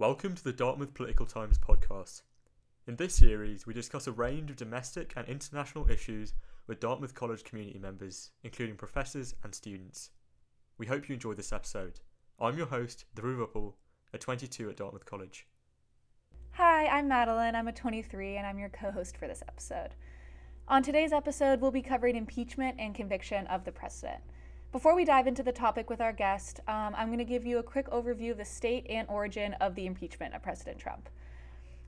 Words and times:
Welcome 0.00 0.34
to 0.34 0.42
the 0.42 0.54
Dartmouth 0.54 0.94
Political 0.94 1.26
Times 1.26 1.58
podcast. 1.58 2.22
In 2.86 2.96
this 2.96 3.14
series, 3.14 3.66
we 3.66 3.74
discuss 3.74 4.06
a 4.06 4.12
range 4.12 4.48
of 4.48 4.56
domestic 4.56 5.12
and 5.14 5.28
international 5.28 5.90
issues 5.90 6.32
with 6.66 6.80
Dartmouth 6.80 7.14
College 7.14 7.44
community 7.44 7.78
members, 7.78 8.30
including 8.42 8.76
professors 8.76 9.34
and 9.44 9.54
students. 9.54 10.08
We 10.78 10.86
hope 10.86 11.06
you 11.06 11.12
enjoy 11.12 11.34
this 11.34 11.52
episode. 11.52 12.00
I'm 12.40 12.56
your 12.56 12.68
host, 12.68 13.04
Dhruv 13.14 13.46
Uppal, 13.46 13.74
a 14.14 14.16
22 14.16 14.70
at 14.70 14.78
Dartmouth 14.78 15.04
College. 15.04 15.46
Hi, 16.52 16.86
I'm 16.86 17.06
Madeline. 17.06 17.54
I'm 17.54 17.68
a 17.68 17.72
23 17.72 18.38
and 18.38 18.46
I'm 18.46 18.58
your 18.58 18.70
co 18.70 18.90
host 18.90 19.18
for 19.18 19.28
this 19.28 19.42
episode. 19.46 19.90
On 20.66 20.82
today's 20.82 21.12
episode, 21.12 21.60
we'll 21.60 21.72
be 21.72 21.82
covering 21.82 22.16
impeachment 22.16 22.76
and 22.78 22.94
conviction 22.94 23.46
of 23.48 23.66
the 23.66 23.72
president. 23.72 24.22
Before 24.72 24.94
we 24.94 25.04
dive 25.04 25.26
into 25.26 25.42
the 25.42 25.50
topic 25.50 25.90
with 25.90 26.00
our 26.00 26.12
guest, 26.12 26.60
um, 26.68 26.94
I'm 26.96 27.08
going 27.08 27.18
to 27.18 27.24
give 27.24 27.44
you 27.44 27.58
a 27.58 27.62
quick 27.62 27.90
overview 27.90 28.30
of 28.30 28.38
the 28.38 28.44
state 28.44 28.86
and 28.88 29.08
origin 29.08 29.54
of 29.54 29.74
the 29.74 29.84
impeachment 29.84 30.32
of 30.32 30.44
President 30.44 30.78
Trump. 30.78 31.08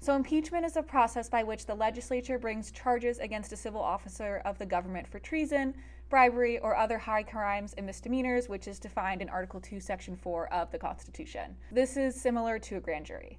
So, 0.01 0.17
impeachment 0.17 0.67
is 0.67 0.77
a 0.77 0.83
process 0.83 1.29
by 1.29 1.45
which 1.45 1.67
the 1.67 1.77
legislature 1.77 2.41
brings 2.41 2.73
charges 2.73 3.21
against 3.21 3.53
a 3.53 3.57
civil 3.57 3.81
officer 3.81 4.43
of 4.45 4.59
the 4.59 4.67
government 4.67 5.07
for 5.07 5.21
treason, 5.21 5.75
bribery, 6.11 6.59
or 6.59 6.75
other 6.75 6.99
high 6.99 7.23
crimes 7.23 7.73
and 7.75 7.87
misdemeanors, 7.87 8.49
which 8.49 8.67
is 8.67 8.81
defined 8.81 9.23
in 9.23 9.29
Article 9.29 9.61
2, 9.61 9.79
Section 9.79 10.17
4 10.17 10.53
of 10.53 10.73
the 10.73 10.79
Constitution. 10.79 11.57
This 11.71 11.97
is 11.97 12.21
similar 12.21 12.59
to 12.59 12.79
a 12.79 12.81
grand 12.81 13.07
jury. 13.07 13.39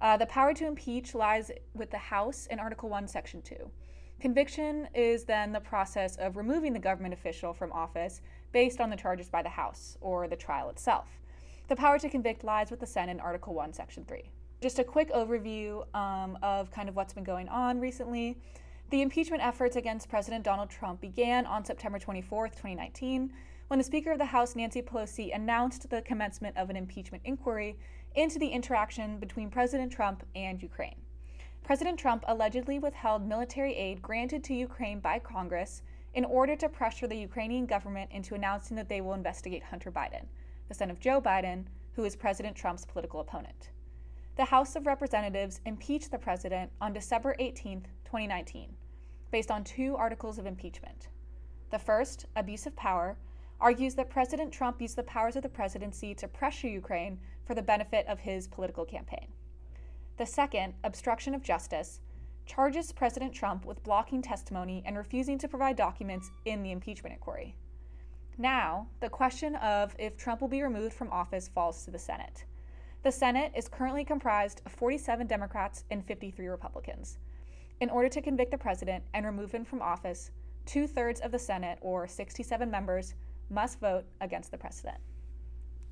Uh, 0.00 0.18
the 0.18 0.26
power 0.26 0.52
to 0.52 0.66
impeach 0.66 1.14
lies 1.14 1.50
with 1.72 1.90
the 1.90 1.96
House 1.96 2.46
in 2.50 2.58
Article 2.58 2.90
1, 2.90 3.08
Section 3.08 3.40
2. 3.40 3.70
Conviction 4.22 4.86
is 4.94 5.24
then 5.24 5.50
the 5.50 5.60
process 5.60 6.14
of 6.16 6.36
removing 6.36 6.72
the 6.72 6.78
government 6.78 7.12
official 7.12 7.52
from 7.52 7.72
office 7.72 8.20
based 8.52 8.80
on 8.80 8.90
the 8.90 8.96
charges 8.96 9.28
by 9.28 9.42
the 9.42 9.48
House 9.48 9.96
or 10.00 10.28
the 10.28 10.36
trial 10.36 10.70
itself. 10.70 11.08
The 11.68 11.76
power 11.76 11.98
to 11.98 12.08
convict 12.08 12.44
lies 12.44 12.70
with 12.70 12.80
the 12.80 12.86
Senate 12.86 13.12
in 13.12 13.20
Article 13.20 13.54
1, 13.54 13.72
Section 13.72 14.04
3. 14.04 14.30
Just 14.60 14.78
a 14.78 14.84
quick 14.84 15.12
overview 15.12 15.84
um, 15.94 16.38
of 16.42 16.70
kind 16.70 16.88
of 16.88 16.94
what's 16.94 17.14
been 17.14 17.24
going 17.24 17.48
on 17.48 17.80
recently. 17.80 18.38
The 18.90 19.00
impeachment 19.00 19.42
efforts 19.42 19.76
against 19.76 20.08
President 20.08 20.44
Donald 20.44 20.68
Trump 20.68 21.00
began 21.00 21.46
on 21.46 21.64
September 21.64 21.98
24, 21.98 22.48
2019, 22.48 23.32
when 23.68 23.78
the 23.78 23.84
Speaker 23.84 24.12
of 24.12 24.18
the 24.18 24.26
House, 24.26 24.54
Nancy 24.54 24.82
Pelosi, 24.82 25.34
announced 25.34 25.88
the 25.88 26.02
commencement 26.02 26.56
of 26.58 26.68
an 26.68 26.76
impeachment 26.76 27.22
inquiry 27.24 27.78
into 28.14 28.38
the 28.38 28.48
interaction 28.48 29.18
between 29.18 29.48
President 29.48 29.90
Trump 29.90 30.24
and 30.36 30.62
Ukraine. 30.62 30.96
President 31.64 31.98
Trump 31.98 32.24
allegedly 32.28 32.78
withheld 32.78 33.26
military 33.26 33.74
aid 33.74 34.02
granted 34.02 34.44
to 34.44 34.52
Ukraine 34.54 35.00
by 35.00 35.18
Congress 35.18 35.82
in 36.14 36.24
order 36.24 36.54
to 36.56 36.68
pressure 36.68 37.06
the 37.06 37.16
Ukrainian 37.16 37.66
government 37.66 38.10
into 38.12 38.34
announcing 38.34 38.76
that 38.76 38.88
they 38.88 39.00
will 39.00 39.14
investigate 39.14 39.62
Hunter 39.62 39.90
Biden, 39.90 40.26
the 40.68 40.74
son 40.74 40.90
of 40.90 41.00
Joe 41.00 41.20
Biden, 41.20 41.64
who 41.94 42.04
is 42.04 42.16
President 42.16 42.56
Trump's 42.56 42.84
political 42.84 43.20
opponent. 43.20 43.70
The 44.36 44.44
House 44.46 44.76
of 44.76 44.86
Representatives 44.86 45.60
impeached 45.66 46.10
the 46.10 46.18
president 46.18 46.70
on 46.80 46.92
December 46.92 47.36
18, 47.38 47.82
2019, 48.04 48.74
based 49.30 49.50
on 49.50 49.64
two 49.64 49.94
articles 49.96 50.38
of 50.38 50.46
impeachment. 50.46 51.08
The 51.70 51.78
first, 51.78 52.26
abuse 52.36 52.66
of 52.66 52.76
power, 52.76 53.16
argues 53.60 53.94
that 53.94 54.10
President 54.10 54.52
Trump 54.52 54.80
used 54.80 54.96
the 54.96 55.02
powers 55.04 55.36
of 55.36 55.42
the 55.42 55.48
presidency 55.48 56.14
to 56.14 56.28
pressure 56.28 56.68
Ukraine 56.68 57.18
for 57.44 57.54
the 57.54 57.62
benefit 57.62 58.06
of 58.06 58.20
his 58.20 58.48
political 58.48 58.84
campaign. 58.84 59.28
The 60.16 60.26
second, 60.26 60.74
obstruction 60.82 61.34
of 61.34 61.42
justice, 61.42 62.00
charges 62.46 62.92
President 62.92 63.32
Trump 63.32 63.64
with 63.64 63.82
blocking 63.82 64.22
testimony 64.22 64.82
and 64.86 64.96
refusing 64.96 65.38
to 65.38 65.48
provide 65.48 65.76
documents 65.76 66.30
in 66.44 66.62
the 66.62 66.72
impeachment 66.72 67.14
inquiry. 67.14 67.54
Now, 68.38 68.88
the 69.00 69.08
question 69.08 69.56
of 69.56 69.94
if 69.98 70.16
Trump 70.16 70.40
will 70.40 70.48
be 70.48 70.62
removed 70.62 70.94
from 70.94 71.10
office 71.10 71.48
falls 71.48 71.84
to 71.84 71.90
the 71.90 71.98
Senate. 71.98 72.44
The 73.02 73.12
Senate 73.12 73.52
is 73.56 73.68
currently 73.68 74.04
comprised 74.04 74.62
of 74.64 74.72
47 74.72 75.26
Democrats 75.26 75.84
and 75.90 76.04
53 76.04 76.46
Republicans. 76.46 77.18
In 77.80 77.90
order 77.90 78.08
to 78.08 78.22
convict 78.22 78.52
the 78.52 78.58
president 78.58 79.02
and 79.12 79.26
remove 79.26 79.52
him 79.52 79.64
from 79.64 79.82
office, 79.82 80.30
two 80.66 80.86
thirds 80.86 81.20
of 81.20 81.32
the 81.32 81.38
Senate, 81.38 81.78
or 81.80 82.06
67 82.06 82.70
members, 82.70 83.14
must 83.50 83.80
vote 83.80 84.04
against 84.20 84.50
the 84.50 84.58
president. 84.58 84.98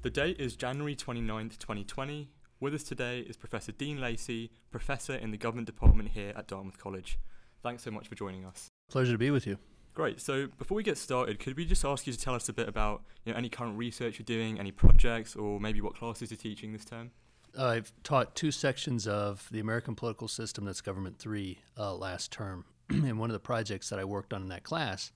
The 0.02 0.10
date 0.10 0.40
is 0.40 0.56
January 0.56 0.96
29th, 0.96 1.58
2020, 1.58 2.30
with 2.60 2.74
us 2.74 2.82
today 2.82 3.20
is 3.20 3.36
Professor 3.36 3.72
Dean 3.72 4.00
Lacy, 4.00 4.50
Professor 4.70 5.14
in 5.14 5.30
the 5.30 5.38
Government 5.38 5.66
Department 5.66 6.10
here 6.10 6.32
at 6.36 6.46
Dartmouth 6.46 6.78
College. 6.78 7.18
Thanks 7.62 7.82
so 7.82 7.90
much 7.90 8.06
for 8.06 8.14
joining 8.14 8.44
us. 8.44 8.68
Pleasure 8.90 9.12
to 9.12 9.18
be 9.18 9.30
with 9.30 9.46
you. 9.46 9.56
Great. 9.94 10.20
So 10.20 10.46
before 10.58 10.76
we 10.76 10.82
get 10.82 10.98
started, 10.98 11.40
could 11.40 11.56
we 11.56 11.64
just 11.64 11.84
ask 11.84 12.06
you 12.06 12.12
to 12.12 12.18
tell 12.18 12.34
us 12.34 12.48
a 12.48 12.52
bit 12.52 12.68
about 12.68 13.02
you 13.24 13.32
know, 13.32 13.38
any 13.38 13.48
current 13.48 13.76
research 13.76 14.18
you're 14.18 14.24
doing, 14.24 14.60
any 14.60 14.70
projects, 14.70 15.34
or 15.34 15.58
maybe 15.58 15.80
what 15.80 15.96
classes 15.96 16.30
you're 16.30 16.38
teaching 16.38 16.72
this 16.72 16.84
term? 16.84 17.10
I've 17.58 17.92
taught 18.04 18.36
two 18.36 18.52
sections 18.52 19.08
of 19.08 19.48
the 19.50 19.58
American 19.58 19.94
political 19.94 20.28
system, 20.28 20.66
that's 20.66 20.80
Government 20.80 21.18
3, 21.18 21.58
uh, 21.76 21.94
last 21.94 22.30
term. 22.30 22.66
and 22.90 23.18
one 23.18 23.30
of 23.30 23.34
the 23.34 23.40
projects 23.40 23.88
that 23.88 23.98
I 23.98 24.04
worked 24.04 24.32
on 24.32 24.42
in 24.42 24.48
that 24.48 24.62
class, 24.62 25.10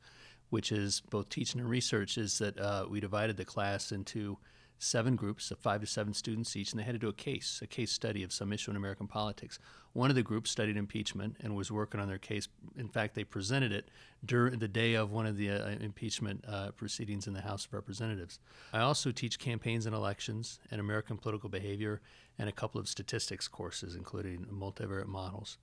which 0.50 0.72
is 0.72 1.03
both 1.11 1.28
teaching 1.28 1.61
and 1.61 1.71
research, 1.71 2.19
is 2.19 2.38
that 2.38 2.59
uh, 2.59 2.87
we 2.88 3.00
divided 3.00 3.37
the 3.37 3.44
class 3.44 3.93
into 3.93 4.38
seven 4.84 5.17
groups 5.17 5.50
of 5.50 5.59
five 5.59 5.81
to 5.81 5.87
seven 5.87 6.15
students 6.15 6.55
each, 6.56 6.72
and 6.72 6.81
they 6.81 6.84
had 6.84 6.95
to 6.95 6.99
do 6.99 7.09
a 7.09 7.12
case, 7.12 7.61
a 7.62 7.67
case 7.67 7.91
study 7.91 8.22
of 8.22 8.33
some 8.33 8.53
issue 8.53 8.71
in 8.71 8.77
American 8.77 9.06
politics. 9.06 9.59
One 9.93 10.11
of 10.11 10.17
the 10.17 10.22
groups 10.22 10.50
studied 10.50 10.77
impeachment 10.77 11.37
and 11.41 11.56
was 11.56 11.71
working 11.71 12.00
on 12.00 12.09
their 12.09 12.19
case. 12.19 12.49
In 12.77 12.89
fact, 12.89 13.15
they 13.15 13.25
presented 13.25 13.73
it 13.73 13.89
during 14.25 14.59
the 14.59 14.69
day 14.69 14.94
of 14.94 15.11
one 15.11 15.27
of 15.27 15.37
the 15.37 15.50
uh, 15.50 15.69
impeachment 15.81 16.44
uh, 16.47 16.73
proceedings 16.73 17.27
in 17.27 17.33
the 17.33 17.41
House 17.41 17.67
of 17.67 17.73
Representatives. 17.73 18.39
I 18.73 18.81
also 18.81 19.11
teach 19.11 19.39
campaigns 19.39 19.87
and 19.87 19.94
elections 19.94 20.59
and 20.71 20.81
American 20.81 21.17
political 21.17 21.49
behavior 21.49 22.00
and 22.39 22.49
a 22.49 22.53
couple 22.53 22.81
of 22.81 22.89
statistics 22.89 23.49
courses, 23.49 23.94
including 23.94 24.47
multivariate 24.53 25.06
models. 25.06 25.59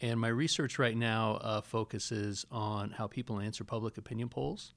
And 0.00 0.18
my 0.18 0.28
research 0.28 0.78
right 0.78 0.96
now 0.96 1.38
uh, 1.42 1.60
focuses 1.60 2.44
on 2.50 2.90
how 2.90 3.06
people 3.06 3.38
answer 3.38 3.62
public 3.62 3.98
opinion 3.98 4.28
polls 4.28 4.74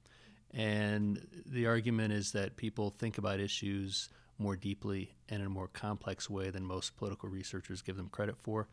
and 0.52 1.26
the 1.46 1.66
argument 1.66 2.12
is 2.12 2.32
that 2.32 2.56
people 2.56 2.90
think 2.90 3.18
about 3.18 3.40
issues 3.40 4.08
more 4.38 4.56
deeply 4.56 5.14
and 5.28 5.40
in 5.40 5.46
a 5.46 5.50
more 5.50 5.68
complex 5.68 6.28
way 6.28 6.50
than 6.50 6.64
most 6.64 6.96
political 6.96 7.28
researchers 7.28 7.82
give 7.82 7.96
them 7.96 8.08
credit 8.08 8.36
for. 8.38 8.68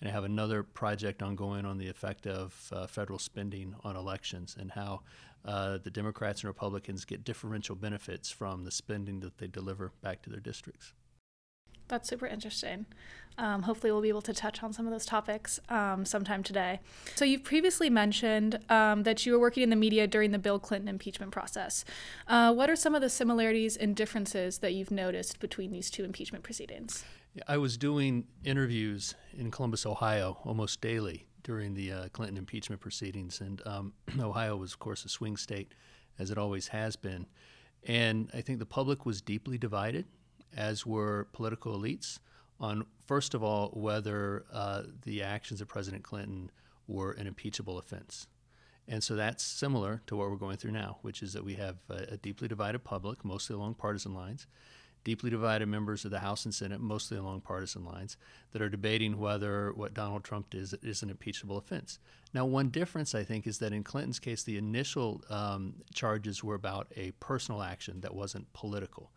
And 0.00 0.08
I 0.08 0.12
have 0.12 0.24
another 0.24 0.62
project 0.62 1.22
ongoing 1.22 1.64
on 1.64 1.78
the 1.78 1.88
effect 1.88 2.26
of 2.26 2.70
uh, 2.72 2.86
federal 2.86 3.18
spending 3.18 3.74
on 3.82 3.96
elections 3.96 4.56
and 4.58 4.70
how 4.70 5.00
uh, 5.44 5.78
the 5.78 5.90
Democrats 5.90 6.42
and 6.42 6.48
Republicans 6.48 7.04
get 7.04 7.24
differential 7.24 7.74
benefits 7.74 8.30
from 8.30 8.64
the 8.64 8.70
spending 8.70 9.20
that 9.20 9.38
they 9.38 9.48
deliver 9.48 9.92
back 10.00 10.22
to 10.22 10.30
their 10.30 10.40
districts. 10.40 10.92
That's 11.88 12.08
super 12.08 12.26
interesting. 12.26 12.86
Um, 13.38 13.62
hopefully, 13.62 13.92
we'll 13.92 14.02
be 14.02 14.08
able 14.08 14.22
to 14.22 14.34
touch 14.34 14.62
on 14.64 14.72
some 14.72 14.86
of 14.86 14.92
those 14.92 15.06
topics 15.06 15.60
um, 15.68 16.04
sometime 16.04 16.42
today. 16.42 16.80
So, 17.14 17.24
you've 17.24 17.44
previously 17.44 17.88
mentioned 17.88 18.58
um, 18.68 19.04
that 19.04 19.24
you 19.24 19.32
were 19.32 19.38
working 19.38 19.62
in 19.62 19.70
the 19.70 19.76
media 19.76 20.08
during 20.08 20.32
the 20.32 20.40
Bill 20.40 20.58
Clinton 20.58 20.88
impeachment 20.88 21.30
process. 21.30 21.84
Uh, 22.26 22.52
what 22.52 22.68
are 22.68 22.76
some 22.76 22.96
of 22.96 23.00
the 23.00 23.08
similarities 23.08 23.76
and 23.76 23.94
differences 23.94 24.58
that 24.58 24.74
you've 24.74 24.90
noticed 24.90 25.38
between 25.38 25.70
these 25.70 25.88
two 25.88 26.04
impeachment 26.04 26.42
proceedings? 26.42 27.04
I 27.46 27.58
was 27.58 27.76
doing 27.76 28.24
interviews 28.44 29.14
in 29.36 29.52
Columbus, 29.52 29.86
Ohio, 29.86 30.38
almost 30.44 30.80
daily 30.80 31.26
during 31.44 31.74
the 31.74 31.92
uh, 31.92 32.08
Clinton 32.08 32.36
impeachment 32.36 32.80
proceedings. 32.80 33.40
And 33.40 33.62
um, 33.66 33.92
Ohio 34.20 34.56
was, 34.56 34.72
of 34.72 34.80
course, 34.80 35.04
a 35.04 35.08
swing 35.08 35.36
state, 35.36 35.72
as 36.18 36.32
it 36.32 36.38
always 36.38 36.68
has 36.68 36.96
been. 36.96 37.26
And 37.86 38.30
I 38.34 38.40
think 38.40 38.58
the 38.58 38.66
public 38.66 39.06
was 39.06 39.22
deeply 39.22 39.56
divided 39.56 40.06
as 40.58 40.84
were 40.84 41.28
political 41.32 41.78
elites, 41.78 42.18
on 42.60 42.84
first 43.06 43.32
of 43.32 43.42
all 43.42 43.68
whether 43.72 44.44
uh, 44.52 44.82
the 45.04 45.22
actions 45.22 45.60
of 45.60 45.68
President 45.68 46.02
Clinton 46.02 46.50
were 46.88 47.12
an 47.12 47.26
impeachable 47.26 47.78
offense. 47.78 48.26
And 48.88 49.04
so 49.04 49.14
that's 49.14 49.44
similar 49.44 50.02
to 50.06 50.16
what 50.16 50.30
we're 50.30 50.36
going 50.36 50.56
through 50.56 50.72
now, 50.72 50.98
which 51.02 51.22
is 51.22 51.32
that 51.34 51.44
we 51.44 51.54
have 51.54 51.76
a, 51.88 52.14
a 52.14 52.16
deeply 52.16 52.48
divided 52.48 52.82
public, 52.82 53.24
mostly 53.24 53.54
along 53.54 53.74
partisan 53.74 54.14
lines, 54.14 54.46
deeply 55.04 55.30
divided 55.30 55.66
members 55.66 56.04
of 56.04 56.10
the 56.10 56.18
House 56.18 56.44
and 56.46 56.54
Senate, 56.54 56.80
mostly 56.80 57.18
along 57.18 57.42
partisan 57.42 57.84
lines, 57.84 58.16
that 58.52 58.62
are 58.62 58.68
debating 58.70 59.18
whether 59.18 59.72
what 59.74 59.94
Donald 59.94 60.24
Trump 60.24 60.50
did 60.50 60.62
is, 60.62 60.74
is 60.82 61.02
an 61.02 61.10
impeachable 61.10 61.58
offense. 61.58 61.98
Now, 62.34 62.46
one 62.46 62.70
difference, 62.70 63.14
I 63.14 63.22
think, 63.24 63.46
is 63.46 63.58
that 63.58 63.72
in 63.72 63.84
Clinton's 63.84 64.18
case, 64.18 64.42
the 64.42 64.56
initial 64.56 65.22
um, 65.30 65.74
charges 65.94 66.42
were 66.42 66.56
about 66.56 66.90
a 66.96 67.12
personal 67.20 67.62
action 67.62 68.00
that 68.00 68.14
wasn't 68.14 68.52
political. 68.54 69.12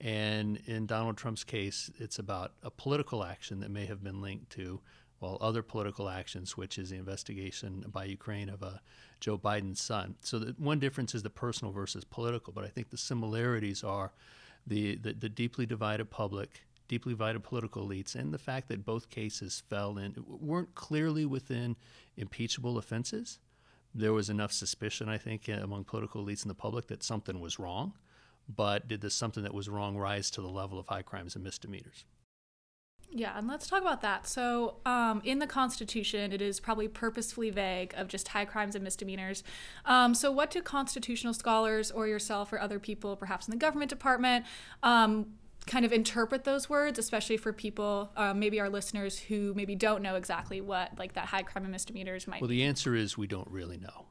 And 0.00 0.58
in 0.66 0.86
Donald 0.86 1.18
Trump's 1.18 1.44
case, 1.44 1.90
it's 1.98 2.18
about 2.18 2.52
a 2.62 2.70
political 2.70 3.22
action 3.22 3.60
that 3.60 3.70
may 3.70 3.84
have 3.84 4.02
been 4.02 4.22
linked 4.22 4.50
to, 4.52 4.80
well, 5.20 5.36
other 5.42 5.62
political 5.62 6.08
actions, 6.08 6.56
which 6.56 6.78
is 6.78 6.88
the 6.88 6.96
investigation 6.96 7.84
by 7.92 8.04
Ukraine 8.04 8.48
of 8.48 8.62
uh, 8.62 8.78
Joe 9.20 9.36
Biden's 9.36 9.80
son. 9.80 10.14
So 10.22 10.38
the 10.38 10.54
one 10.56 10.78
difference 10.78 11.14
is 11.14 11.22
the 11.22 11.28
personal 11.28 11.72
versus 11.72 12.04
political, 12.04 12.54
but 12.54 12.64
I 12.64 12.68
think 12.68 12.88
the 12.88 12.96
similarities 12.96 13.84
are 13.84 14.12
the, 14.66 14.96
the, 14.96 15.12
the 15.12 15.28
deeply 15.28 15.66
divided 15.66 16.10
public, 16.10 16.62
deeply 16.88 17.12
divided 17.12 17.42
political 17.42 17.86
elites, 17.86 18.14
and 18.14 18.32
the 18.32 18.38
fact 18.38 18.68
that 18.68 18.86
both 18.86 19.10
cases 19.10 19.62
fell 19.68 19.98
in 19.98 20.14
weren't 20.26 20.74
clearly 20.74 21.26
within 21.26 21.76
impeachable 22.16 22.78
offenses. 22.78 23.38
There 23.94 24.14
was 24.14 24.30
enough 24.30 24.52
suspicion, 24.52 25.10
I 25.10 25.18
think, 25.18 25.46
among 25.48 25.84
political 25.84 26.24
elites 26.24 26.42
and 26.42 26.50
the 26.50 26.54
public 26.54 26.86
that 26.86 27.02
something 27.02 27.38
was 27.38 27.58
wrong 27.58 27.92
but 28.54 28.88
did 28.88 29.00
this 29.00 29.14
something 29.14 29.42
that 29.42 29.54
was 29.54 29.68
wrong 29.68 29.96
rise 29.96 30.30
to 30.32 30.40
the 30.40 30.48
level 30.48 30.78
of 30.78 30.86
high 30.88 31.02
crimes 31.02 31.34
and 31.34 31.44
misdemeanors? 31.44 32.04
Yeah, 33.12 33.36
and 33.36 33.48
let's 33.48 33.66
talk 33.66 33.80
about 33.80 34.02
that. 34.02 34.28
So, 34.28 34.76
um, 34.86 35.20
in 35.24 35.40
the 35.40 35.46
Constitution, 35.46 36.32
it 36.32 36.40
is 36.40 36.60
probably 36.60 36.86
purposefully 36.86 37.50
vague 37.50 37.92
of 37.96 38.06
just 38.06 38.28
high 38.28 38.44
crimes 38.44 38.76
and 38.76 38.84
misdemeanors. 38.84 39.42
Um, 39.84 40.14
so, 40.14 40.30
what 40.30 40.50
do 40.50 40.62
constitutional 40.62 41.34
scholars 41.34 41.90
or 41.90 42.06
yourself 42.06 42.52
or 42.52 42.60
other 42.60 42.78
people, 42.78 43.16
perhaps 43.16 43.48
in 43.48 43.50
the 43.50 43.56
government 43.56 43.88
department, 43.88 44.46
um, 44.84 45.26
kind 45.66 45.84
of 45.84 45.92
interpret 45.92 46.44
those 46.44 46.70
words, 46.70 46.98
especially 46.98 47.36
for 47.36 47.52
people, 47.52 48.10
uh, 48.16 48.32
maybe 48.32 48.60
our 48.60 48.70
listeners 48.70 49.18
who 49.18 49.52
maybe 49.54 49.74
don't 49.74 50.02
know 50.02 50.14
exactly 50.14 50.60
what 50.60 50.96
like 50.96 51.14
that 51.14 51.26
high 51.26 51.42
crime 51.42 51.64
and 51.64 51.72
misdemeanors 51.72 52.28
might 52.28 52.40
well, 52.40 52.48
be? 52.48 52.58
the 52.58 52.64
answer 52.64 52.94
is 52.94 53.18
we 53.18 53.26
don't 53.26 53.48
really 53.50 53.76
know. 53.76 54.06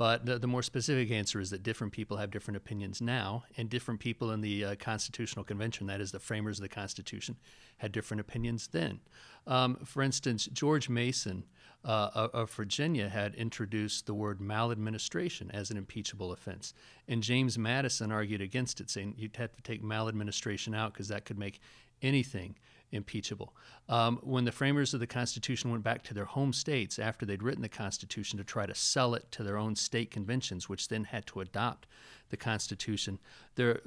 But 0.00 0.24
the, 0.24 0.38
the, 0.38 0.46
more 0.46 0.62
specific 0.62 1.10
answer 1.10 1.40
is 1.40 1.50
that 1.50 1.62
different 1.62 1.92
people 1.92 2.16
have 2.16 2.30
different 2.30 2.56
opinions 2.56 3.02
now, 3.02 3.44
and 3.58 3.68
different 3.68 4.00
people 4.00 4.30
in 4.30 4.40
the 4.40 4.64
uh, 4.64 4.74
Constitutional 4.76 5.44
Convention, 5.44 5.88
that 5.88 6.00
is, 6.00 6.10
the 6.10 6.18
framers 6.18 6.58
of 6.58 6.62
the 6.62 6.70
Constitution, 6.70 7.36
had 7.76 7.92
different 7.92 8.22
opinions 8.22 8.68
then. 8.68 9.00
Um, 9.46 9.76
for 9.84 10.02
instance, 10.02 10.48
George 10.54 10.88
Mason 10.88 11.44
uh, 11.84 12.28
of 12.32 12.50
Virginia 12.50 13.10
had 13.10 13.34
introduced 13.34 14.06
the 14.06 14.14
word 14.14 14.40
maladministration 14.40 15.50
as 15.50 15.70
an 15.70 15.76
impeachable 15.76 16.32
offense, 16.32 16.72
and 17.06 17.22
James 17.22 17.58
Madison 17.58 18.10
argued 18.10 18.40
against 18.40 18.80
it, 18.80 18.88
saying 18.88 19.16
you'd 19.18 19.36
have 19.36 19.54
to 19.54 19.62
take 19.62 19.84
maladministration 19.84 20.74
out 20.74 20.94
because 20.94 21.08
that 21.08 21.26
could 21.26 21.38
make 21.38 21.60
anything 22.00 22.54
impeachable. 22.92 23.54
Um, 23.88 24.18
when 24.22 24.44
the 24.44 24.52
framers 24.52 24.94
of 24.94 25.00
the 25.00 25.06
Constitution 25.06 25.70
went 25.70 25.82
back 25.82 26.02
to 26.04 26.14
their 26.14 26.24
home 26.24 26.52
states 26.52 26.98
after 26.98 27.24
they'd 27.24 27.42
written 27.42 27.62
the 27.62 27.68
Constitution 27.68 28.38
to 28.38 28.44
try 28.44 28.66
to 28.66 28.74
sell 28.74 29.14
it 29.14 29.30
to 29.32 29.42
their 29.42 29.56
own 29.56 29.76
state 29.76 30.10
conventions, 30.10 30.68
which 30.68 30.88
then 30.88 31.04
had 31.04 31.26
to 31.26 31.40
adopt 31.40 31.86
the 32.30 32.36
Constitution, 32.36 33.18
the, 33.54 33.80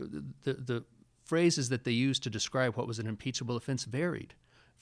the 0.44 0.84
phrases 1.24 1.70
that 1.70 1.84
they 1.84 1.92
used 1.92 2.24
to 2.24 2.30
describe 2.30 2.76
what 2.76 2.88
was 2.88 3.00
an 3.00 3.08
impeachable 3.08 3.56
offense 3.56 3.86
varied 3.86 4.34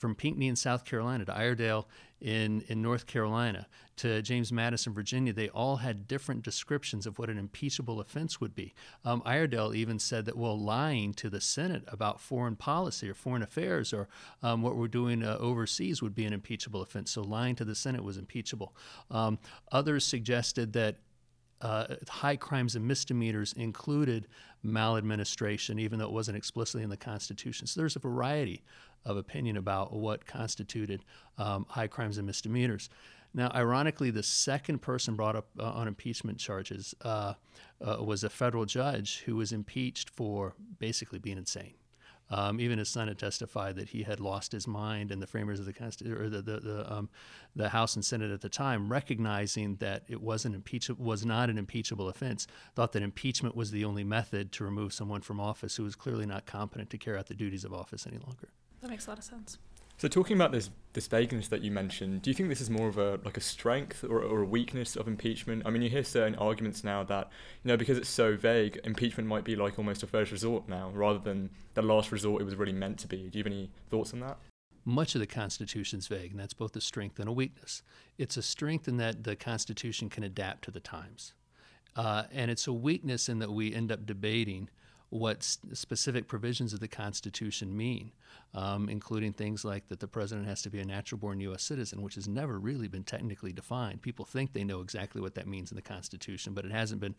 from 0.02 0.16
Pinckney 0.16 0.48
in 0.48 0.56
South 0.56 0.84
Carolina 0.84 1.24
to 1.24 1.32
Iredell 1.32 1.86
in, 2.20 2.64
in 2.66 2.82
North 2.82 3.06
Carolina 3.06 3.68
to 3.98 4.20
James 4.20 4.52
Madison, 4.52 4.92
Virginia, 4.92 5.32
they 5.32 5.48
all 5.50 5.76
had 5.76 6.08
different 6.08 6.42
descriptions 6.42 7.06
of 7.06 7.20
what 7.20 7.30
an 7.30 7.38
impeachable 7.38 8.00
offense 8.00 8.40
would 8.40 8.52
be. 8.52 8.74
Um, 9.04 9.22
Iredell 9.24 9.76
even 9.76 10.00
said 10.00 10.24
that, 10.24 10.36
well, 10.36 10.58
lying 10.58 11.14
to 11.14 11.30
the 11.30 11.40
Senate 11.40 11.84
about 11.86 12.20
foreign 12.20 12.56
policy 12.56 13.08
or 13.08 13.14
foreign 13.14 13.44
affairs 13.44 13.92
or 13.92 14.08
um, 14.42 14.60
what 14.60 14.74
we're 14.74 14.88
doing 14.88 15.22
uh, 15.22 15.36
overseas 15.38 16.02
would 16.02 16.16
be 16.16 16.24
an 16.24 16.32
impeachable 16.32 16.82
offense. 16.82 17.12
So 17.12 17.22
lying 17.22 17.54
to 17.54 17.64
the 17.64 17.76
Senate 17.76 18.02
was 18.02 18.18
impeachable. 18.18 18.74
Um, 19.08 19.38
others 19.70 20.04
suggested 20.04 20.72
that 20.72 20.96
uh, 21.60 21.94
high 22.08 22.34
crimes 22.34 22.74
and 22.74 22.88
misdemeanors 22.88 23.52
included 23.52 24.26
maladministration, 24.64 25.78
even 25.78 26.00
though 26.00 26.06
it 26.06 26.12
wasn't 26.12 26.36
explicitly 26.36 26.82
in 26.82 26.90
the 26.90 26.96
Constitution. 26.96 27.68
So 27.68 27.80
there's 27.80 27.94
a 27.94 28.00
variety 28.00 28.64
of 29.04 29.16
opinion 29.16 29.56
about 29.56 29.92
what 29.92 30.26
constituted 30.26 31.04
um, 31.38 31.66
high 31.68 31.86
crimes 31.86 32.18
and 32.18 32.26
misdemeanors. 32.26 32.88
Now, 33.34 33.50
ironically, 33.54 34.10
the 34.10 34.22
second 34.22 34.82
person 34.82 35.16
brought 35.16 35.36
up 35.36 35.48
uh, 35.58 35.64
on 35.64 35.88
impeachment 35.88 36.38
charges 36.38 36.94
uh, 37.02 37.34
uh, 37.80 37.96
was 38.04 38.24
a 38.24 38.30
federal 38.30 38.66
judge 38.66 39.22
who 39.24 39.36
was 39.36 39.52
impeached 39.52 40.10
for 40.10 40.54
basically 40.78 41.18
being 41.18 41.38
insane. 41.38 41.74
Um, 42.30 42.60
even 42.60 42.78
his 42.78 42.88
son 42.88 43.08
had 43.08 43.18
testified 43.18 43.76
that 43.76 43.90
he 43.90 44.04
had 44.04 44.18
lost 44.18 44.52
his 44.52 44.66
mind, 44.66 45.10
and 45.10 45.20
the 45.20 45.26
framers 45.26 45.60
of 45.60 45.66
the 45.66 45.72
Constitution, 45.72 46.18
or 46.18 46.30
the 46.30 46.40
the 46.40 46.60
the, 46.60 46.92
um, 46.92 47.10
the, 47.54 47.68
House 47.68 47.94
and 47.94 48.02
Senate 48.02 48.30
at 48.30 48.40
the 48.40 48.48
time, 48.48 48.90
recognizing 48.90 49.76
that 49.76 50.04
it 50.08 50.22
wasn't 50.22 50.54
impeachable, 50.54 51.04
was 51.04 51.26
not 51.26 51.50
an 51.50 51.58
impeachable 51.58 52.08
offense, 52.08 52.46
thought 52.74 52.92
that 52.92 53.02
impeachment 53.02 53.54
was 53.54 53.70
the 53.70 53.84
only 53.84 54.02
method 54.02 54.50
to 54.52 54.64
remove 54.64 54.94
someone 54.94 55.20
from 55.20 55.40
office 55.40 55.76
who 55.76 55.84
was 55.84 55.94
clearly 55.94 56.24
not 56.24 56.46
competent 56.46 56.88
to 56.90 56.96
carry 56.96 57.18
out 57.18 57.26
the 57.26 57.34
duties 57.34 57.64
of 57.64 57.74
office 57.74 58.06
any 58.06 58.18
longer. 58.18 58.48
That 58.82 58.90
makes 58.90 59.06
a 59.06 59.10
lot 59.10 59.18
of 59.18 59.24
sense. 59.24 59.58
So 59.96 60.08
talking 60.08 60.36
about 60.36 60.50
this 60.50 60.70
this 60.94 61.06
vagueness 61.06 61.48
that 61.48 61.62
you 61.62 61.70
mentioned, 61.70 62.22
do 62.22 62.30
you 62.30 62.34
think 62.34 62.48
this 62.48 62.60
is 62.60 62.68
more 62.68 62.88
of 62.88 62.98
a 62.98 63.20
like 63.24 63.36
a 63.36 63.40
strength 63.40 64.02
or, 64.02 64.20
or 64.20 64.42
a 64.42 64.44
weakness 64.44 64.96
of 64.96 65.06
impeachment? 65.06 65.62
I 65.64 65.70
mean, 65.70 65.80
you 65.82 65.88
hear 65.88 66.02
certain 66.02 66.34
arguments 66.34 66.82
now 66.82 67.04
that 67.04 67.30
you 67.62 67.68
know 67.68 67.76
because 67.76 67.96
it's 67.96 68.08
so 68.08 68.36
vague, 68.36 68.80
impeachment 68.82 69.28
might 69.28 69.44
be 69.44 69.54
like 69.54 69.78
almost 69.78 70.02
a 70.02 70.08
first 70.08 70.32
resort 70.32 70.68
now, 70.68 70.90
rather 70.92 71.20
than 71.20 71.50
the 71.74 71.82
last 71.82 72.10
resort 72.10 72.42
it 72.42 72.44
was 72.44 72.56
really 72.56 72.72
meant 72.72 72.98
to 72.98 73.06
be. 73.06 73.28
Do 73.28 73.38
you 73.38 73.44
have 73.44 73.52
any 73.52 73.70
thoughts 73.90 74.12
on 74.12 74.20
that? 74.20 74.38
Much 74.84 75.14
of 75.14 75.20
the 75.20 75.26
Constitution 75.28 76.00
is 76.00 76.08
vague, 76.08 76.32
and 76.32 76.40
that's 76.40 76.54
both 76.54 76.74
a 76.74 76.80
strength 76.80 77.20
and 77.20 77.28
a 77.28 77.32
weakness. 77.32 77.84
It's 78.18 78.36
a 78.36 78.42
strength 78.42 78.88
in 78.88 78.96
that 78.96 79.22
the 79.22 79.36
Constitution 79.36 80.10
can 80.10 80.24
adapt 80.24 80.64
to 80.64 80.72
the 80.72 80.80
times, 80.80 81.32
uh, 81.94 82.24
and 82.32 82.50
it's 82.50 82.66
a 82.66 82.72
weakness 82.72 83.28
in 83.28 83.38
that 83.38 83.52
we 83.52 83.72
end 83.72 83.92
up 83.92 84.04
debating 84.04 84.68
what 85.12 85.42
specific 85.42 86.26
provisions 86.26 86.72
of 86.72 86.80
the 86.80 86.88
Constitution 86.88 87.76
mean, 87.76 88.12
um, 88.54 88.88
including 88.88 89.34
things 89.34 89.62
like 89.62 89.86
that 89.88 90.00
the 90.00 90.08
president 90.08 90.48
has 90.48 90.62
to 90.62 90.70
be 90.70 90.80
a 90.80 90.86
natural 90.86 91.18
born 91.18 91.38
U.S. 91.40 91.62
citizen, 91.62 92.00
which 92.00 92.14
has 92.14 92.26
never 92.26 92.58
really 92.58 92.88
been 92.88 93.04
technically 93.04 93.52
defined. 93.52 94.00
People 94.00 94.24
think 94.24 94.54
they 94.54 94.64
know 94.64 94.80
exactly 94.80 95.20
what 95.20 95.34
that 95.34 95.46
means 95.46 95.70
in 95.70 95.76
the 95.76 95.82
Constitution, 95.82 96.54
but 96.54 96.64
it 96.64 96.72
hasn't 96.72 97.02
been 97.02 97.14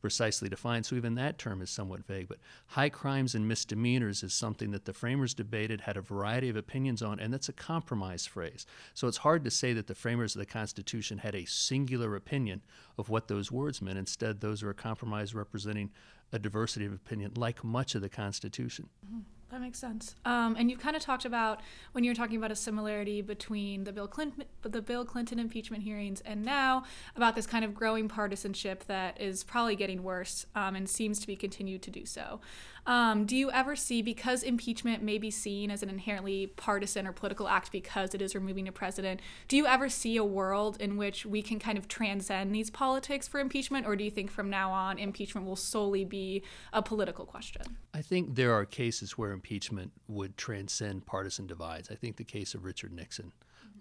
precisely 0.00 0.48
defined. 0.48 0.86
So 0.86 0.96
even 0.96 1.16
that 1.16 1.36
term 1.36 1.60
is 1.60 1.68
somewhat 1.68 2.06
vague. 2.06 2.28
But 2.28 2.38
high 2.68 2.88
crimes 2.88 3.34
and 3.34 3.46
misdemeanors 3.46 4.22
is 4.22 4.32
something 4.32 4.70
that 4.70 4.86
the 4.86 4.94
framers 4.94 5.34
debated, 5.34 5.82
had 5.82 5.98
a 5.98 6.02
variety 6.02 6.48
of 6.48 6.56
opinions 6.56 7.02
on, 7.02 7.20
and 7.20 7.30
that's 7.30 7.50
a 7.50 7.54
compromise 7.54 8.24
phrase. 8.24 8.64
So 8.94 9.06
it's 9.06 9.18
hard 9.18 9.44
to 9.44 9.50
say 9.50 9.74
that 9.74 9.86
the 9.86 9.94
framers 9.94 10.34
of 10.34 10.38
the 10.38 10.46
Constitution 10.46 11.18
had 11.18 11.34
a 11.34 11.44
singular 11.44 12.16
opinion 12.16 12.62
of 12.96 13.10
what 13.10 13.28
those 13.28 13.52
words 13.52 13.82
meant. 13.82 13.98
Instead, 13.98 14.40
those 14.40 14.62
are 14.62 14.70
a 14.70 14.74
compromise 14.74 15.34
representing 15.34 15.90
a 16.32 16.38
diversity 16.38 16.86
of 16.86 16.92
opinion, 16.92 17.32
like 17.36 17.62
much 17.62 17.94
of 17.94 18.02
the 18.02 18.08
Constitution. 18.08 18.88
Mm-hmm. 19.06 19.20
That 19.54 19.60
makes 19.60 19.78
sense. 19.78 20.16
Um, 20.24 20.56
and 20.58 20.68
you've 20.68 20.80
kind 20.80 20.96
of 20.96 21.02
talked 21.02 21.24
about 21.24 21.60
when 21.92 22.02
you're 22.02 22.14
talking 22.14 22.36
about 22.36 22.50
a 22.50 22.56
similarity 22.56 23.22
between 23.22 23.84
the 23.84 23.92
Bill 23.92 24.08
Clinton, 24.08 24.42
the 24.62 24.82
Bill 24.82 25.04
Clinton 25.04 25.38
impeachment 25.38 25.84
hearings, 25.84 26.20
and 26.22 26.44
now 26.44 26.82
about 27.14 27.36
this 27.36 27.46
kind 27.46 27.64
of 27.64 27.72
growing 27.72 28.08
partisanship 28.08 28.84
that 28.86 29.20
is 29.20 29.44
probably 29.44 29.76
getting 29.76 30.02
worse 30.02 30.44
um, 30.56 30.74
and 30.74 30.88
seems 30.88 31.20
to 31.20 31.28
be 31.28 31.36
continued 31.36 31.82
to 31.82 31.90
do 31.92 32.04
so. 32.04 32.40
Um, 32.86 33.24
do 33.24 33.34
you 33.36 33.50
ever 33.50 33.76
see, 33.76 34.02
because 34.02 34.42
impeachment 34.42 35.02
may 35.02 35.16
be 35.16 35.30
seen 35.30 35.70
as 35.70 35.82
an 35.82 35.88
inherently 35.88 36.48
partisan 36.48 37.06
or 37.06 37.12
political 37.12 37.48
act 37.48 37.72
because 37.72 38.14
it 38.14 38.20
is 38.20 38.34
removing 38.34 38.68
a 38.68 38.72
president, 38.72 39.20
do 39.48 39.56
you 39.56 39.66
ever 39.66 39.88
see 39.88 40.16
a 40.16 40.24
world 40.24 40.76
in 40.80 40.96
which 40.96 41.24
we 41.24 41.40
can 41.40 41.58
kind 41.58 41.78
of 41.78 41.88
transcend 41.88 42.54
these 42.54 42.70
politics 42.70 43.26
for 43.26 43.40
impeachment, 43.40 43.86
or 43.86 43.96
do 43.96 44.04
you 44.04 44.10
think 44.10 44.30
from 44.30 44.50
now 44.50 44.70
on 44.70 44.98
impeachment 44.98 45.46
will 45.46 45.56
solely 45.56 46.04
be 46.04 46.42
a 46.72 46.82
political 46.82 47.24
question? 47.24 47.62
I 47.94 48.02
think 48.02 48.34
there 48.34 48.52
are 48.52 48.66
cases 48.66 49.16
where 49.16 49.32
impeachment 49.32 49.92
would 50.08 50.36
transcend 50.36 51.06
partisan 51.06 51.46
divides. 51.46 51.90
I 51.90 51.94
think 51.94 52.16
the 52.16 52.24
case 52.24 52.54
of 52.54 52.64
Richard 52.64 52.92
Nixon 52.92 53.32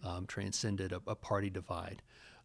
um, 0.03 0.25
transcended 0.27 0.93
a, 0.93 1.01
a 1.07 1.15
party 1.15 1.49
divide. 1.49 2.01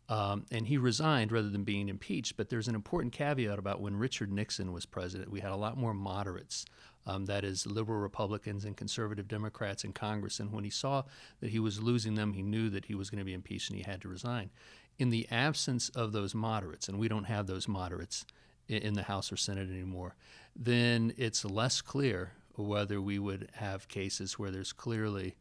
Um, 0.08 0.46
and 0.50 0.66
he 0.66 0.78
resigned 0.78 1.32
rather 1.32 1.50
than 1.50 1.64
being 1.64 1.88
impeached. 1.88 2.36
But 2.36 2.48
there's 2.48 2.68
an 2.68 2.74
important 2.74 3.12
caveat 3.12 3.58
about 3.58 3.80
when 3.80 3.96
Richard 3.96 4.32
Nixon 4.32 4.72
was 4.72 4.86
president. 4.86 5.30
We 5.30 5.40
had 5.40 5.52
a 5.52 5.56
lot 5.56 5.76
more 5.76 5.92
moderates, 5.92 6.64
um, 7.06 7.26
that 7.26 7.44
is, 7.44 7.66
liberal 7.66 7.98
Republicans 7.98 8.64
and 8.64 8.76
conservative 8.76 9.28
Democrats 9.28 9.84
in 9.84 9.92
Congress. 9.92 10.40
And 10.40 10.52
when 10.52 10.64
he 10.64 10.70
saw 10.70 11.02
that 11.40 11.50
he 11.50 11.58
was 11.58 11.82
losing 11.82 12.14
them, 12.14 12.32
he 12.32 12.42
knew 12.42 12.70
that 12.70 12.86
he 12.86 12.94
was 12.94 13.10
going 13.10 13.18
to 13.18 13.24
be 13.24 13.34
impeached 13.34 13.70
and 13.70 13.76
he 13.76 13.84
had 13.84 14.00
to 14.02 14.08
resign. 14.08 14.50
In 14.98 15.10
the 15.10 15.28
absence 15.30 15.90
of 15.90 16.12
those 16.12 16.34
moderates, 16.34 16.88
and 16.88 16.98
we 16.98 17.08
don't 17.08 17.24
have 17.24 17.46
those 17.46 17.68
moderates 17.68 18.24
in, 18.66 18.78
in 18.78 18.94
the 18.94 19.02
House 19.02 19.30
or 19.30 19.36
Senate 19.36 19.68
anymore, 19.70 20.16
then 20.56 21.12
it's 21.16 21.44
less 21.44 21.80
clear 21.80 22.32
whether 22.56 23.00
we 23.00 23.18
would 23.18 23.50
have 23.54 23.88
cases 23.88 24.38
where 24.38 24.50
there's 24.50 24.72
clearly 24.72 25.36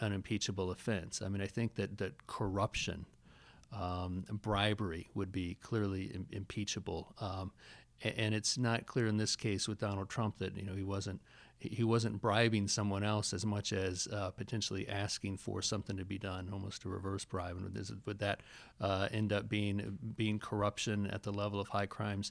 an 0.00 0.12
impeachable 0.12 0.70
offense. 0.70 1.20
I 1.20 1.28
mean, 1.28 1.42
I 1.42 1.46
think 1.46 1.74
that, 1.74 1.98
that 1.98 2.26
corruption 2.26 3.06
um, 3.72 4.24
bribery 4.30 5.08
would 5.14 5.32
be 5.32 5.56
clearly 5.60 6.04
Im- 6.04 6.26
impeachable. 6.30 7.14
Um, 7.20 7.52
and 8.02 8.34
it's 8.34 8.56
not 8.56 8.86
clear 8.86 9.06
in 9.06 9.16
this 9.16 9.34
case 9.34 9.66
with 9.66 9.78
Donald 9.78 10.08
Trump 10.08 10.38
that 10.38 10.56
you 10.56 10.64
know 10.64 10.74
he 10.74 10.84
wasn't 10.84 11.20
he 11.58 11.82
wasn't 11.82 12.20
bribing 12.20 12.68
someone 12.68 13.02
else 13.02 13.32
as 13.32 13.44
much 13.44 13.72
as 13.72 14.06
uh, 14.12 14.30
potentially 14.30 14.88
asking 14.88 15.36
for 15.38 15.60
something 15.60 15.96
to 15.96 16.04
be 16.04 16.18
done, 16.18 16.48
almost 16.52 16.84
a 16.84 16.88
reverse 16.88 17.24
bribe. 17.24 17.56
And 17.56 17.64
would, 17.64 18.06
would 18.06 18.18
that 18.20 18.40
uh, 18.80 19.08
end 19.10 19.32
up 19.32 19.48
being 19.48 19.98
being 20.16 20.38
corruption 20.38 21.08
at 21.08 21.24
the 21.24 21.32
level 21.32 21.58
of 21.58 21.68
high 21.68 21.86
crimes 21.86 22.30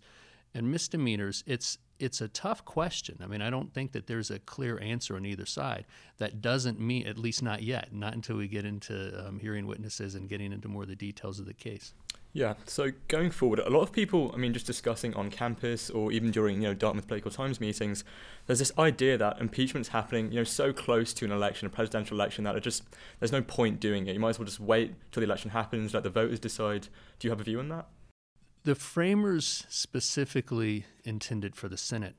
and 0.53 0.71
misdemeanors? 0.71 1.43
It's 1.45 1.77
it's 1.99 2.21
a 2.21 2.27
tough 2.27 2.63
question. 2.65 3.17
I 3.21 3.27
mean, 3.27 3.41
I 3.41 3.49
don't 3.49 3.73
think 3.73 3.91
that 3.93 4.07
there's 4.07 4.31
a 4.31 4.39
clear 4.39 4.79
answer 4.81 5.15
on 5.15 5.25
either 5.25 5.45
side. 5.45 5.85
That 6.17 6.41
doesn't 6.41 6.79
mean, 6.79 7.07
at 7.07 7.17
least 7.17 7.41
not 7.41 7.63
yet, 7.63 7.93
not 7.93 8.13
until 8.13 8.37
we 8.37 8.47
get 8.47 8.65
into 8.65 9.27
um, 9.27 9.39
hearing 9.39 9.67
witnesses 9.67 10.15
and 10.15 10.29
getting 10.29 10.51
into 10.51 10.67
more 10.67 10.83
of 10.83 10.89
the 10.89 10.95
details 10.95 11.39
of 11.39 11.45
the 11.45 11.53
case. 11.53 11.93
Yeah, 12.33 12.53
so 12.65 12.91
going 13.07 13.31
forward, 13.31 13.59
a 13.59 13.69
lot 13.69 13.81
of 13.81 13.91
people, 13.91 14.31
I 14.31 14.37
mean, 14.37 14.53
just 14.53 14.67
discussing 14.67 15.13
on 15.15 15.31
campus 15.31 15.89
or 15.89 16.11
even 16.11 16.29
during, 16.29 16.61
you 16.61 16.67
know, 16.67 16.73
Dartmouth 16.75 17.07
Political 17.07 17.31
Times 17.31 17.59
meetings, 17.59 18.03
there's 18.45 18.59
this 18.59 18.71
idea 18.77 19.17
that 19.17 19.39
impeachment's 19.41 19.89
happening, 19.89 20.31
you 20.31 20.37
know, 20.37 20.43
so 20.43 20.71
close 20.71 21.13
to 21.13 21.25
an 21.25 21.31
election, 21.31 21.65
a 21.65 21.69
presidential 21.69 22.15
election, 22.15 22.43
that 22.43 22.55
it 22.55 22.61
just, 22.61 22.83
there's 23.19 23.31
no 23.31 23.41
point 23.41 23.79
doing 23.79 24.05
it. 24.05 24.13
You 24.13 24.19
might 24.19 24.29
as 24.29 24.39
well 24.39 24.45
just 24.45 24.59
wait 24.59 24.93
till 25.11 25.21
the 25.21 25.25
election 25.25 25.49
happens, 25.49 25.95
let 25.95 26.03
the 26.03 26.11
voters 26.11 26.39
decide. 26.39 26.89
Do 27.17 27.27
you 27.27 27.31
have 27.31 27.39
a 27.39 27.43
view 27.43 27.59
on 27.59 27.69
that? 27.69 27.87
The 28.67 28.75
framers 28.75 29.65
specifically 29.69 30.83
intended 31.05 31.55
for 31.55 31.69
the 31.69 31.77
Senate 31.77 32.17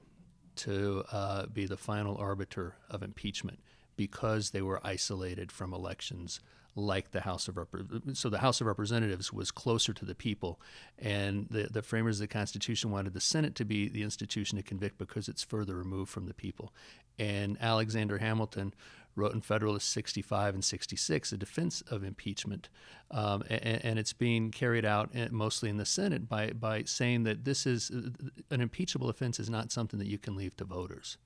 to 0.56 1.04
uh, 1.12 1.44
be 1.44 1.66
the 1.66 1.76
final 1.76 2.16
arbiter 2.16 2.74
of 2.88 3.02
impeachment 3.02 3.58
because 3.96 4.48
they 4.48 4.62
were 4.62 4.80
isolated 4.82 5.52
from 5.52 5.74
elections 5.74 6.40
like 6.74 7.10
the 7.10 7.20
House 7.20 7.48
of 7.48 7.58
Representatives. 7.58 8.18
So 8.18 8.30
the 8.30 8.38
House 8.38 8.62
of 8.62 8.66
Representatives 8.66 9.30
was 9.30 9.50
closer 9.50 9.92
to 9.92 10.06
the 10.06 10.14
people, 10.14 10.58
and 10.98 11.48
the, 11.50 11.64
the 11.64 11.82
framers 11.82 12.18
of 12.18 12.22
the 12.26 12.32
Constitution 12.32 12.90
wanted 12.90 13.12
the 13.12 13.20
Senate 13.20 13.54
to 13.56 13.66
be 13.66 13.90
the 13.90 14.02
institution 14.02 14.56
to 14.56 14.62
convict 14.62 14.96
because 14.96 15.28
it's 15.28 15.44
further 15.44 15.76
removed 15.76 16.10
from 16.10 16.28
the 16.28 16.34
people. 16.34 16.72
And 17.18 17.58
Alexander 17.60 18.16
Hamilton 18.16 18.72
wrote 19.18 19.34
in 19.34 19.40
Federalist 19.40 19.88
65 19.90 20.54
and 20.54 20.64
66 20.64 21.32
a 21.32 21.36
defense 21.36 21.82
of 21.90 22.04
impeachment, 22.04 22.68
um, 23.10 23.42
and, 23.50 23.84
and, 23.84 23.98
it's 23.98 24.12
being 24.12 24.50
carried 24.50 24.84
out 24.84 25.10
mostly 25.30 25.68
in 25.68 25.76
the 25.76 25.86
Senate 25.86 26.28
by 26.28 26.50
by 26.50 26.84
saying 26.84 27.24
that 27.24 27.44
this 27.44 27.66
is 27.66 27.90
uh, 27.90 28.10
an 28.50 28.60
impeachable 28.60 29.08
offense 29.08 29.40
is 29.40 29.50
not 29.50 29.72
something 29.72 29.98
that 29.98 30.08
you 30.08 30.18
can 30.18 30.36
leave 30.36 30.56
to 30.56 30.64
voters 30.64 31.18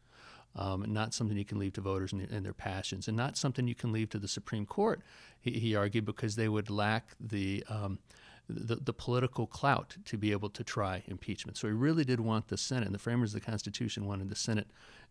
um, 0.55 0.85
not 0.89 1.15
something 1.15 1.37
you 1.37 1.45
can 1.45 1.59
leave 1.59 1.73
to 1.75 1.81
voters 1.81 2.13
and, 2.13 2.29
and, 2.31 2.45
their 2.45 2.53
passions, 2.53 3.09
and 3.09 3.17
not 3.17 3.37
something 3.37 3.67
you 3.67 3.75
can 3.75 3.93
leave 3.93 4.11
to 4.11 4.19
the 4.19 4.29
Supreme 4.29 4.67
Court. 4.67 5.01
He, 5.41 5.53
he 5.53 5.75
argued 5.75 6.05
because 6.05 6.37
they 6.37 6.49
would 6.49 6.69
lack 6.69 7.17
the, 7.21 7.65
um, 7.69 7.99
the, 8.53 8.77
the 8.77 8.93
political 8.93 9.47
clout 9.47 9.97
to 10.05 10.17
be 10.17 10.33
able 10.33 10.51
to 10.51 10.65
try 10.65 11.03
impeachment. 11.07 11.57
So 11.57 11.67
he 11.67 11.73
really 11.73 12.05
did 12.05 12.21
want 12.21 12.49
the 12.49 12.57
Senate. 12.57 12.87
And 12.87 12.95
the 12.95 12.99
framers 12.99 13.35
of 13.35 13.41
the 13.41 13.47
Constitution 13.47 14.07
wanted 14.07 14.29
the 14.29 14.37
Senate 14.37 14.69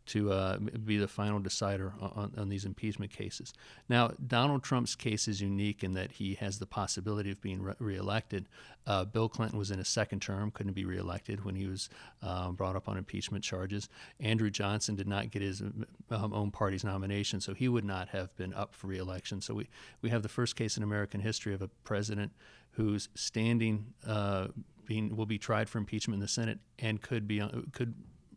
to 0.08 0.32
uh, 0.32 0.58
be 0.58 0.98
the 0.98 1.08
final 1.08 1.40
decider 1.40 1.94
on, 2.00 2.34
on, 2.36 2.50
these 2.50 2.66
impeachment 2.66 3.12
cases. 3.12 3.54
Now, 3.88 4.12
Donald 4.26 4.64
Trump's 4.64 4.96
case 4.96 5.28
is 5.28 5.42
unique 5.42 5.84
in 5.84 5.94
that 5.94 6.14
he 6.14 6.34
has 6.36 6.58
the 6.58 6.66
possibility 6.66 7.30
of 7.32 7.40
being 7.40 7.62
re- 7.62 7.76
reelected. 7.80 8.48
Uh, 8.88 9.06
Bill 9.06 9.30
Clinton 9.30 9.60
was 9.60 9.70
in 9.70 9.80
a 9.80 9.86
second 9.86 10.22
term, 10.22 10.50
couldn't 10.50 10.74
be 10.74 10.86
reelected 10.86 11.46
when 11.46 11.56
he 11.56 11.68
was 11.68 11.88
um, 12.24 12.56
brought 12.56 12.76
up 12.76 12.90
on 12.90 12.98
impeachment 12.98 13.44
charges. 13.44 13.90
Andrew 14.20 14.50
Johnson 14.50 14.96
did 14.96 15.08
not 15.08 15.30
get 15.30 15.44
his 15.44 15.62
um, 15.62 16.34
own 16.34 16.50
party's 16.50 16.84
nomination, 16.84 17.40
so 17.40 17.54
he 17.54 17.68
would 17.68 17.86
not 17.86 18.10
have 18.10 18.36
been 18.38 18.54
up 18.56 18.74
for 18.74 18.88
reelection. 18.88 19.40
So 19.40 19.54
we, 19.54 19.70
we 20.02 20.10
have 20.10 20.24
the 20.24 20.30
first 20.30 20.56
case 20.56 20.78
in 20.78 20.84
American 20.84 21.22
history 21.22 21.54
of 21.54 21.62
a 21.62 21.68
president 21.84 22.32
who's 22.72 23.10
standing. 23.16 23.94
Uh, 24.06 24.48
being, 24.86 25.16
will 25.16 25.26
be 25.26 25.38
tried 25.38 25.70
for 25.70 25.78
impeachment 25.78 26.16
in 26.16 26.20
the 26.20 26.28
Senate 26.28 26.60
and 26.80 27.02
could 27.02 27.26
be 27.26 27.40
uh, 27.40 27.48
could 27.72 27.94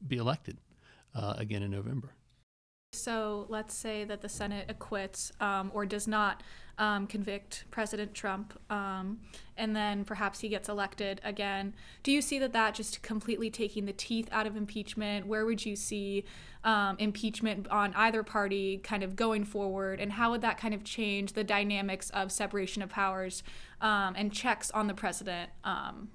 be 0.07 0.19
elected 0.19 0.59
uh, 1.15 1.35
again 1.37 1.63
in 1.65 1.71
November. 1.71 2.13
So 2.93 3.47
let's 3.49 3.75
say 3.75 4.05
that 4.05 4.21
the 4.21 4.29
Senate 4.29 4.67
acquits 4.69 5.33
um, 5.41 5.73
or 5.75 5.85
does 5.85 6.07
not 6.07 6.43
um, 6.79 7.07
convict 7.07 7.65
President 7.71 8.15
Trump, 8.15 8.59
um, 8.71 9.21
and 9.57 9.75
then 9.77 10.05
perhaps 10.05 10.41
he 10.41 10.49
gets 10.49 10.69
elected 10.69 11.21
again. 11.25 11.75
Do 12.03 12.11
you 12.11 12.21
see 12.21 12.39
that 12.41 12.53
that 12.53 12.75
just 12.75 13.03
completely 13.03 13.51
taking 13.51 13.87
the 13.87 13.93
teeth 13.93 14.29
out 14.33 14.47
of 14.47 14.57
impeachment? 14.57 15.27
Where 15.27 15.47
would 15.47 15.65
you 15.65 15.77
see 15.77 16.25
um, 16.65 16.97
impeachment 16.99 17.69
on 17.69 17.95
either 17.95 18.23
party 18.23 18.79
kind 18.79 19.03
of 19.03 19.17
going 19.17 19.45
forward, 19.45 20.01
and 20.01 20.13
how 20.13 20.31
would 20.33 20.41
that 20.43 20.59
kind 20.59 20.75
of 20.75 20.85
change 20.85 21.35
the 21.35 21.45
dynamics 21.45 22.11
of 22.11 22.33
separation 22.33 22.83
of 22.83 22.91
powers 22.91 23.43
um, 23.81 24.15
and 24.17 24.33
checks 24.33 24.71
on 24.73 24.87
the 24.87 24.95
president 24.95 25.51
um, 25.63 26.09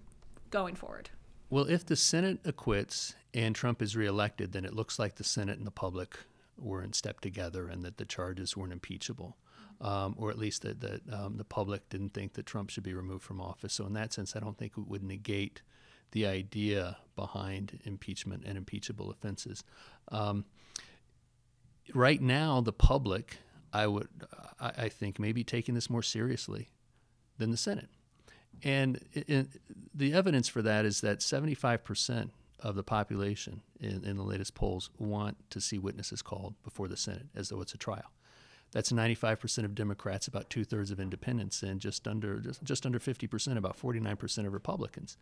going 0.49 0.75
forward? 0.75 1.09
Well, 1.49 1.65
if 1.65 1.85
the 1.85 1.95
Senate 1.95 2.39
acquits 2.45 3.15
and 3.33 3.55
Trump 3.55 3.81
is 3.81 3.95
reelected, 3.95 4.51
then 4.51 4.65
it 4.65 4.73
looks 4.75 4.99
like 4.99 5.15
the 5.15 5.23
Senate 5.23 5.57
and 5.57 5.65
the 5.65 5.71
public 5.71 6.17
were 6.57 6.83
in 6.83 6.93
step 6.93 7.21
together 7.21 7.67
and 7.67 7.83
that 7.83 7.97
the 7.97 8.05
charges 8.05 8.55
weren't 8.55 8.73
impeachable. 8.73 9.37
Um, 9.81 10.15
or 10.17 10.29
at 10.29 10.37
least 10.37 10.63
that, 10.63 10.81
that 10.81 11.01
um, 11.09 11.37
the 11.37 11.45
public 11.45 11.87
didn't 11.87 12.13
think 12.13 12.33
that 12.33 12.45
Trump 12.45 12.69
should 12.69 12.83
be 12.83 12.93
removed 12.93 13.23
from 13.23 13.39
office. 13.39 13.71
So, 13.71 13.85
in 13.85 13.93
that 13.93 14.11
sense, 14.11 14.35
I 14.35 14.39
don't 14.41 14.57
think 14.57 14.73
it 14.77 14.85
would 14.89 15.03
negate 15.03 15.61
the 16.11 16.25
idea 16.25 16.97
behind 17.15 17.79
impeachment 17.85 18.43
and 18.45 18.57
impeachable 18.57 19.09
offenses. 19.09 19.63
Um, 20.11 20.43
right 21.93 22.21
now, 22.21 22.61
the 22.61 22.73
public, 22.73 23.37
I 23.71 23.87
would, 23.87 24.09
I, 24.59 24.71
I 24.77 24.89
think, 24.89 25.19
may 25.19 25.31
be 25.31 25.43
taking 25.43 25.75
this 25.75 25.89
more 25.89 26.03
seriously 26.03 26.69
than 27.37 27.51
the 27.51 27.57
Senate. 27.57 27.89
And 28.63 28.99
the 29.93 30.13
evidence 30.13 30.47
for 30.47 30.61
that 30.61 30.85
is 30.85 31.01
that 31.01 31.19
75% 31.19 32.29
of 32.59 32.75
the 32.75 32.83
population 32.83 33.61
in, 33.79 34.03
in, 34.03 34.17
the 34.17 34.23
latest 34.23 34.53
polls 34.53 34.89
want 34.97 35.37
to 35.49 35.61
see 35.61 35.77
witnesses 35.77 36.21
called 36.21 36.55
before 36.63 36.89
the 36.89 36.97
Senate 36.97 37.27
as 37.33 37.49
though 37.49 37.61
it's 37.61 37.73
a 37.73 37.77
trial. 37.77 38.11
That's 38.71 38.91
95% 38.91 39.65
of 39.65 39.73
Democrats, 39.73 40.27
about 40.27 40.49
two 40.49 40.63
thirds 40.63 40.91
of 40.91 40.99
independents, 40.99 41.63
and 41.63 41.79
just 41.79 42.07
under 42.07 42.39
just, 42.39 42.63
just 42.63 42.85
under 42.85 42.99
50%, 42.99 43.57
about 43.57 43.79
49% 43.79 44.45
of 44.45 44.53
Republicans. 44.53 45.17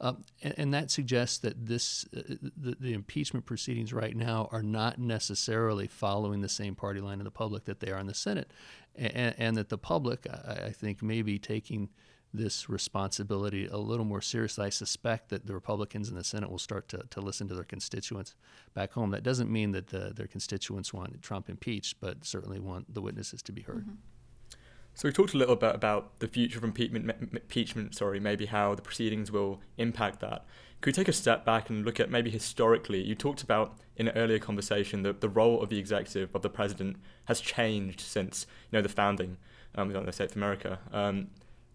Um, 0.00 0.24
and, 0.42 0.54
and, 0.56 0.74
that 0.74 0.90
suggests 0.90 1.38
that 1.38 1.66
this 1.66 2.06
uh, 2.16 2.22
the, 2.56 2.76
the, 2.80 2.92
impeachment 2.94 3.44
proceedings 3.44 3.92
right 3.92 4.16
now 4.16 4.48
are 4.50 4.62
not 4.62 4.98
necessarily 4.98 5.86
following 5.86 6.40
the 6.40 6.48
same 6.48 6.74
party 6.74 7.00
line 7.00 7.20
in 7.20 7.24
the 7.24 7.30
public 7.30 7.66
that 7.66 7.80
they 7.80 7.90
are 7.90 7.98
in 7.98 8.06
the 8.06 8.14
Senate, 8.14 8.50
and, 8.96 9.34
and 9.36 9.56
that 9.56 9.68
the 9.68 9.76
public, 9.76 10.26
I, 10.30 10.66
I 10.66 10.70
think, 10.70 11.02
may 11.02 11.20
be 11.20 11.38
taking 11.38 11.90
this 12.32 12.68
responsibility 12.68 13.66
a 13.66 13.76
little 13.76 14.04
more 14.04 14.20
seriously. 14.20 14.66
I 14.66 14.70
suspect 14.70 15.30
that 15.30 15.46
the 15.46 15.54
Republicans 15.54 16.08
in 16.08 16.14
the 16.14 16.24
Senate 16.24 16.50
will 16.50 16.58
start 16.58 16.88
to, 16.88 17.02
to 17.10 17.20
listen 17.20 17.48
to 17.48 17.54
their 17.54 17.64
constituents 17.64 18.34
back 18.74 18.92
home. 18.92 19.10
That 19.10 19.22
doesn't 19.22 19.50
mean 19.50 19.72
that 19.72 19.88
the, 19.88 20.12
their 20.14 20.26
constituents 20.26 20.92
want 20.92 21.20
Trump 21.22 21.48
impeached, 21.48 21.96
but 22.00 22.24
certainly 22.24 22.60
want 22.60 22.94
the 22.94 23.00
witnesses 23.00 23.42
to 23.42 23.52
be 23.52 23.62
heard. 23.62 23.86
Mm-hmm. 23.86 23.94
So 24.94 25.08
we 25.08 25.12
talked 25.12 25.34
a 25.34 25.38
little 25.38 25.56
bit 25.56 25.74
about 25.74 26.18
the 26.18 26.28
future 26.28 26.58
of 26.58 26.64
impeachment, 26.64 27.10
impeachment, 27.32 27.94
sorry, 27.94 28.20
maybe 28.20 28.46
how 28.46 28.74
the 28.74 28.82
proceedings 28.82 29.30
will 29.30 29.60
impact 29.78 30.20
that. 30.20 30.44
Could 30.80 30.88
we 30.88 30.92
take 30.92 31.08
a 31.08 31.12
step 31.12 31.44
back 31.44 31.70
and 31.70 31.84
look 31.84 32.00
at 32.00 32.10
maybe 32.10 32.30
historically? 32.30 33.02
You 33.02 33.14
talked 33.14 33.42
about 33.42 33.78
in 33.96 34.08
an 34.08 34.16
earlier 34.16 34.38
conversation 34.38 35.02
that 35.02 35.20
the 35.20 35.28
role 35.28 35.62
of 35.62 35.68
the 35.68 35.78
executive 35.78 36.34
of 36.34 36.42
the 36.42 36.50
president 36.50 36.96
has 37.26 37.40
changed 37.40 38.00
since 38.00 38.46
you 38.70 38.78
know 38.78 38.82
the 38.82 38.88
founding 38.88 39.36
um, 39.74 39.82
of 39.82 39.88
the 39.88 39.94
United 39.94 40.12
States 40.12 40.32
of 40.32 40.36
America. 40.36 40.78
Um, 40.92 41.28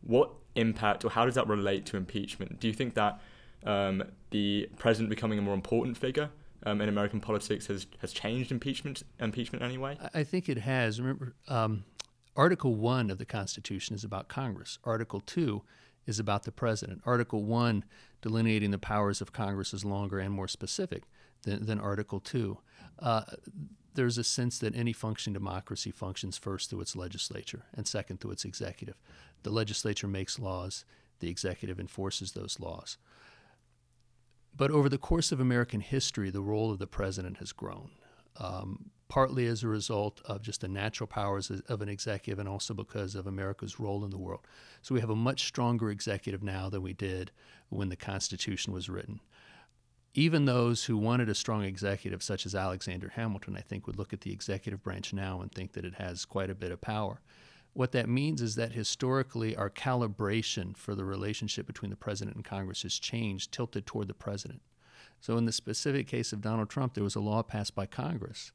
what 0.06 0.32
impact 0.56 1.04
or 1.04 1.10
how 1.10 1.26
does 1.26 1.36
that 1.36 1.48
relate 1.48 1.86
to 1.88 1.98
impeachment? 1.98 2.60
Do 2.60 2.68
you 2.68 2.74
think 2.74 2.94
that 2.94 3.20
um, 3.66 4.04
the 4.32 4.70
president 4.78 5.10
becoming 5.10 5.38
a 5.38 5.42
more 5.42 5.54
important 5.54 5.98
figure 5.98 6.30
um, 6.66 6.82
in 6.82 6.90
American 6.90 7.20
politics 7.20 7.68
has, 7.68 7.88
has 8.00 8.14
changed 8.14 8.52
impeachment 8.52 9.04
impeachment 9.20 9.64
anyway? 9.64 9.98
I 10.14 10.24
think 10.24 10.48
it 10.48 10.60
has. 10.60 11.02
Remember, 11.02 11.36
um, 11.48 11.84
Article 12.36 12.76
One 12.76 13.10
of 13.10 13.18
the 13.18 13.26
Constitution 13.26 13.96
is 13.96 14.04
about 14.04 14.28
Congress. 14.28 14.80
Article 14.84 15.22
Two 15.22 15.64
is 16.06 16.20
about 16.20 16.44
the 16.44 16.52
president. 16.52 17.02
Article 17.06 17.44
One, 17.44 17.84
delineating 18.22 18.72
the 18.72 18.78
powers 18.78 19.22
of 19.22 19.34
Congress, 19.34 19.74
is 19.74 19.84
longer 19.84 20.20
and 20.20 20.34
more 20.34 20.48
specific 20.48 21.04
than, 21.46 21.66
than 21.66 21.80
Article 21.80 22.20
Two. 22.20 22.60
Uh, 23.00 23.24
there's 23.94 24.18
a 24.18 24.24
sense 24.24 24.60
that 24.60 24.76
any 24.76 24.92
functioning 24.92 25.34
democracy 25.34 25.92
functions 25.92 26.38
first 26.38 26.70
through 26.70 26.82
its 26.82 26.96
legislature 26.96 27.64
and 27.74 27.88
second 27.88 28.20
through 28.20 28.32
its 28.32 28.44
executive. 28.44 28.96
The 29.44 29.52
legislature 29.52 30.08
makes 30.08 30.38
laws, 30.38 30.84
the 31.20 31.30
executive 31.30 31.80
enforces 31.80 32.34
those 32.34 32.60
laws. 32.60 32.98
But 34.58 34.72
over 34.72 34.90
the 34.90 34.98
course 34.98 35.32
of 35.32 35.40
American 35.40 35.80
history, 35.80 36.30
the 36.30 36.42
role 36.42 36.72
of 36.72 36.80
the 36.80 36.88
president 36.88 37.38
has 37.38 37.52
grown, 37.52 37.92
um, 38.38 38.92
partly 39.08 39.48
as 39.48 39.64
a 39.64 39.68
result 39.68 40.22
of 40.26 40.42
just 40.42 40.62
the 40.62 40.68
natural 40.68 41.08
powers 41.08 41.50
of 41.50 41.82
an 41.82 41.90
executive 41.90 42.40
and 42.40 42.50
also 42.50 42.74
because 42.74 43.16
of 43.16 43.28
America's 43.28 43.80
role 43.80 44.04
in 44.04 44.12
the 44.12 44.18
world. 44.18 44.46
So 44.82 44.96
we 44.96 45.02
have 45.02 45.10
a 45.10 45.16
much 45.16 45.46
stronger 45.48 45.90
executive 45.90 46.44
now 46.44 46.70
than 46.70 46.82
we 46.82 46.94
did 46.94 47.32
when 47.70 47.90
the 47.90 47.96
Constitution 47.96 48.74
was 48.74 48.90
written 48.90 49.20
even 50.18 50.46
those 50.46 50.86
who 50.86 50.98
wanted 50.98 51.28
a 51.28 51.36
strong 51.36 51.64
executive, 51.64 52.24
such 52.24 52.46
as 52.46 52.56
Alexander 52.56 53.12
Hamilton, 53.16 53.58
I 53.58 53.62
think 53.62 53.86
would 53.86 53.98
look 53.98 54.14
at 54.14 54.22
the 54.22 54.32
executive 54.32 54.82
branch 54.82 55.14
now 55.14 55.42
and 55.42 55.52
think 55.52 55.74
that 55.74 55.84
it 55.84 55.96
has 55.96 56.24
quite 56.24 56.50
a 56.50 56.56
bit 56.56 56.72
of 56.72 56.80
power. 56.80 57.20
What 57.74 57.92
that 57.92 58.08
means 58.08 58.42
is 58.42 58.56
that 58.56 58.72
historically, 58.72 59.58
our 59.58 59.70
calibration 59.70 60.78
for 60.78 60.96
the 60.96 61.04
relationship 61.04 61.68
between 61.68 61.92
the 61.92 61.98
president 61.98 62.38
and 62.38 62.46
Congress 62.46 62.84
has 62.84 62.98
changed, 62.98 63.52
tilted 63.52 63.86
toward 63.86 64.08
the 64.08 64.14
president. 64.14 64.62
So, 65.20 65.38
in 65.38 65.44
the 65.44 65.52
specific 65.52 66.08
case 66.08 66.32
of 66.32 66.40
Donald 66.40 66.70
Trump, 66.70 66.94
there 66.94 67.04
was 67.04 67.16
a 67.16 67.20
law 67.20 67.44
passed 67.44 67.76
by 67.76 67.86
Congress 67.86 68.54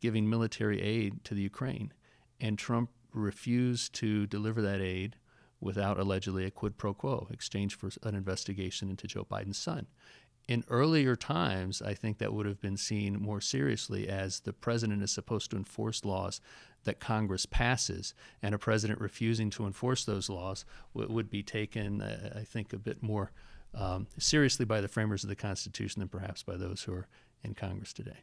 giving 0.00 0.30
military 0.30 0.80
aid 0.80 1.24
to 1.24 1.34
the 1.34 1.42
Ukraine, 1.42 1.92
and 2.40 2.58
Trump 2.58 2.90
refused 3.12 3.94
to 3.94 4.26
deliver 4.26 4.62
that 4.62 4.80
aid 4.80 5.16
without 5.60 5.98
allegedly 5.98 6.44
a 6.44 6.50
quid 6.50 6.76
pro 6.76 6.92
quo 6.92 7.28
exchange 7.30 7.76
for 7.76 7.88
an 8.02 8.14
investigation 8.14 8.90
into 8.90 9.06
Joe 9.06 9.24
Biden's 9.24 9.58
son 9.58 9.86
in 10.52 10.64
earlier 10.68 11.16
times, 11.16 11.80
I 11.80 11.94
think 11.94 12.18
that 12.18 12.34
would 12.34 12.44
have 12.44 12.60
been 12.60 12.76
seen 12.76 13.18
more 13.18 13.40
seriously 13.40 14.06
as 14.06 14.40
the 14.40 14.52
president 14.52 15.02
is 15.02 15.10
supposed 15.10 15.50
to 15.52 15.56
enforce 15.56 16.04
laws 16.04 16.42
that 16.84 17.00
Congress 17.00 17.46
passes, 17.46 18.12
and 18.42 18.54
a 18.54 18.58
president 18.58 19.00
refusing 19.00 19.48
to 19.48 19.64
enforce 19.64 20.04
those 20.04 20.28
laws 20.28 20.66
w- 20.94 21.10
would 21.10 21.30
be 21.30 21.42
taken, 21.42 22.02
uh, 22.02 22.34
I 22.38 22.44
think, 22.44 22.74
a 22.74 22.78
bit 22.78 23.02
more 23.02 23.32
um, 23.72 24.08
seriously 24.18 24.66
by 24.66 24.82
the 24.82 24.88
framers 24.88 25.24
of 25.24 25.30
the 25.30 25.36
Constitution 25.36 26.00
than 26.00 26.08
perhaps 26.08 26.42
by 26.42 26.56
those 26.58 26.82
who 26.82 26.92
are 26.92 27.08
in 27.42 27.54
Congress 27.54 27.94
today. 27.94 28.18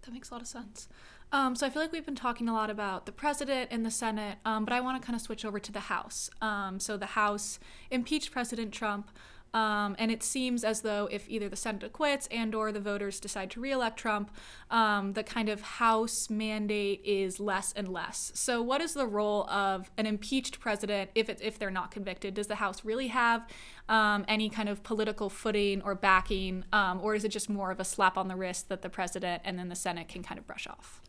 That 0.00 0.12
makes 0.12 0.30
a 0.30 0.34
lot 0.34 0.40
of 0.40 0.48
sense. 0.48 0.88
Um, 1.30 1.56
so 1.56 1.66
I 1.66 1.70
feel 1.70 1.82
like 1.82 1.92
we've 1.92 2.06
been 2.06 2.14
talking 2.14 2.48
a 2.48 2.54
lot 2.54 2.70
about 2.70 3.04
the 3.04 3.12
president 3.12 3.68
and 3.70 3.84
the 3.84 3.90
Senate, 3.90 4.38
um, 4.46 4.64
but 4.64 4.72
I 4.72 4.80
want 4.80 5.02
to 5.02 5.04
kind 5.04 5.16
of 5.16 5.20
switch 5.20 5.44
over 5.44 5.58
to 5.58 5.72
the 5.72 5.80
House. 5.80 6.30
Um, 6.40 6.80
so 6.80 6.96
the 6.96 7.06
House 7.06 7.58
impeached 7.90 8.30
President 8.30 8.72
Trump 8.72 9.10
Um, 9.56 9.96
and 9.98 10.10
it 10.10 10.22
seems 10.22 10.64
as 10.64 10.82
though 10.82 11.08
if 11.10 11.26
either 11.30 11.48
the 11.48 11.56
Senate 11.56 11.82
acquits 11.82 12.28
and 12.30 12.54
or 12.54 12.72
the 12.72 12.80
voters 12.80 13.18
decide 13.18 13.50
to 13.52 13.60
reelect 13.60 13.96
Trump, 13.96 14.30
um, 14.70 15.14
the 15.14 15.22
kind 15.22 15.48
of 15.48 15.62
House 15.62 16.28
mandate 16.28 17.00
is 17.06 17.40
less 17.40 17.72
and 17.72 17.88
less. 17.88 18.32
So 18.34 18.60
what 18.60 18.82
is 18.82 18.92
the 18.92 19.06
role 19.06 19.48
of 19.48 19.90
an 19.96 20.04
impeached 20.04 20.60
president 20.60 21.10
if 21.14 21.30
it, 21.30 21.40
if 21.40 21.58
they're 21.58 21.70
not 21.70 21.90
convicted? 21.90 22.34
Does 22.34 22.48
the 22.48 22.56
House 22.56 22.84
really 22.84 23.08
have 23.08 23.48
um, 23.88 24.26
any 24.28 24.50
kind 24.50 24.68
of 24.68 24.82
political 24.82 25.30
footing 25.30 25.80
or 25.80 25.94
backing, 25.94 26.64
um, 26.74 27.00
or 27.00 27.14
is 27.14 27.24
it 27.24 27.30
just 27.30 27.48
more 27.48 27.70
of 27.70 27.80
a 27.80 27.84
slap 27.84 28.18
on 28.18 28.28
the 28.28 28.36
wrist 28.36 28.68
that 28.68 28.82
the 28.82 28.90
president 28.90 29.40
and 29.42 29.58
then 29.58 29.70
the 29.70 29.76
Senate 29.76 30.06
can 30.06 30.22
kind 30.22 30.38
of 30.38 30.46
brush 30.46 30.66
off? 30.66 31.00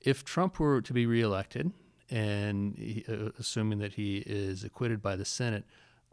If 0.00 0.24
Trump 0.24 0.58
were 0.58 0.80
to 0.80 0.92
be 0.92 1.06
reelected, 1.06 1.70
and 2.10 2.76
he, 2.76 3.04
uh, 3.08 3.30
assuming 3.38 3.78
that 3.78 3.92
he 3.92 4.24
is 4.26 4.64
acquitted 4.64 5.00
by 5.00 5.14
the 5.14 5.24
Senate, 5.24 5.64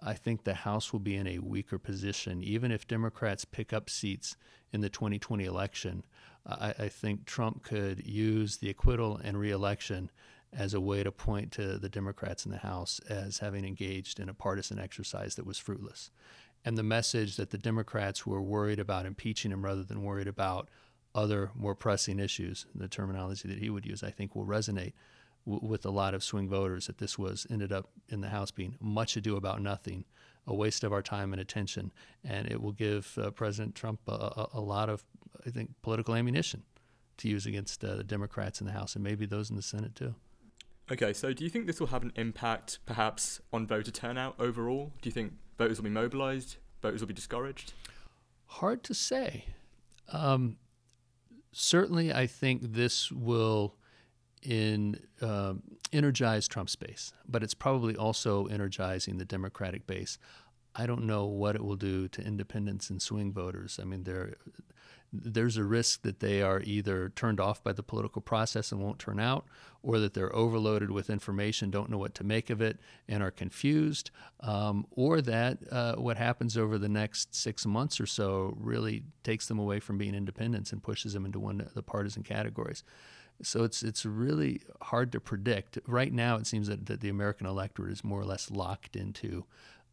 I 0.06 0.14
think 0.14 0.44
the 0.44 0.54
House 0.54 0.92
will 0.92 1.00
be 1.00 1.16
in 1.16 1.28
a 1.28 1.40
weaker 1.40 1.78
position. 1.78 2.44
Even 2.44 2.72
if 2.72 2.88
Democrats 2.88 3.46
pick 3.46 3.72
up 3.72 3.90
seats 3.90 4.36
in 4.72 4.82
the 4.82 4.90
2020 4.90 5.46
election, 5.46 6.04
I, 6.46 6.74
I 6.78 6.88
think 6.90 7.26
Trump 7.26 7.64
could 7.64 8.06
use 8.06 8.58
the 8.58 8.70
acquittal 8.70 9.18
and 9.24 9.40
reelection 9.40 10.12
as 10.52 10.74
a 10.74 10.82
way 10.82 11.04
to 11.04 11.12
point 11.12 11.52
to 11.54 11.78
the 11.78 11.90
Democrats 11.90 12.46
in 12.46 12.52
the 12.52 12.58
House 12.58 13.00
as 13.10 13.40
having 13.40 13.66
engaged 13.66 14.20
in 14.20 14.30
a 14.30 14.34
partisan 14.34 14.78
exercise 14.78 15.36
that 15.36 15.46
was 15.46 15.58
fruitless. 15.58 16.12
And 16.66 16.78
the 16.78 16.84
message 16.84 17.38
that 17.38 17.50
the 17.50 17.58
Democrats 17.58 18.26
were 18.26 18.42
worried 18.42 18.80
about 18.80 19.06
impeaching 19.06 19.52
him 19.52 19.64
rather 19.64 19.84
than 19.84 20.04
worried 20.04 20.28
about 20.28 20.70
other 21.16 21.52
more 21.56 21.76
pressing 21.76 22.20
issues, 22.20 22.66
the 22.74 22.88
terminology 22.88 23.48
that 23.48 23.60
he 23.60 23.70
would 23.70 23.86
use, 23.86 24.04
I 24.04 24.12
think 24.12 24.36
will 24.36 24.46
resonate 24.46 24.94
w- 25.46 25.66
with 25.66 25.86
a 25.86 25.90
lot 25.90 26.14
of 26.14 26.24
swing 26.24 26.50
voters 26.50 26.88
that 26.88 26.98
this 26.98 27.18
was 27.18 27.48
ended 27.50 27.72
up 27.72 27.90
in 28.10 28.22
the 28.22 28.30
House 28.30 28.52
being 28.52 28.76
much 28.80 29.18
ado 29.18 29.36
about 29.36 29.62
nothing, 29.62 30.06
a 30.48 30.54
waste 30.54 30.84
of 30.84 30.94
our 30.94 31.02
time 31.02 31.34
and 31.34 31.42
attention, 31.42 31.92
and 32.24 32.50
it 32.52 32.62
will 32.62 32.72
give 32.72 33.18
uh, 33.22 33.32
President 33.32 33.76
Trump 33.76 34.00
a, 34.08 34.12
a, 34.12 34.50
a, 34.54 34.62
lot 34.62 34.90
of, 34.90 35.04
I 35.46 35.50
think, 35.50 35.72
political 35.82 36.16
ammunition 36.16 36.64
to 37.18 37.30
use 37.30 37.46
against 37.46 37.84
uh, 37.84 37.96
the 37.96 38.04
Democrats 38.04 38.60
in 38.60 38.68
the 38.68 38.74
House 38.74 38.96
and 38.96 39.04
maybe 39.04 39.26
those 39.26 39.50
in 39.50 39.56
the 39.56 39.62
Senate 39.62 39.96
too. 39.96 40.16
Okay, 40.92 41.14
so 41.14 41.32
do 41.32 41.44
you 41.44 41.50
think 41.50 41.66
this 41.66 41.80
will 41.80 41.88
have 41.88 42.04
an 42.04 42.12
impact 42.16 42.80
perhaps 42.86 43.40
on 43.54 43.66
voter 43.66 43.92
turnout 43.92 44.36
overall? 44.38 44.92
Do 45.02 45.08
you 45.08 45.14
think 45.14 45.34
voters 45.58 45.78
will 45.78 45.86
be 45.86 45.90
mobilized? 45.90 46.58
Voters 46.82 47.00
will 47.00 47.08
be 47.08 47.14
discouraged? 47.14 47.74
Hard 48.48 48.84
to 48.84 48.94
say. 48.94 49.46
Um, 50.12 50.58
certainly, 51.54 52.12
I 52.14 52.28
think 52.28 52.74
this 52.74 53.12
will 53.12 53.78
in 54.44 55.00
um, 55.22 55.64
energize 55.92 56.48
Trump's 56.48 56.76
base, 56.76 57.14
but 57.28 57.44
it's 57.44 57.54
probably 57.54 57.96
also 57.96 58.46
energizing 58.46 59.18
the 59.18 59.26
Democratic 59.26 59.88
base. 59.88 60.18
I 60.76 60.86
don't 60.86 61.06
know 61.06 61.26
what 61.26 61.56
it 61.56 61.64
will 61.64 61.76
do 61.76 62.08
to 62.10 62.22
independents 62.22 62.90
and 62.90 63.02
swing 63.02 63.32
voters. 63.32 63.80
I 63.82 63.86
mean, 63.86 64.04
there, 64.04 64.36
there's 65.12 65.58
a 65.58 65.64
risk 65.64 66.02
that 66.02 66.20
they 66.20 66.42
are 66.42 66.62
either 66.64 67.10
turned 67.10 67.40
off 67.40 67.64
by 67.64 67.74
the 67.74 67.84
political 67.84 68.22
process 68.22 68.72
and 68.72 68.82
won't 68.82 68.98
turn 68.98 69.20
out, 69.20 69.46
or 69.84 70.00
that 70.00 70.16
they're 70.16 70.36
overloaded 70.36 70.90
with 70.90 71.12
information, 71.12 71.70
don't 71.70 71.92
know 71.92 72.00
what 72.00 72.16
to 72.16 72.24
make 72.24 72.50
of 72.50 72.62
it, 72.62 72.80
and 73.08 73.22
are 73.22 73.30
confused, 73.30 74.10
um, 74.40 74.88
or 74.92 75.22
that 75.22 75.60
uh, 75.72 75.96
what 75.96 76.18
happens 76.18 76.58
over 76.58 76.80
the 76.80 76.90
next 76.90 77.36
six 77.36 77.66
months 77.66 78.00
or 78.00 78.08
so 78.08 78.56
really 78.58 79.04
takes 79.24 79.48
them 79.48 79.60
away 79.60 79.80
from 79.80 80.00
being 80.00 80.16
independents 80.16 80.72
and 80.72 80.82
pushes 80.82 81.14
them 81.14 81.26
into 81.26 81.40
one 81.40 81.62
of 81.62 81.74
the 81.76 81.84
partisan 81.84 82.24
categories. 82.24 82.84
So 83.42 83.64
it's 83.64 83.84
it's 83.84 84.06
really 84.06 84.62
hard 84.82 85.12
to 85.14 85.20
predict. 85.20 85.80
Right 85.88 86.14
now, 86.14 86.38
it 86.38 86.48
seems 86.48 86.68
that, 86.68 86.86
that 86.86 87.02
the 87.02 87.10
American 87.10 87.48
electorate 87.48 87.92
is 87.92 88.04
more 88.04 88.22
or 88.22 88.26
less 88.26 88.52
locked 88.52 88.96
into 88.96 89.46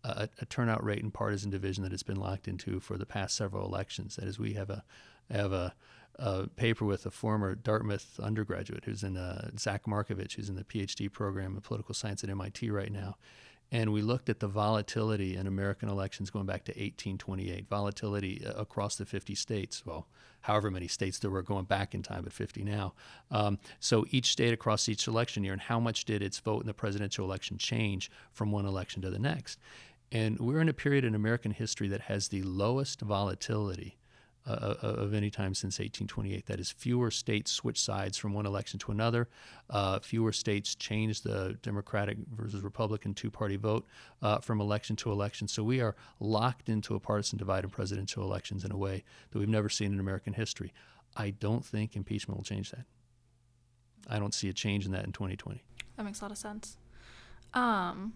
a, 0.05 0.29
a, 0.41 0.47
turnout 0.47 0.83
rate 0.85 1.03
and 1.03 1.13
partisan 1.13 1.51
division 1.51 1.83
that 1.85 1.93
it's 1.93 2.03
been 2.03 2.21
locked 2.21 2.49
into 2.49 2.81
for 2.81 2.97
the 2.97 3.07
past 3.07 3.37
several 3.37 3.65
elections. 3.65 4.17
That 4.17 4.27
is, 4.27 4.39
we 4.39 4.55
have 4.55 4.71
a 4.71 4.85
have 5.31 5.53
a, 5.53 5.75
a 6.17 6.49
paper 6.49 6.85
with 6.85 7.07
a 7.07 7.11
former 7.11 7.55
Dartmouth 7.55 8.19
undergraduate 8.21 8.85
who's 8.85 9.03
in 9.03 9.17
uh, 9.17 9.51
Zach 9.59 9.85
Markovich, 9.85 10.35
who's 10.35 10.49
in 10.49 10.57
the 10.57 10.65
PhD 10.65 11.11
program 11.11 11.55
in 11.55 11.61
political 11.61 11.95
science 11.95 12.25
at 12.25 12.31
MIT 12.31 12.71
right 12.71 12.93
now, 12.93 13.17
and 13.73 13.93
we 13.93 14.03
looked 14.03 14.29
at 14.29 14.41
the 14.41 14.49
volatility 14.49 15.37
in 15.37 15.47
American 15.47 15.89
elections 15.89 16.31
going 16.31 16.47
back 16.47 16.65
to 16.65 16.73
1828, 16.73 17.69
volatility 17.69 18.45
uh, 18.45 18.53
across 18.53 18.97
the 18.97 19.07
50 19.07 19.35
states. 19.35 19.87
Well, 19.87 20.09
however 20.43 20.71
many 20.71 20.89
states 20.89 21.19
there 21.19 21.31
were 21.31 21.43
going 21.43 21.67
back 21.67 21.95
in 21.95 22.03
time, 22.03 22.25
but 22.25 22.33
50 22.33 22.65
now. 22.65 22.95
Um, 23.31 23.59
so 23.79 24.07
each 24.11 24.33
state 24.33 24.53
across 24.53 24.89
each 24.89 25.07
election 25.07 25.45
year, 25.45 25.53
and 25.53 25.63
how 25.63 25.79
much 25.79 26.05
did 26.05 26.23
its 26.23 26.39
vote 26.39 26.63
in 26.63 26.67
the 26.67 26.75
presidential 26.75 27.25
election 27.25 27.59
change 27.59 28.11
from 28.33 28.51
one 28.51 28.67
election 28.67 29.03
to 29.03 29.11
the 29.11 29.19
next? 29.19 29.61
And 30.11 30.39
we're 30.41 30.61
in 30.61 30.69
a 30.69 30.75
period 30.75 31.05
in 31.05 31.15
American 31.15 31.53
history 31.53 31.87
that 31.89 32.03
has 32.03 32.29
the 32.29 32.43
lowest 32.43 33.01
volatility 33.01 34.00
uh, 34.47 34.75
uh, 34.83 34.87
of 34.87 35.15
any 35.15 35.31
time 35.31 35.55
since 35.55 35.79
1828. 35.79 36.47
That 36.47 36.61
is, 36.61 36.71
fewer 36.71 37.11
states 37.11 37.53
switch 37.53 37.81
sides 37.81 38.17
from 38.17 38.33
one 38.33 38.47
election 38.47 38.79
to 38.81 38.91
another. 38.91 39.29
Uh, 39.69 39.99
fewer 39.99 40.33
states 40.33 40.75
change 40.75 41.21
the 41.21 41.59
Democratic 41.63 42.17
versus 42.35 42.63
Republican 42.63 43.13
two 43.15 43.31
party 43.31 43.57
vote 43.57 43.87
uh, 44.23 44.39
from 44.39 44.61
election 44.61 44.97
to 44.97 45.13
election. 45.13 45.47
So 45.47 45.63
we 45.63 45.81
are 45.81 45.95
locked 46.21 46.69
into 46.69 46.95
a 46.95 47.01
partisan 47.01 47.39
divide 47.39 47.65
in 47.65 47.71
presidential 47.71 48.23
elections 48.23 48.65
in 48.65 48.73
a 48.73 48.77
way 48.77 49.05
that 49.31 49.39
we've 49.39 49.49
never 49.49 49.69
seen 49.69 49.93
in 49.93 50.01
American 50.01 50.33
history. 50.33 50.73
I 51.17 51.31
don't 51.31 51.65
think 51.65 51.95
impeachment 51.95 52.39
will 52.39 52.45
change 52.45 52.71
that. 52.71 52.87
I 54.09 54.19
don't 54.19 54.35
see 54.35 54.49
a 54.49 54.53
change 54.53 54.87
in 54.87 54.93
that 54.93 55.05
in 55.05 55.13
2020. 55.13 55.63
That 55.97 56.05
makes 56.05 56.21
a 56.21 56.25
lot 56.25 56.33
of 56.33 56.39
sense. 56.39 56.79
Um, 57.53 58.15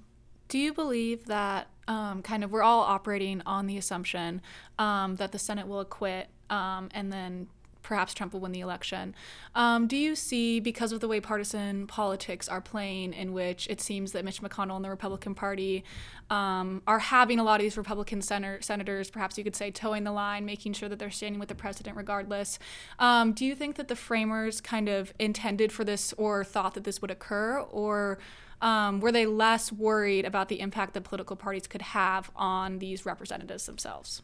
do 0.55 0.61
you 0.61 0.73
believe 0.73 1.25
that 1.25 1.67
um, 1.89 2.23
kind 2.23 2.45
of 2.45 2.53
we're 2.53 2.63
all 2.63 2.83
operating 2.83 3.43
on 3.45 3.67
the 3.67 3.77
assumption 3.77 4.41
um, 4.79 5.17
that 5.17 5.33
the 5.33 5.39
Senate 5.39 5.67
will 5.67 5.81
acquit 5.81 6.29
um, 6.49 6.89
and 6.95 7.13
then 7.13 7.49
perhaps 7.83 8.15
Trump 8.15 8.33
will 8.33 8.39
win 8.39 8.53
the 8.53 8.61
election. 8.61 9.17
Um, 9.57 9.89
do 9.89 9.97
you 9.97 10.15
see, 10.15 10.61
because 10.61 10.93
of 10.93 11.01
the 11.01 11.09
way 11.09 11.19
partisan 11.19 11.89
politics 11.89 12.49
are 12.49 12.61
playing, 12.61 13.15
in 13.15 13.33
which 13.33 13.67
it 13.69 13.81
seems 13.81 14.13
that 14.13 14.25
Mitch 14.25 14.41
McConnell 14.41 14.77
and 14.77 14.85
the 14.85 14.91
Republican 14.91 15.35
Party 15.35 15.83
um, 16.31 16.83
are 16.87 17.01
having 17.01 17.41
a 17.41 17.43
lot 17.43 17.59
of 17.59 17.65
these 17.65 17.77
Republican 17.77 18.23
senator, 18.23 18.63
senators, 18.63 19.11
perhaps 19.11 19.37
you 19.37 19.43
could 19.43 19.57
say, 19.57 19.73
toeing 19.73 20.05
the 20.05 20.13
line, 20.13 20.45
making 20.45 20.75
sure 20.75 20.89
that 20.89 21.01
they're 21.01 21.11
standing 21.11 21.41
with 21.41 21.49
the 21.49 21.55
president 21.57 21.97
regardless? 21.97 22.61
Um, 23.01 23.33
do 23.33 23.45
you 23.45 23.57
think 23.57 23.75
that 23.75 23.89
the 23.89 23.97
framers 23.97 24.61
kind 24.61 24.89
of 24.89 25.13
intended 25.19 25.73
for 25.73 25.83
this 25.83 26.13
or 26.17 26.45
thought 26.45 26.75
that 26.75 26.85
this 26.85 27.03
would 27.03 27.11
occur, 27.11 27.59
or 27.59 28.19
um, 28.65 29.01
were 29.01 29.13
they 29.13 29.27
less 29.27 29.71
worried 29.71 30.25
about 30.25 30.49
the 30.49 30.59
impact 30.59 30.95
that 30.95 31.03
political 31.03 31.37
parties 31.37 31.67
could 31.67 31.83
have 31.83 32.31
on 32.35 32.79
these 32.79 33.07
representatives 33.07 33.67
themselves? 33.67 34.23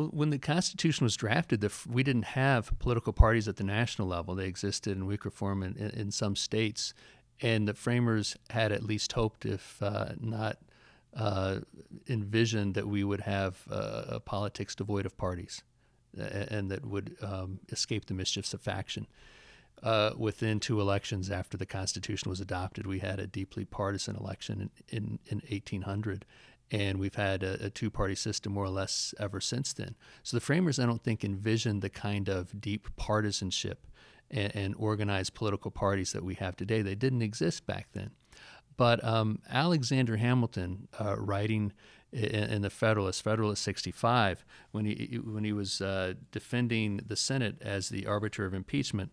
when 0.00 0.30
the 0.30 0.38
Constitution 0.38 1.04
was 1.04 1.16
drafted, 1.16 1.60
the, 1.60 1.72
we 1.90 2.04
didn't 2.04 2.22
have 2.26 2.70
political 2.78 3.12
parties 3.12 3.48
at 3.48 3.56
the 3.56 3.64
national 3.64 4.06
level. 4.06 4.36
They 4.36 4.46
existed 4.46 4.96
in 4.96 5.06
weaker 5.06 5.28
form 5.28 5.64
in, 5.64 5.76
in, 5.76 6.12
some 6.12 6.36
states, 6.36 6.94
and 7.42 7.66
the 7.66 7.74
framers 7.74 8.36
had 8.50 8.70
at 8.70 8.84
least 8.84 9.12
hoped, 9.14 9.44
if 9.44 9.82
uh, 9.82 10.10
not 10.20 10.58
uh, 11.16 11.60
envisioned, 12.08 12.74
that 12.74 12.86
we 12.86 13.02
would 13.02 13.22
have 13.22 13.60
uh, 13.68 14.04
a 14.06 14.20
politics 14.20 14.76
devoid 14.76 15.04
of 15.04 15.16
parties, 15.16 15.64
and 16.16 16.70
that 16.70 16.86
would 16.86 17.16
um, 17.20 17.58
escape 17.70 18.06
the 18.06 18.14
mischiefs 18.14 18.54
of 18.54 18.60
faction 18.60 19.08
uh, 19.82 20.12
within 20.16 20.60
two 20.60 20.80
elections 20.80 21.30
after 21.30 21.56
the 21.56 21.66
Constitution 21.66 22.30
was 22.30 22.40
adopted, 22.40 22.86
we 22.86 22.98
had 22.98 23.18
a 23.18 23.26
deeply 23.26 23.64
partisan 23.64 24.16
election 24.16 24.70
in, 24.88 24.96
in, 24.96 25.18
in 25.26 25.38
1800. 25.48 26.24
And 26.70 26.98
we've 26.98 27.14
had 27.14 27.42
a, 27.42 27.66
a 27.66 27.70
two 27.70 27.90
party 27.90 28.14
system 28.14 28.52
more 28.52 28.64
or 28.64 28.70
less 28.70 29.14
ever 29.18 29.40
since 29.40 29.72
then. 29.72 29.96
So 30.22 30.36
the 30.36 30.40
framers, 30.42 30.78
I 30.78 30.86
don't 30.86 31.02
think, 31.02 31.24
envisioned 31.24 31.80
the 31.80 31.88
kind 31.88 32.28
of 32.28 32.60
deep 32.60 32.88
partisanship 32.96 33.86
and, 34.30 34.54
and 34.54 34.74
organized 34.76 35.34
political 35.34 35.70
parties 35.70 36.12
that 36.12 36.24
we 36.24 36.34
have 36.34 36.56
today. 36.56 36.82
They 36.82 36.94
didn't 36.94 37.22
exist 37.22 37.66
back 37.66 37.88
then. 37.92 38.10
But 38.76 39.02
um, 39.02 39.40
Alexander 39.50 40.16
Hamilton, 40.16 40.88
uh, 41.00 41.16
writing 41.18 41.72
in, 42.12 42.24
in, 42.24 42.62
the 42.62 42.70
Federalist, 42.70 43.22
Federalist 43.22 43.62
65, 43.64 44.44
when 44.70 44.84
he 44.84 45.18
when 45.22 45.44
he 45.44 45.52
was 45.52 45.80
uh, 45.80 46.14
defending 46.30 47.00
the 47.06 47.16
Senate 47.16 47.56
as 47.60 47.88
the 47.88 48.06
arbiter 48.06 48.46
of 48.46 48.54
impeachment, 48.54 49.10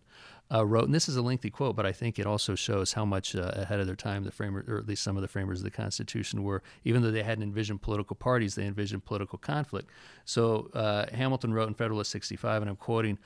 uh, 0.52 0.64
wrote, 0.64 0.84
and 0.84 0.94
this 0.94 1.08
is 1.08 1.16
a 1.16 1.22
lengthy 1.22 1.50
quote, 1.50 1.74
but 1.74 1.86
I 1.86 1.92
think 1.92 2.18
it 2.18 2.26
also 2.26 2.54
shows 2.54 2.92
how 2.92 3.04
much 3.04 3.34
uh, 3.34 3.50
ahead 3.54 3.80
of 3.80 3.86
their 3.86 3.96
time 3.96 4.24
the 4.24 4.30
framers, 4.30 4.68
or 4.68 4.78
at 4.78 4.86
least 4.86 5.02
some 5.02 5.16
of 5.16 5.22
the 5.22 5.28
framers 5.28 5.58
of 5.58 5.64
the 5.64 5.70
Constitution, 5.70 6.44
were. 6.44 6.62
Even 6.84 7.02
though 7.02 7.10
they 7.10 7.22
hadn't 7.22 7.42
envisioned 7.42 7.82
political 7.82 8.14
parties, 8.14 8.54
they 8.54 8.64
envisioned 8.64 9.04
political 9.04 9.38
conflict. 9.38 9.90
So 10.24 10.70
uh, 10.72 11.06
Hamilton 11.12 11.52
wrote 11.52 11.68
in 11.68 11.74
Federalist 11.74 12.10
65, 12.12 12.62
and 12.62 12.70
I'm 12.70 12.76
quoting. 12.76 13.18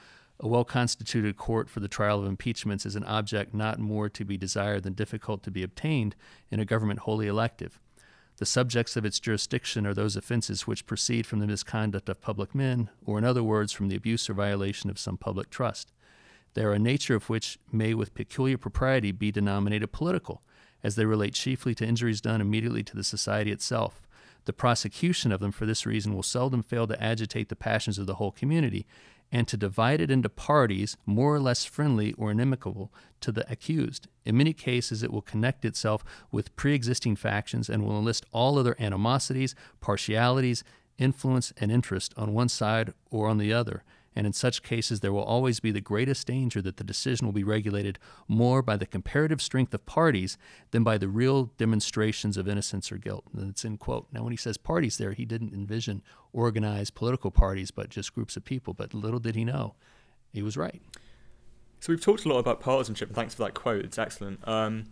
A 0.42 0.48
well 0.48 0.64
constituted 0.64 1.36
court 1.36 1.68
for 1.68 1.80
the 1.80 1.88
trial 1.88 2.18
of 2.18 2.24
impeachments 2.24 2.86
is 2.86 2.96
an 2.96 3.04
object 3.04 3.52
not 3.52 3.78
more 3.78 4.08
to 4.08 4.24
be 4.24 4.38
desired 4.38 4.84
than 4.84 4.94
difficult 4.94 5.42
to 5.42 5.50
be 5.50 5.62
obtained 5.62 6.16
in 6.50 6.58
a 6.58 6.64
government 6.64 7.00
wholly 7.00 7.26
elective. 7.26 7.78
The 8.38 8.46
subjects 8.46 8.96
of 8.96 9.04
its 9.04 9.20
jurisdiction 9.20 9.86
are 9.86 9.92
those 9.92 10.16
offenses 10.16 10.66
which 10.66 10.86
proceed 10.86 11.26
from 11.26 11.40
the 11.40 11.46
misconduct 11.46 12.08
of 12.08 12.22
public 12.22 12.54
men, 12.54 12.88
or 13.04 13.18
in 13.18 13.24
other 13.24 13.42
words, 13.42 13.70
from 13.70 13.88
the 13.88 13.96
abuse 13.96 14.30
or 14.30 14.32
violation 14.32 14.88
of 14.88 14.98
some 14.98 15.18
public 15.18 15.50
trust. 15.50 15.92
They 16.54 16.62
are 16.64 16.72
a 16.72 16.78
nature 16.78 17.14
of 17.14 17.28
which 17.28 17.58
may 17.70 17.94
with 17.94 18.14
peculiar 18.14 18.58
propriety 18.58 19.12
be 19.12 19.30
denominated 19.30 19.88
political, 19.92 20.42
as 20.82 20.96
they 20.96 21.04
relate 21.04 21.34
chiefly 21.34 21.74
to 21.76 21.86
injuries 21.86 22.20
done 22.20 22.40
immediately 22.40 22.82
to 22.84 22.96
the 22.96 23.04
society 23.04 23.52
itself, 23.52 24.02
The 24.46 24.52
prosecution 24.52 25.32
of 25.32 25.40
them 25.40 25.52
for 25.52 25.66
this 25.66 25.86
reason 25.86 26.14
will 26.14 26.22
seldom 26.22 26.62
fail 26.62 26.86
to 26.86 27.02
agitate 27.02 27.50
the 27.50 27.56
passions 27.56 27.98
of 27.98 28.06
the 28.06 28.14
whole 28.14 28.32
community 28.32 28.86
and 29.30 29.46
to 29.46 29.56
divide 29.56 30.00
it 30.00 30.10
into 30.10 30.28
parties 30.28 30.96
more 31.06 31.34
or 31.34 31.40
less 31.40 31.64
friendly 31.64 32.14
or 32.14 32.32
inimical 32.32 32.92
to 33.20 33.30
the 33.30 33.50
accused. 33.52 34.08
In 34.24 34.36
many 34.36 34.52
cases, 34.52 35.02
it 35.02 35.12
will 35.12 35.22
connect 35.22 35.64
itself 35.64 36.02
with 36.32 36.56
pre 36.56 36.74
existing 36.74 37.16
factions 37.16 37.68
and 37.68 37.84
will 37.84 37.98
enlist 37.98 38.26
all 38.32 38.58
other 38.58 38.74
animosities, 38.78 39.54
partialities, 39.80 40.64
influence, 40.98 41.52
and 41.58 41.70
interest 41.70 42.12
on 42.16 42.34
one 42.34 42.48
side 42.48 42.92
or 43.10 43.28
on 43.28 43.38
the 43.38 43.52
other 43.52 43.84
and 44.14 44.26
in 44.26 44.32
such 44.32 44.62
cases 44.62 45.00
there 45.00 45.12
will 45.12 45.22
always 45.22 45.60
be 45.60 45.70
the 45.70 45.80
greatest 45.80 46.26
danger 46.26 46.60
that 46.62 46.76
the 46.76 46.84
decision 46.84 47.26
will 47.26 47.32
be 47.32 47.44
regulated 47.44 47.98
more 48.26 48.62
by 48.62 48.76
the 48.76 48.86
comparative 48.86 49.40
strength 49.40 49.72
of 49.72 49.86
parties 49.86 50.36
than 50.72 50.82
by 50.82 50.98
the 50.98 51.08
real 51.08 51.50
demonstrations 51.56 52.36
of 52.36 52.48
innocence 52.48 52.90
or 52.90 52.98
guilt. 52.98 53.24
And 53.36 53.50
it's 53.50 53.64
in 53.64 53.78
quote. 53.78 54.06
Now, 54.12 54.22
when 54.22 54.32
he 54.32 54.36
says 54.36 54.56
parties 54.56 54.98
there, 54.98 55.12
he 55.12 55.24
didn't 55.24 55.54
envision 55.54 56.02
organized 56.32 56.94
political 56.94 57.30
parties, 57.30 57.70
but 57.70 57.88
just 57.88 58.14
groups 58.14 58.36
of 58.36 58.44
people. 58.44 58.74
But 58.74 58.94
little 58.94 59.20
did 59.20 59.36
he 59.36 59.44
know, 59.44 59.74
he 60.32 60.42
was 60.42 60.56
right. 60.56 60.82
So 61.80 61.92
we've 61.92 62.00
talked 62.00 62.26
a 62.26 62.28
lot 62.28 62.38
about 62.38 62.60
partisanship, 62.60 63.08
and 63.08 63.16
thanks 63.16 63.34
for 63.34 63.44
that 63.44 63.54
quote. 63.54 63.84
It's 63.84 63.98
excellent. 63.98 64.46
Um, 64.46 64.86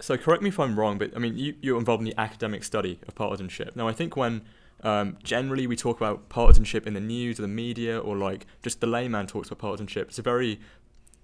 so 0.00 0.18
correct 0.18 0.42
me 0.42 0.50
if 0.50 0.60
I'm 0.60 0.78
wrong, 0.78 0.98
but 0.98 1.12
I 1.16 1.18
mean, 1.18 1.38
you, 1.38 1.54
you're 1.62 1.78
involved 1.78 2.02
in 2.02 2.04
the 2.04 2.20
academic 2.20 2.64
study 2.64 2.98
of 3.06 3.14
partisanship. 3.14 3.74
Now, 3.74 3.88
I 3.88 3.92
think 3.92 4.16
when 4.16 4.42
um, 4.82 5.16
generally, 5.22 5.66
we 5.66 5.76
talk 5.76 5.96
about 5.96 6.28
partisanship 6.28 6.86
in 6.86 6.94
the 6.94 7.00
news 7.00 7.38
or 7.38 7.42
the 7.42 7.48
media, 7.48 7.98
or 7.98 8.16
like 8.16 8.46
just 8.62 8.80
the 8.80 8.86
layman 8.86 9.26
talks 9.26 9.48
about 9.48 9.58
partisanship. 9.58 10.08
It's 10.08 10.18
a 10.18 10.22
very, 10.22 10.60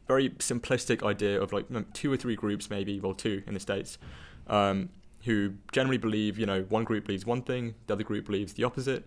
very 0.06 0.30
simplistic 0.30 1.02
idea 1.02 1.40
of 1.40 1.52
like 1.52 1.66
two 1.92 2.12
or 2.12 2.16
three 2.16 2.36
groups, 2.36 2.70
maybe, 2.70 3.00
well, 3.00 3.14
two 3.14 3.42
in 3.46 3.54
the 3.54 3.60
states, 3.60 3.98
um, 4.46 4.90
who 5.24 5.54
generally 5.72 5.98
believe, 5.98 6.38
you 6.38 6.46
know, 6.46 6.62
one 6.68 6.84
group 6.84 7.06
believes 7.06 7.26
one 7.26 7.42
thing, 7.42 7.74
the 7.86 7.94
other 7.94 8.04
group 8.04 8.26
believes 8.26 8.52
the 8.52 8.64
opposite, 8.64 9.04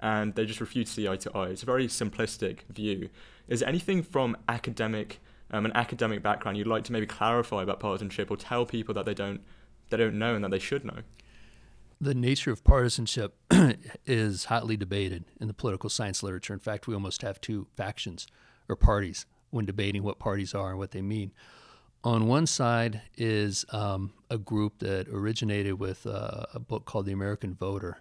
and 0.00 0.34
they 0.34 0.44
just 0.44 0.60
refuse 0.60 0.88
to 0.88 0.94
see 0.94 1.08
eye 1.08 1.16
to 1.16 1.34
eye. 1.36 1.48
It's 1.48 1.62
a 1.62 1.66
very 1.66 1.86
simplistic 1.88 2.60
view. 2.68 3.08
Is 3.48 3.62
anything 3.62 4.02
from 4.02 4.36
academic, 4.48 5.20
um, 5.50 5.64
an 5.64 5.72
academic 5.74 6.22
background 6.22 6.58
you'd 6.58 6.66
like 6.66 6.84
to 6.84 6.92
maybe 6.92 7.06
clarify 7.06 7.62
about 7.62 7.80
partisanship, 7.80 8.30
or 8.30 8.36
tell 8.36 8.66
people 8.66 8.92
that 8.94 9.06
they 9.06 9.14
don't, 9.14 9.40
they 9.88 9.96
don't 9.96 10.18
know 10.18 10.34
and 10.34 10.44
that 10.44 10.50
they 10.50 10.58
should 10.58 10.84
know? 10.84 10.98
The 12.00 12.14
nature 12.14 12.50
of 12.50 12.64
partisanship 12.64 13.36
is 14.06 14.46
hotly 14.46 14.76
debated 14.76 15.24
in 15.40 15.48
the 15.48 15.54
political 15.54 15.90
science 15.90 16.22
literature. 16.22 16.52
In 16.52 16.60
fact, 16.60 16.86
we 16.86 16.94
almost 16.94 17.22
have 17.22 17.40
two 17.40 17.66
factions 17.76 18.26
or 18.68 18.76
parties 18.76 19.26
when 19.50 19.64
debating 19.64 20.02
what 20.02 20.18
parties 20.18 20.54
are 20.54 20.70
and 20.70 20.78
what 20.78 20.90
they 20.90 21.02
mean. 21.02 21.32
On 22.02 22.26
one 22.26 22.46
side 22.46 23.00
is 23.16 23.64
um, 23.70 24.12
a 24.28 24.36
group 24.36 24.80
that 24.80 25.08
originated 25.08 25.78
with 25.78 26.06
uh, 26.06 26.44
a 26.52 26.60
book 26.60 26.84
called 26.84 27.06
The 27.06 27.12
American 27.12 27.54
Voter, 27.54 27.98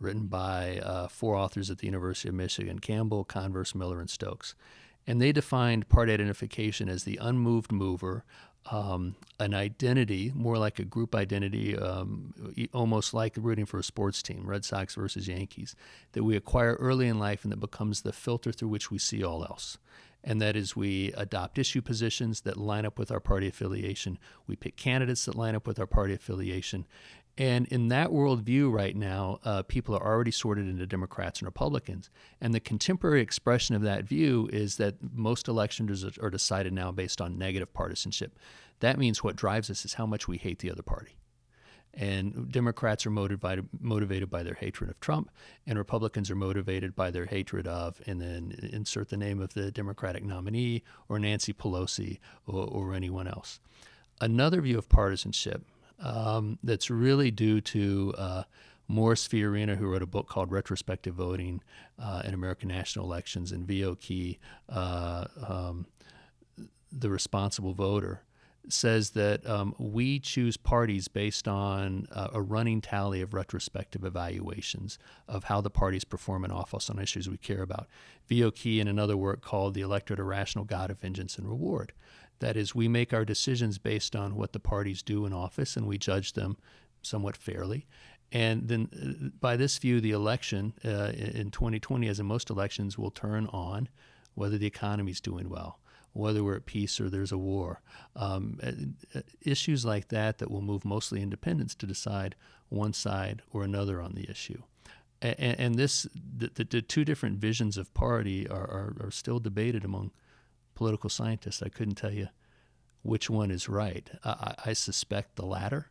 written 0.00 0.26
by 0.26 0.78
uh, 0.78 1.06
four 1.06 1.36
authors 1.36 1.70
at 1.70 1.78
the 1.78 1.86
University 1.86 2.28
of 2.28 2.34
Michigan 2.34 2.80
Campbell, 2.80 3.22
Converse, 3.22 3.74
Miller, 3.74 4.00
and 4.00 4.10
Stokes. 4.10 4.56
And 5.06 5.20
they 5.20 5.30
defined 5.30 5.88
party 5.88 6.12
identification 6.12 6.88
as 6.88 7.04
the 7.04 7.18
unmoved 7.20 7.70
mover 7.70 8.24
um, 8.70 9.16
an 9.38 9.54
identity, 9.54 10.32
more 10.34 10.56
like 10.56 10.78
a 10.78 10.84
group 10.84 11.14
identity, 11.14 11.76
um, 11.76 12.32
almost 12.72 13.12
like 13.12 13.34
rooting 13.36 13.66
for 13.66 13.78
a 13.78 13.84
sports 13.84 14.22
team, 14.22 14.44
Red 14.46 14.64
Sox 14.64 14.94
versus 14.94 15.28
Yankees, 15.28 15.76
that 16.12 16.24
we 16.24 16.36
acquire 16.36 16.74
early 16.74 17.08
in 17.08 17.18
life 17.18 17.44
and 17.44 17.52
that 17.52 17.60
becomes 17.60 18.02
the 18.02 18.12
filter 18.12 18.52
through 18.52 18.68
which 18.68 18.90
we 18.90 18.98
see 18.98 19.22
all 19.22 19.44
else. 19.44 19.78
And 20.26 20.40
that 20.40 20.56
is, 20.56 20.74
we 20.74 21.12
adopt 21.12 21.58
issue 21.58 21.82
positions 21.82 22.40
that 22.42 22.56
line 22.56 22.86
up 22.86 22.98
with 22.98 23.10
our 23.10 23.20
party 23.20 23.46
affiliation. 23.46 24.18
We 24.46 24.56
pick 24.56 24.76
candidates 24.76 25.26
that 25.26 25.34
line 25.34 25.54
up 25.54 25.66
with 25.66 25.78
our 25.78 25.86
party 25.86 26.14
affiliation. 26.14 26.86
And 27.36 27.66
in 27.66 27.88
that 27.88 28.10
worldview 28.10 28.72
right 28.72 28.94
now, 28.94 29.40
uh, 29.44 29.62
people 29.62 29.96
are 29.96 30.06
already 30.06 30.30
sorted 30.30 30.68
into 30.68 30.86
Democrats 30.86 31.40
and 31.40 31.46
Republicans. 31.46 32.08
And 32.40 32.54
the 32.54 32.60
contemporary 32.60 33.22
expression 33.22 33.74
of 33.74 33.82
that 33.82 34.04
view 34.04 34.48
is 34.52 34.76
that 34.76 34.94
most 35.12 35.48
elections 35.48 36.04
are 36.18 36.30
decided 36.30 36.72
now 36.72 36.92
based 36.92 37.20
on 37.20 37.36
negative 37.36 37.72
partisanship. 37.74 38.38
That 38.80 38.98
means 38.98 39.24
what 39.24 39.34
drives 39.34 39.68
us 39.68 39.84
is 39.84 39.94
how 39.94 40.06
much 40.06 40.28
we 40.28 40.38
hate 40.38 40.60
the 40.60 40.70
other 40.70 40.82
party. 40.82 41.16
And 41.92 42.50
Democrats 42.50 43.06
are 43.06 43.10
motivated, 43.10 43.68
motivated 43.80 44.28
by 44.30 44.42
their 44.42 44.54
hatred 44.54 44.90
of 44.90 44.98
Trump, 44.98 45.30
and 45.66 45.78
Republicans 45.78 46.30
are 46.30 46.36
motivated 46.36 46.96
by 46.96 47.12
their 47.12 47.26
hatred 47.26 47.68
of, 47.68 48.00
and 48.06 48.20
then 48.20 48.68
insert 48.72 49.10
the 49.10 49.16
name 49.16 49.40
of 49.40 49.54
the 49.54 49.70
Democratic 49.70 50.24
nominee 50.24 50.82
or 51.08 51.20
Nancy 51.20 51.52
Pelosi 51.52 52.18
or, 52.46 52.64
or 52.66 52.94
anyone 52.94 53.28
else. 53.28 53.60
Another 54.20 54.60
view 54.60 54.78
of 54.78 54.88
partisanship 54.88 55.62
um, 56.04 56.58
that's 56.62 56.90
really 56.90 57.30
due 57.30 57.60
to 57.62 58.14
uh, 58.16 58.42
Morris 58.86 59.26
Fiorina, 59.26 59.76
who 59.76 59.86
wrote 59.86 60.02
a 60.02 60.06
book 60.06 60.28
called 60.28 60.52
Retrospective 60.52 61.14
Voting 61.14 61.62
uh, 61.98 62.22
in 62.24 62.34
American 62.34 62.68
National 62.68 63.06
Elections, 63.06 63.50
and 63.50 63.66
V.O. 63.66 63.94
Key, 63.96 64.38
uh, 64.68 65.24
um, 65.48 65.86
The 66.92 67.08
Responsible 67.08 67.72
Voter, 67.72 68.22
says 68.68 69.10
that 69.10 69.46
um, 69.48 69.74
we 69.78 70.18
choose 70.18 70.56
parties 70.56 71.08
based 71.08 71.48
on 71.48 72.06
uh, 72.12 72.28
a 72.32 72.40
running 72.40 72.80
tally 72.80 73.20
of 73.20 73.34
retrospective 73.34 74.04
evaluations 74.04 74.98
of 75.28 75.44
how 75.44 75.60
the 75.60 75.70
parties 75.70 76.04
perform 76.04 76.44
in 76.44 76.50
office 76.50 76.88
on 76.88 76.98
issues 76.98 77.28
we 77.28 77.36
care 77.36 77.62
about. 77.62 77.88
V.O. 78.28 78.50
Key, 78.50 78.80
in 78.80 78.88
another 78.88 79.16
work 79.16 79.42
called 79.42 79.74
The 79.74 79.82
Electorate, 79.82 80.20
a 80.20 80.24
Rational 80.24 80.64
God 80.64 80.90
of 80.90 81.00
Vengeance 81.00 81.36
and 81.38 81.48
Reward. 81.48 81.92
That 82.44 82.58
is, 82.58 82.74
we 82.74 82.88
make 82.88 83.14
our 83.14 83.24
decisions 83.24 83.78
based 83.78 84.14
on 84.14 84.36
what 84.36 84.52
the 84.52 84.60
parties 84.60 85.00
do 85.00 85.24
in 85.24 85.32
office 85.32 85.78
and 85.78 85.86
we 85.86 85.96
judge 85.96 86.34
them 86.34 86.58
somewhat 87.00 87.38
fairly. 87.38 87.86
And 88.32 88.68
then, 88.68 88.90
uh, 88.92 89.30
by 89.40 89.56
this 89.56 89.78
view, 89.78 89.98
the 89.98 90.10
election 90.10 90.74
uh, 90.84 91.12
in 91.14 91.50
2020, 91.50 92.06
as 92.06 92.20
in 92.20 92.26
most 92.26 92.50
elections, 92.50 92.98
will 92.98 93.10
turn 93.10 93.46
on 93.46 93.88
whether 94.34 94.58
the 94.58 94.66
economy 94.66 95.12
is 95.12 95.22
doing 95.22 95.48
well, 95.48 95.78
whether 96.12 96.44
we're 96.44 96.56
at 96.56 96.66
peace 96.66 97.00
or 97.00 97.08
there's 97.08 97.32
a 97.32 97.38
war. 97.38 97.80
Um, 98.14 98.60
uh, 98.62 98.72
uh, 99.18 99.22
issues 99.40 99.86
like 99.86 100.08
that 100.08 100.36
that 100.36 100.50
will 100.50 100.60
move 100.60 100.84
mostly 100.84 101.22
independents 101.22 101.74
to 101.76 101.86
decide 101.86 102.36
one 102.68 102.92
side 102.92 103.40
or 103.54 103.64
another 103.64 104.02
on 104.02 104.12
the 104.12 104.28
issue. 104.28 104.60
And, 105.22 105.58
and 105.58 105.74
this, 105.76 106.06
the, 106.12 106.50
the, 106.54 106.64
the, 106.64 106.82
two 106.82 107.06
different 107.06 107.38
visions 107.38 107.78
of 107.78 107.94
party 107.94 108.46
are, 108.46 108.70
are, 108.70 108.96
are 109.00 109.10
still 109.10 109.38
debated 109.38 109.82
among 109.82 110.10
political 110.74 111.10
scientist. 111.10 111.62
I 111.64 111.68
couldn't 111.68 111.96
tell 111.96 112.12
you 112.12 112.28
which 113.02 113.28
one 113.28 113.50
is 113.50 113.68
right. 113.68 114.08
I, 114.24 114.54
I 114.66 114.72
suspect 114.72 115.36
the 115.36 115.46
latter. 115.46 115.90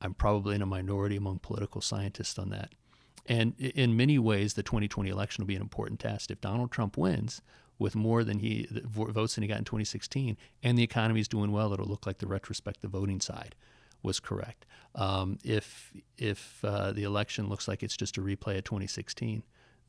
I'm 0.00 0.14
probably 0.14 0.54
in 0.54 0.62
a 0.62 0.66
minority 0.66 1.16
among 1.16 1.40
political 1.40 1.80
scientists 1.80 2.38
on 2.38 2.50
that. 2.50 2.72
And 3.26 3.54
in 3.58 3.96
many 3.96 4.18
ways, 4.18 4.54
the 4.54 4.62
2020 4.62 5.10
election 5.10 5.42
will 5.42 5.48
be 5.48 5.56
an 5.56 5.62
important 5.62 6.00
test. 6.00 6.30
If 6.30 6.40
Donald 6.40 6.72
Trump 6.72 6.96
wins 6.96 7.42
with 7.78 7.94
more 7.94 8.24
than 8.24 8.38
he 8.38 8.66
votes 8.70 9.34
than 9.34 9.42
he 9.42 9.48
got 9.48 9.58
in 9.58 9.64
2016, 9.64 10.36
and 10.62 10.78
the 10.78 10.82
economy 10.82 11.20
is 11.20 11.28
doing 11.28 11.52
well, 11.52 11.72
it'll 11.72 11.86
look 11.86 12.06
like 12.06 12.18
the 12.18 12.26
retrospective 12.26 12.90
voting 12.90 13.20
side 13.20 13.54
was 14.02 14.20
correct. 14.20 14.66
Um, 14.94 15.38
if 15.44 15.92
if 16.16 16.64
uh, 16.64 16.92
the 16.92 17.04
election 17.04 17.48
looks 17.48 17.68
like 17.68 17.82
it's 17.82 17.96
just 17.96 18.16
a 18.16 18.20
replay 18.22 18.58
of 18.58 18.64
2016, 18.64 19.42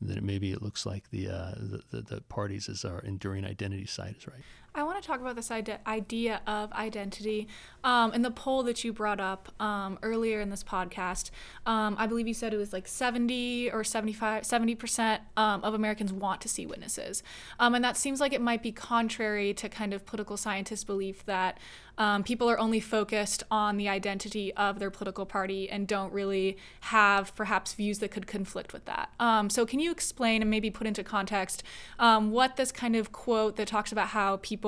then 0.08 0.24
maybe 0.24 0.52
it 0.52 0.62
looks 0.62 0.86
like 0.86 1.10
the, 1.10 1.28
uh, 1.28 1.52
the, 1.56 1.82
the, 1.90 2.02
the 2.02 2.20
parties 2.22 2.68
as 2.68 2.84
our 2.84 3.00
enduring 3.00 3.44
identity 3.44 3.86
side 3.86 4.16
is 4.18 4.26
right. 4.26 4.42
I 4.74 4.84
want 4.84 5.02
to 5.02 5.06
talk 5.06 5.20
about 5.20 5.36
this 5.36 5.50
idea 5.50 6.40
of 6.46 6.72
identity. 6.72 7.46
Um, 7.84 8.14
in 8.14 8.22
the 8.22 8.30
poll 8.30 8.62
that 8.62 8.84
you 8.84 8.92
brought 8.92 9.20
up 9.20 9.52
um, 9.60 9.98
earlier 10.02 10.40
in 10.40 10.48
this 10.48 10.64
podcast, 10.64 11.30
um, 11.66 11.96
I 11.98 12.06
believe 12.06 12.26
you 12.26 12.32
said 12.32 12.54
it 12.54 12.56
was 12.56 12.72
like 12.72 12.88
70 12.88 13.70
or 13.70 13.84
75, 13.84 14.44
70% 14.44 15.20
um, 15.36 15.62
of 15.64 15.74
Americans 15.74 16.12
want 16.12 16.40
to 16.42 16.48
see 16.48 16.64
witnesses. 16.64 17.22
Um, 17.58 17.74
and 17.74 17.84
that 17.84 17.96
seems 17.96 18.20
like 18.20 18.32
it 18.32 18.40
might 18.40 18.62
be 18.62 18.72
contrary 18.72 19.52
to 19.54 19.68
kind 19.68 19.92
of 19.92 20.06
political 20.06 20.36
scientists' 20.36 20.84
belief 20.84 21.26
that 21.26 21.58
um, 21.98 22.22
people 22.22 22.48
are 22.48 22.58
only 22.58 22.80
focused 22.80 23.42
on 23.50 23.76
the 23.76 23.88
identity 23.88 24.54
of 24.54 24.78
their 24.78 24.90
political 24.90 25.26
party 25.26 25.68
and 25.68 25.86
don't 25.86 26.12
really 26.12 26.56
have 26.80 27.34
perhaps 27.34 27.74
views 27.74 27.98
that 27.98 28.10
could 28.10 28.26
conflict 28.26 28.72
with 28.72 28.86
that. 28.86 29.10
So, 29.52 29.66
can 29.66 29.78
you 29.78 29.90
explain 29.90 30.40
and 30.40 30.50
maybe 30.50 30.70
put 30.70 30.86
into 30.86 31.04
context 31.04 31.62
what 31.98 32.56
this 32.56 32.72
kind 32.72 32.96
of 32.96 33.12
quote 33.12 33.56
that 33.56 33.68
talks 33.68 33.92
about 33.92 34.08
how 34.08 34.38
people 34.38 34.61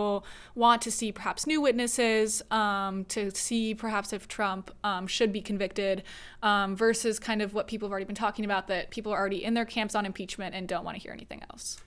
want 0.54 0.82
to 0.82 0.90
see 0.90 1.12
perhaps 1.12 1.46
new 1.46 1.60
witnesses, 1.60 2.42
um, 2.50 3.04
to 3.06 3.30
see 3.30 3.74
perhaps 3.74 4.12
if 4.12 4.28
Trump 4.28 4.70
um, 4.82 5.06
should 5.06 5.32
be 5.32 5.40
convicted, 5.40 6.02
um, 6.42 6.76
versus 6.76 7.18
kind 7.18 7.42
of 7.42 7.54
what 7.54 7.66
people 7.66 7.86
have 7.88 7.92
already 7.92 8.06
been 8.06 8.14
talking 8.14 8.44
about 8.44 8.68
that 8.68 8.90
people 8.90 9.12
are 9.12 9.18
already 9.18 9.44
in 9.44 9.54
their 9.54 9.64
camps 9.64 9.94
on 9.94 10.06
impeachment 10.06 10.54
and 10.54 10.68
don't 10.68 10.84
want 10.84 10.96
to 10.96 11.02
hear 11.02 11.12
anything 11.12 11.42
else? 11.50 11.78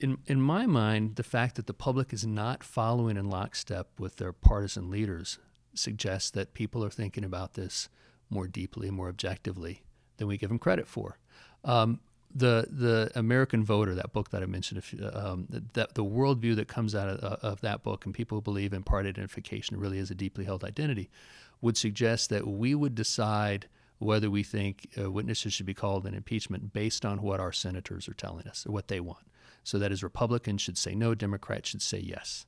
in 0.00 0.18
in 0.26 0.40
my 0.40 0.66
mind, 0.66 1.16
the 1.16 1.22
fact 1.22 1.54
that 1.56 1.66
the 1.66 1.74
public 1.74 2.12
is 2.12 2.26
not 2.26 2.62
following 2.62 3.16
in 3.16 3.30
lockstep 3.30 3.88
with 3.98 4.16
their 4.16 4.32
partisan 4.32 4.90
leaders 4.90 5.38
suggests 5.74 6.30
that 6.30 6.54
people 6.54 6.84
are 6.84 6.90
thinking 6.90 7.24
about 7.24 7.54
this 7.54 7.88
more 8.28 8.46
deeply, 8.46 8.90
more 8.90 9.08
objectively 9.08 9.82
than 10.16 10.28
we 10.28 10.36
give 10.36 10.50
them 10.50 10.58
credit 10.58 10.86
for. 10.86 11.18
Um, 11.64 12.00
the 12.34 12.66
the 12.70 13.10
American 13.14 13.64
Voter, 13.64 13.94
that 13.94 14.12
book 14.12 14.30
that 14.30 14.42
I 14.42 14.46
mentioned, 14.46 14.82
um, 15.12 15.46
that 15.74 15.94
the 15.94 16.04
worldview 16.04 16.56
that 16.56 16.68
comes 16.68 16.94
out 16.94 17.08
of, 17.08 17.22
uh, 17.22 17.36
of, 17.42 17.60
that 17.60 17.82
book, 17.82 18.04
and 18.04 18.14
people 18.14 18.38
who 18.38 18.42
believe 18.42 18.72
in 18.72 18.82
party 18.82 19.08
identification 19.08 19.78
really 19.78 19.98
is 19.98 20.10
a 20.10 20.14
deeply 20.14 20.44
held 20.44 20.64
identity, 20.64 21.10
would 21.60 21.76
suggest 21.76 22.30
that 22.30 22.46
we 22.46 22.74
would 22.74 22.94
decide 22.94 23.68
whether 23.98 24.28
we 24.28 24.42
think 24.42 24.88
uh, 25.00 25.10
witnesses 25.10 25.52
should 25.52 25.66
be 25.66 25.74
called 25.74 26.06
in 26.06 26.14
impeachment 26.14 26.72
based 26.72 27.06
on 27.06 27.22
what 27.22 27.40
our 27.40 27.52
senators 27.52 28.08
are 28.08 28.14
telling 28.14 28.46
us 28.48 28.66
or 28.66 28.72
what 28.72 28.88
they 28.88 29.00
want. 29.00 29.24
So 29.62 29.78
that 29.78 29.92
is, 29.92 30.02
Republicans 30.02 30.60
should 30.60 30.76
say 30.76 30.94
no, 30.94 31.14
Democrats 31.14 31.70
should 31.70 31.82
say 31.82 31.98
yes. 31.98 32.46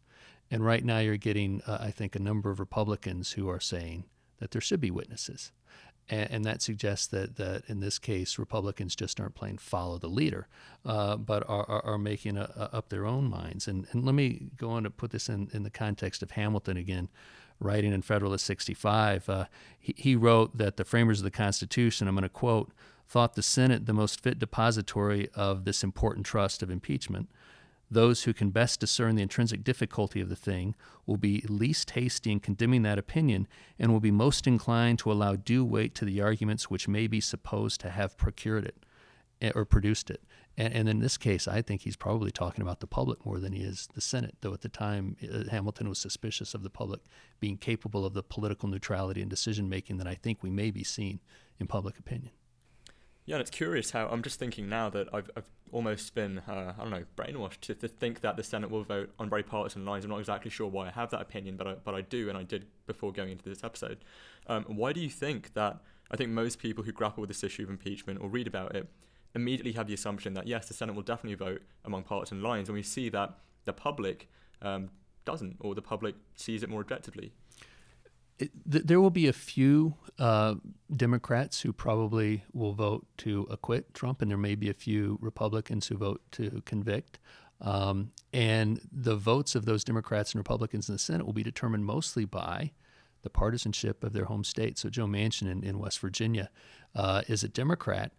And 0.50 0.64
right 0.64 0.84
now, 0.84 0.98
you're 0.98 1.16
getting, 1.16 1.62
uh, 1.66 1.78
I 1.80 1.90
think, 1.90 2.14
a 2.14 2.20
number 2.20 2.50
of 2.50 2.60
Republicans 2.60 3.32
who 3.32 3.48
are 3.48 3.60
saying 3.60 4.04
that 4.38 4.50
there 4.50 4.60
should 4.60 4.80
be 4.80 4.90
witnesses. 4.90 5.50
And, 6.08 6.30
and 6.30 6.44
that 6.44 6.62
suggests 6.62 7.06
that, 7.08 7.36
that 7.36 7.62
in 7.68 7.80
this 7.80 7.98
case, 7.98 8.38
Republicans 8.38 8.94
just 8.94 9.20
aren't 9.20 9.34
playing 9.34 9.58
follow 9.58 9.98
the 9.98 10.08
leader, 10.08 10.48
uh, 10.84 11.16
but 11.16 11.48
are, 11.48 11.68
are, 11.68 11.84
are 11.84 11.98
making 11.98 12.36
a, 12.36 12.50
a, 12.56 12.76
up 12.76 12.88
their 12.88 13.06
own 13.06 13.28
minds. 13.28 13.66
And, 13.66 13.86
and 13.92 14.04
let 14.04 14.14
me 14.14 14.48
go 14.56 14.70
on 14.70 14.84
to 14.84 14.90
put 14.90 15.10
this 15.10 15.28
in, 15.28 15.48
in 15.52 15.62
the 15.62 15.70
context 15.70 16.22
of 16.22 16.32
Hamilton 16.32 16.76
again 16.76 17.08
writing 17.60 17.92
in 17.92 18.02
Federalist 18.02 18.44
65, 18.44 19.28
uh, 19.28 19.44
he, 19.78 19.94
he, 19.96 20.16
wrote 20.16 20.58
that 20.58 20.76
the 20.76 20.84
framers 20.84 21.20
of 21.20 21.24
the 21.24 21.30
Constitution, 21.30 22.06
I'm 22.06 22.14
going 22.14 22.22
to 22.22 22.28
quote, 22.28 22.70
thought 23.08 23.34
the 23.34 23.42
Senate 23.42 23.86
the 23.86 23.92
most 23.92 24.20
fit 24.20 24.38
depository 24.38 25.28
of 25.34 25.64
this 25.64 25.82
important 25.82 26.26
trust 26.26 26.62
of 26.62 26.70
impeachment. 26.70 27.28
Those 27.90 28.24
who 28.24 28.34
can 28.34 28.50
best 28.50 28.80
discern 28.80 29.14
the 29.14 29.22
intrinsic 29.22 29.62
difficulty 29.62 30.20
of 30.20 30.28
the 30.28 30.36
thing 30.36 30.74
will 31.06 31.16
be 31.16 31.44
least 31.48 31.90
hasty 31.90 32.32
in 32.32 32.40
condemning 32.40 32.82
that 32.82 32.98
opinion 32.98 33.46
and 33.78 33.92
will 33.92 34.00
be 34.00 34.10
most 34.10 34.46
inclined 34.46 34.98
to 35.00 35.12
allow 35.12 35.36
due 35.36 35.64
weight 35.64 35.94
to 35.96 36.04
the 36.04 36.20
arguments 36.20 36.68
which 36.68 36.88
may 36.88 37.06
be 37.06 37.20
supposed 37.20 37.80
to 37.80 37.90
have 37.90 38.18
procured 38.18 38.64
it 38.64 38.84
eh, 39.40 39.52
or 39.54 39.64
produced 39.64 40.10
it. 40.10 40.22
And, 40.58 40.72
and, 40.72 40.88
in 40.88 41.00
this 41.00 41.18
case, 41.18 41.46
I 41.46 41.60
think 41.60 41.82
he's 41.82 41.96
probably 41.96 42.30
talking 42.30 42.62
about 42.62 42.80
the 42.80 42.86
public 42.86 43.24
more 43.26 43.38
than 43.38 43.52
he 43.52 43.62
is 43.62 43.88
the 43.94 44.00
Senate, 44.00 44.36
though 44.40 44.54
at 44.54 44.62
the 44.62 44.70
time 44.70 45.16
uh, 45.22 45.50
Hamilton 45.50 45.88
was 45.88 45.98
suspicious 45.98 46.54
of 46.54 46.62
the 46.62 46.70
public 46.70 47.02
being 47.40 47.58
capable 47.58 48.06
of 48.06 48.14
the 48.14 48.22
political 48.22 48.68
neutrality 48.68 49.20
and 49.20 49.30
decision 49.30 49.68
making 49.68 49.98
that 49.98 50.06
I 50.06 50.14
think 50.14 50.42
we 50.42 50.50
may 50.50 50.70
be 50.70 50.82
seeing 50.82 51.20
in 51.60 51.66
public 51.66 51.98
opinion. 51.98 52.32
Yeah, 53.26 53.34
and 53.34 53.40
it's 53.40 53.50
curious 53.50 53.90
how 53.90 54.06
I'm 54.06 54.22
just 54.22 54.38
thinking 54.38 54.68
now 54.68 54.88
that 54.90 55.08
I've, 55.12 55.28
I've 55.36 55.50
almost 55.72 56.14
been, 56.14 56.38
uh, 56.48 56.74
I 56.78 56.80
don't 56.80 56.92
know, 56.92 57.04
brainwashed 57.16 57.60
to, 57.62 57.74
to 57.74 57.88
think 57.88 58.20
that 58.20 58.36
the 58.36 58.44
Senate 58.44 58.70
will 58.70 58.84
vote 58.84 59.10
on 59.18 59.28
very 59.28 59.42
partisan 59.42 59.84
lines. 59.84 60.04
I'm 60.04 60.12
not 60.12 60.20
exactly 60.20 60.48
sure 60.48 60.68
why 60.68 60.86
I 60.86 60.90
have 60.92 61.10
that 61.10 61.20
opinion, 61.20 61.56
but 61.56 61.66
I, 61.66 61.74
but 61.74 61.96
I 61.96 62.02
do, 62.02 62.28
and 62.28 62.38
I 62.38 62.44
did 62.44 62.66
before 62.86 63.12
going 63.12 63.30
into 63.30 63.42
this 63.48 63.64
episode. 63.64 63.98
Um, 64.46 64.64
why 64.68 64.92
do 64.92 65.00
you 65.00 65.10
think 65.10 65.54
that? 65.54 65.80
I 66.08 66.16
think 66.16 66.30
most 66.30 66.60
people 66.60 66.84
who 66.84 66.92
grapple 66.92 67.20
with 67.20 67.28
this 67.28 67.42
issue 67.42 67.64
of 67.64 67.70
impeachment 67.70 68.20
or 68.22 68.28
read 68.28 68.46
about 68.46 68.76
it 68.76 68.88
immediately 69.34 69.72
have 69.72 69.88
the 69.88 69.94
assumption 69.94 70.34
that 70.34 70.46
yes, 70.46 70.68
the 70.68 70.74
Senate 70.74 70.94
will 70.94 71.02
definitely 71.02 71.34
vote 71.34 71.62
among 71.84 72.04
partisan 72.04 72.42
lines, 72.42 72.68
and 72.68 72.76
we 72.76 72.82
see 72.84 73.08
that 73.08 73.38
the 73.64 73.72
public 73.72 74.28
um, 74.62 74.88
doesn't, 75.24 75.56
or 75.58 75.74
the 75.74 75.82
public 75.82 76.14
sees 76.36 76.62
it 76.62 76.70
more 76.70 76.80
objectively. 76.80 77.32
It, 78.38 78.50
th- 78.70 78.84
there 78.84 79.00
will 79.00 79.10
be 79.10 79.28
a 79.28 79.32
few 79.32 79.94
uh, 80.18 80.56
Democrats 80.94 81.60
who 81.60 81.72
probably 81.72 82.44
will 82.52 82.72
vote 82.72 83.06
to 83.18 83.46
acquit 83.50 83.94
Trump, 83.94 84.22
and 84.22 84.30
there 84.30 84.38
may 84.38 84.54
be 84.54 84.68
a 84.68 84.74
few 84.74 85.18
Republicans 85.20 85.86
who 85.86 85.96
vote 85.96 86.20
to 86.32 86.62
convict. 86.64 87.18
Um, 87.60 88.12
and 88.32 88.80
the 88.92 89.16
votes 89.16 89.54
of 89.54 89.64
those 89.64 89.82
Democrats 89.84 90.32
and 90.32 90.38
Republicans 90.38 90.88
in 90.88 90.94
the 90.94 90.98
Senate 90.98 91.24
will 91.24 91.32
be 91.32 91.42
determined 91.42 91.86
mostly 91.86 92.26
by 92.26 92.72
the 93.22 93.30
partisanship 93.30 94.04
of 94.04 94.12
their 94.12 94.26
home 94.26 94.44
state. 94.44 94.78
So 94.78 94.90
Joe 94.90 95.06
Manchin 95.06 95.50
in, 95.50 95.64
in 95.64 95.78
West 95.78 95.98
Virginia 96.00 96.50
uh, 96.94 97.22
is 97.28 97.42
a 97.42 97.48
Democrat 97.48 98.12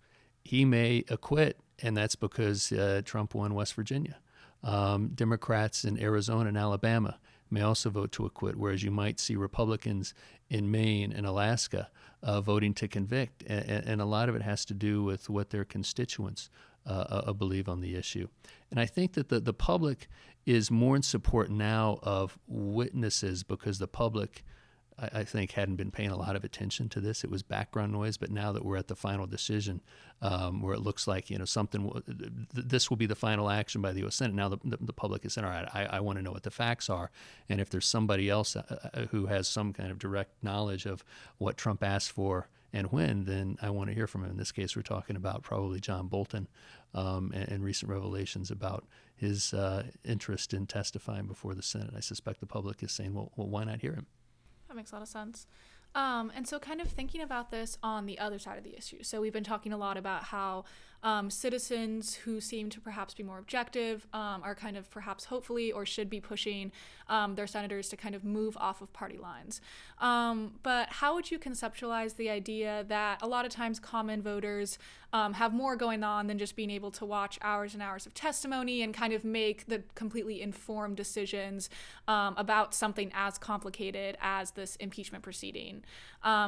he 0.48 0.64
may 0.64 1.04
acquit, 1.10 1.60
and 1.84 1.96
that's 1.96 2.16
because 2.16 2.72
uh, 2.72 3.02
Trump 3.04 3.36
won 3.36 3.54
West 3.54 3.74
Virginia. 3.74 4.18
Um, 4.64 5.10
Democrats 5.10 5.84
in 5.84 6.00
Arizona 6.02 6.48
and 6.48 6.58
Alabama 6.58 7.20
may 7.50 7.62
also 7.62 7.90
vote 7.90 8.12
to 8.14 8.26
acquit, 8.26 8.56
whereas 8.56 8.84
you 8.84 8.92
might 8.92 9.20
see 9.20 9.36
Republicans 9.36 10.14
in 10.50 10.72
Maine 10.72 11.12
and 11.12 11.26
Alaska 11.26 11.90
uh, 12.24 12.42
voting 12.42 12.74
to 12.76 12.88
convict. 12.88 13.44
And, 13.48 13.88
and, 13.88 14.02
a 14.02 14.06
lot 14.06 14.30
of 14.30 14.36
it 14.36 14.42
has 14.42 14.66
to 14.66 14.74
do 14.74 15.04
with 15.04 15.30
what 15.30 15.50
their 15.50 15.66
constituents 15.66 16.50
uh, 16.86 17.24
uh, 17.28 17.34
believe 17.34 17.70
on 17.70 17.82
the 17.82 17.96
issue. 17.96 18.28
And 18.72 18.80
I 18.80 18.86
think 18.86 19.14
that 19.14 19.30
the, 19.30 19.40
the 19.40 19.54
public 19.54 20.08
is 20.46 20.72
more 20.72 20.96
in 20.96 21.02
support 21.02 21.50
now 21.50 22.00
of 22.02 22.38
witnesses 22.48 23.44
because 23.44 23.80
the 23.80 23.88
public 23.88 24.44
I, 25.00 25.20
I, 25.20 25.24
think 25.24 25.52
hadn't 25.52 25.76
been 25.76 25.92
paying 25.92 26.10
a 26.10 26.18
lot 26.18 26.36
of 26.36 26.44
attention 26.44 26.90
to 26.90 27.00
this. 27.00 27.24
It 27.24 27.30
was 27.30 27.44
background 27.44 27.92
noise, 27.92 28.18
but 28.18 28.32
now 28.32 28.52
that 28.52 28.66
we're 28.66 28.78
at 28.78 28.88
the 28.88 28.96
final 28.96 29.26
decision, 29.26 29.82
um, 30.22 30.62
where 30.62 30.74
it 30.74 30.80
looks 30.80 31.08
like 31.08 31.30
you 31.30 31.38
know 31.38 31.46
something, 31.46 31.92
this 32.54 32.90
will 32.90 32.98
be 32.98 33.06
the 33.06 33.16
final 33.16 33.50
action 33.50 33.82
by 33.82 33.94
the 33.94 34.00
U.S. 34.02 34.16
Senate. 34.16 34.36
Now 34.36 34.50
the, 34.50 34.58
the, 34.64 34.78
the 34.80 34.94
public 34.94 35.26
is 35.26 35.34
saying, 35.34 35.46
all 35.46 35.52
right, 35.52 35.68
I, 35.74 35.86
I 35.86 36.00
want 36.00 36.18
to 36.18 36.24
know 36.24 36.32
what 36.32 36.44
the 36.44 36.52
facts 36.52 36.90
are, 36.90 37.12
and 37.50 37.62
if 37.62 37.70
there's 37.70 37.86
somebody 37.86 38.30
else 38.30 38.56
uh, 38.56 38.90
uh, 38.94 39.06
who 39.08 39.28
has 39.28 39.48
some 39.48 39.74
kind 39.74 39.92
of 39.92 40.00
direct 40.00 40.44
knowledge 40.44 40.86
of 40.86 41.04
what 41.38 41.58
Trump 41.58 41.84
asked 41.84 42.12
for 42.12 42.48
and 42.74 42.92
when, 42.92 43.24
then 43.24 43.58
I 43.62 43.70
want 43.70 43.90
to 43.90 43.96
hear 43.96 44.08
from 44.08 44.24
him. 44.24 44.32
In 44.32 44.38
this 44.38 44.52
case, 44.52 44.76
we're 44.76 44.82
talking 44.82 45.16
about 45.16 45.42
probably 45.42 45.80
John 45.80 46.08
Bolton 46.08 46.48
um, 46.94 47.32
and, 47.34 47.48
and, 47.50 47.64
recent 47.64 47.90
revelations 47.90 48.52
about 48.52 48.86
his 49.16 49.54
uh, 49.54 49.84
interest 50.04 50.54
in 50.54 50.68
testifying 50.68 51.28
before 51.28 51.56
the 51.56 51.64
Senate. 51.64 51.94
I 51.96 52.02
suspect 52.02 52.40
the 52.40 52.46
public 52.46 52.84
is 52.84 52.92
saying, 52.92 53.14
well, 53.14 53.32
well 53.36 53.48
why 53.48 53.64
not 53.64 53.82
hear 53.82 53.94
him? 53.94 54.06
That 54.68 54.76
makes 54.76 54.92
a 54.92 54.96
lot 54.96 55.02
of 55.02 55.08
sense. 55.08 55.48
Um, 55.96 56.32
and 56.36 56.48
so, 56.48 56.60
kind 56.60 56.80
of 56.82 56.90
thinking 56.90 57.22
about 57.22 57.50
this 57.50 57.78
on 57.82 58.06
the 58.06 58.20
other 58.20 58.38
side 58.38 58.58
of 58.58 58.64
the 58.64 58.78
issue. 58.78 59.04
So, 59.04 59.22
we've 59.22 59.34
been 59.34 59.44
talking 59.44 59.74
a 59.74 59.78
lot 59.78 59.98
about 59.98 60.26
how 60.26 60.66
um, 61.04 61.30
citizens 61.30 62.16
who 62.16 62.42
seem 62.42 62.70
to 62.70 62.82
perhaps 62.82 63.14
be 63.14 63.24
more 63.24 63.38
objective 63.38 64.08
um, 64.14 64.42
are 64.44 64.56
kind 64.56 64.76
of 64.76 64.90
perhaps 64.90 65.26
hopefully 65.26 65.72
or 65.72 65.86
should 65.86 66.10
be 66.10 66.20
pushing 66.20 66.72
um, 67.08 67.36
their 67.36 67.48
senators 67.48 67.88
to 67.90 67.98
kind 67.98 68.16
of 68.16 68.24
move 68.24 68.58
off 68.58 68.82
of 68.82 68.92
party 68.94 69.18
lines. 69.18 69.62
Um, 70.00 70.56
but 70.64 70.90
how 70.90 71.14
would 71.14 71.32
you 71.32 71.40
conceptualize 71.40 72.16
the 72.16 72.30
idea 72.30 72.86
that 72.88 73.22
a 73.22 73.28
lot 73.28 73.46
of 73.46 73.52
times 73.52 73.80
common 73.80 74.22
voters 74.22 74.78
um, 75.14 75.34
have 75.34 75.54
more 75.54 75.76
going 75.76 76.04
on 76.04 76.28
than 76.28 76.38
just 76.38 76.56
being 76.56 76.70
able 76.70 76.92
to 76.92 77.06
watch 77.06 77.40
hours 77.42 77.74
and 77.74 77.82
hours 77.82 78.06
of 78.06 78.14
testimony 78.14 78.82
and 78.82 78.94
kind 78.94 79.14
of 79.14 79.24
make 79.24 79.68
the 79.68 79.84
completely 79.96 80.42
informed 80.42 80.98
decisions 80.98 81.70
um, 82.10 82.34
about 82.38 82.74
something 82.74 83.12
as 83.14 83.38
complicated 83.38 84.18
as 84.22 84.52
this 84.52 84.76
impeachment 84.78 85.24
proceeding? 85.24 85.84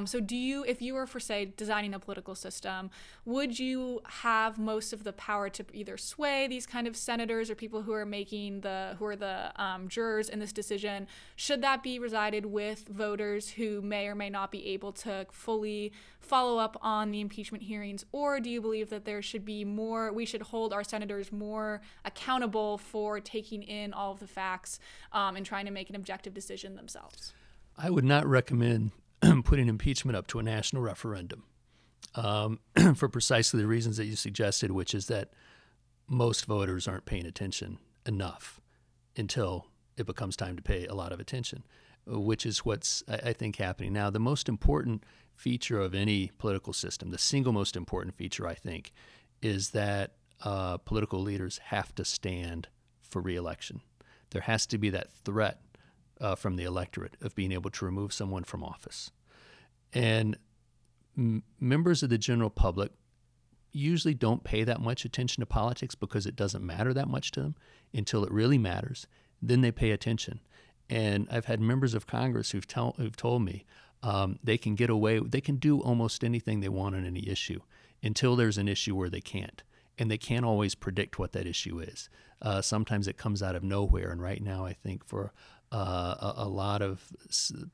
so, 0.06 0.20
do 0.20 0.36
you, 0.36 0.66
if 0.66 0.82
you 0.82 0.94
were, 0.94 1.08
for 1.08 1.22
say, 1.22 1.54
designing 1.56 1.94
a 1.94 2.00
political 2.00 2.36
system, 2.36 2.90
would 3.24 3.58
you 3.58 4.02
have 4.06 4.39
have 4.44 4.58
most 4.58 4.94
of 4.94 5.04
the 5.04 5.14
power 5.14 5.50
to 5.50 5.66
either 5.74 5.98
sway 5.98 6.48
these 6.48 6.66
kind 6.66 6.88
of 6.88 6.96
senators 6.96 7.50
or 7.50 7.56
people 7.56 7.82
who 7.82 7.94
are 7.94 8.06
making 8.06 8.62
the 8.62 8.96
who 8.98 9.06
are 9.06 9.16
the 9.16 9.52
um, 9.62 9.88
jurors 9.88 10.30
in 10.30 10.40
this 10.40 10.54
decision. 10.54 11.08
Should 11.36 11.62
that 11.62 11.84
be 11.84 12.00
resided 12.00 12.46
with 12.46 12.88
voters 12.88 13.50
who 13.50 13.82
may 13.82 14.08
or 14.08 14.16
may 14.16 14.30
not 14.30 14.52
be 14.52 14.66
able 14.68 14.92
to 14.94 15.26
fully 15.32 15.92
follow 16.20 16.58
up 16.58 16.78
on 16.82 17.12
the 17.12 17.22
impeachment 17.22 17.64
hearings? 17.64 18.06
Or 18.12 18.40
do 18.40 18.50
you 18.50 18.62
believe 18.62 18.90
that 18.90 19.06
there 19.06 19.22
should 19.22 19.46
be 19.46 19.66
more 19.66 20.12
we 20.12 20.26
should 20.26 20.42
hold 20.42 20.74
our 20.74 20.84
senators 20.84 21.32
more 21.32 21.82
accountable 22.06 22.78
for 22.78 23.20
taking 23.20 23.64
in 23.64 23.94
all 23.94 24.12
of 24.14 24.20
the 24.20 24.28
facts 24.28 24.80
um, 25.12 25.36
and 25.36 25.46
trying 25.46 25.66
to 25.66 25.72
make 25.72 25.90
an 25.90 25.96
objective 25.96 26.34
decision 26.34 26.76
themselves? 26.76 27.34
I 27.78 27.90
would 27.90 28.06
not 28.06 28.26
recommend 28.26 28.92
putting 29.44 29.68
impeachment 29.68 30.16
up 30.16 30.28
to 30.28 30.40
a 30.40 30.44
national 30.44 30.82
referendum 30.82 31.44
um, 32.16 32.60
for 32.96 33.10
precisely 33.10 33.62
the 33.62 33.68
reasons 33.68 33.98
that 33.98 34.06
you 34.06 34.16
suggested, 34.16 34.72
which 34.72 34.94
is 34.94 35.08
that 35.08 35.30
most 36.08 36.46
voters 36.46 36.88
aren't 36.88 37.06
paying 37.06 37.26
attention 37.26 37.78
enough 38.06 38.60
until 39.16 39.68
it 39.98 40.06
becomes 40.06 40.36
time 40.36 40.56
to 40.56 40.62
pay 40.62 40.86
a 40.88 40.96
lot 40.96 41.12
of 41.12 41.20
attention, 41.20 41.64
which 42.06 42.46
is 42.46 42.66
what's, 42.66 43.04
I 43.08 43.34
think, 43.34 43.58
happening 43.58 43.94
now. 43.94 44.10
The 44.10 44.20
most 44.20 44.50
important 44.50 45.04
feature 45.36 45.80
of 45.80 45.94
any 45.94 46.32
political 46.38 46.74
system, 46.74 47.12
the 47.12 47.18
single 47.18 47.54
most 47.54 47.76
important 47.76 48.16
feature, 48.16 48.48
I 48.48 48.56
think, 48.56 48.92
is 49.42 49.72
that 49.72 50.14
uh, 50.44 50.78
political 50.78 51.22
leaders 51.22 51.60
have 51.66 51.94
to 51.96 52.06
stand 52.06 52.68
for 53.02 53.22
reelection. 53.22 53.82
There 54.32 54.42
has 54.44 54.66
to 54.68 54.78
be 54.78 54.90
that 54.92 55.12
threat 55.12 55.62
uh, 56.22 56.36
from 56.36 56.56
the 56.56 56.64
electorate 56.64 57.16
of 57.22 57.36
being 57.36 57.52
able 57.52 57.70
to 57.72 57.86
remove 57.86 58.14
someone 58.14 58.44
from 58.44 58.64
office. 58.64 59.12
And 59.94 60.38
members 61.60 62.04
of 62.04 62.10
the 62.10 62.18
general 62.18 62.50
public 62.50 62.92
usually 63.72 64.14
don't 64.14 64.44
pay 64.44 64.64
that 64.64 64.82
much 64.82 65.06
attention 65.06 65.42
to 65.42 65.46
politics 65.46 65.96
because 65.96 66.26
it 66.26 66.36
doesn't 66.36 66.66
matter 66.66 66.94
that 66.94 67.08
much 67.08 67.32
to 67.32 67.42
them 67.42 67.56
until 67.94 68.24
it 68.24 68.32
really 68.32 68.58
matters. 68.58 69.08
Then 69.42 69.62
they 69.62 69.72
pay 69.72 69.92
attention. 69.92 70.40
And 70.90 71.28
I've 71.32 71.46
had 71.46 71.62
members 71.62 71.94
of 71.94 72.08
Congress 72.08 72.52
who've, 72.52 72.68
tell, 72.68 72.96
who've 72.98 73.16
told 73.16 73.44
me 73.44 73.66
um, 74.02 74.40
they 74.44 74.58
can 74.58 74.76
get 74.76 74.90
away, 74.90 75.20
they 75.20 75.42
can 75.42 75.58
do 75.58 75.80
almost 75.82 76.24
anything 76.24 76.60
they 76.60 76.70
want 76.70 76.96
on 76.96 77.06
any 77.06 77.28
issue 77.28 77.60
until 78.02 78.36
there's 78.36 78.58
an 78.58 78.68
issue 78.68 78.96
where 78.96 79.10
they 79.10 79.22
can't. 79.22 79.62
And 79.98 80.10
they 80.10 80.18
can't 80.18 80.46
always 80.46 80.76
predict 80.76 81.20
what 81.20 81.34
that 81.34 81.46
issue 81.46 81.80
is. 81.80 82.10
Uh, 82.42 82.62
sometimes 82.62 83.08
it 83.08 83.18
comes 83.18 83.44
out 83.44 83.56
of 83.56 83.64
nowhere. 83.64 84.12
And 84.12 84.22
right 84.22 84.42
now, 84.42 84.66
I 84.66 84.74
think 84.74 85.06
for 85.06 85.34
uh, 85.72 86.16
a, 86.20 86.34
a, 86.38 86.48
lot 86.48 86.82
of, 86.82 87.04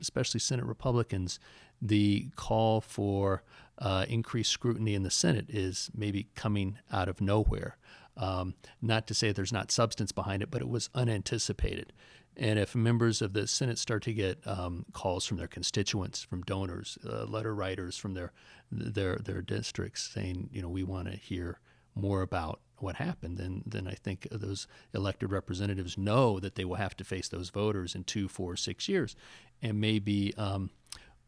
especially 0.01 0.39
Senate 0.39 0.65
Republicans, 0.65 1.39
the 1.81 2.29
call 2.35 2.81
for 2.81 3.43
uh, 3.79 4.05
increased 4.07 4.51
scrutiny 4.51 4.95
in 4.95 5.03
the 5.03 5.11
Senate 5.11 5.45
is 5.49 5.89
maybe 5.95 6.27
coming 6.35 6.77
out 6.91 7.09
of 7.09 7.21
nowhere. 7.21 7.77
Um, 8.17 8.55
not 8.81 9.07
to 9.07 9.13
say 9.13 9.31
there's 9.31 9.51
not 9.51 9.71
substance 9.71 10.11
behind 10.11 10.41
it, 10.41 10.49
but 10.49 10.61
it 10.61 10.69
was 10.69 10.89
unanticipated. 10.95 11.91
And 12.37 12.59
if 12.59 12.75
members 12.75 13.21
of 13.21 13.33
the 13.33 13.47
Senate 13.47 13.77
start 13.77 14.03
to 14.03 14.13
get 14.13 14.45
um, 14.45 14.85
calls 14.93 15.25
from 15.25 15.37
their 15.37 15.47
constituents, 15.47 16.23
from 16.23 16.41
donors, 16.43 16.97
uh, 17.07 17.25
letter 17.25 17.55
writers 17.55 17.97
from 17.97 18.13
their 18.13 18.31
their 18.71 19.17
their 19.17 19.41
districts 19.41 20.11
saying, 20.13 20.49
you 20.51 20.61
know, 20.61 20.69
we 20.69 20.83
want 20.83 21.09
to 21.09 21.15
hear 21.17 21.59
more 21.93 22.21
about 22.21 22.59
what 22.79 22.97
happened, 22.97 23.37
then 23.37 23.63
then 23.65 23.87
I 23.87 23.93
think 23.93 24.27
those 24.31 24.67
elected 24.93 25.31
representatives 25.31 25.97
know 25.97 26.39
that 26.39 26.55
they 26.55 26.65
will 26.65 26.75
have 26.75 26.97
to 26.97 27.03
face 27.05 27.29
those 27.29 27.49
voters 27.49 27.95
in 27.95 28.03
two, 28.03 28.27
four, 28.27 28.57
six 28.57 28.89
years, 28.89 29.15
and 29.61 29.79
maybe 29.79 30.33
um, 30.35 30.71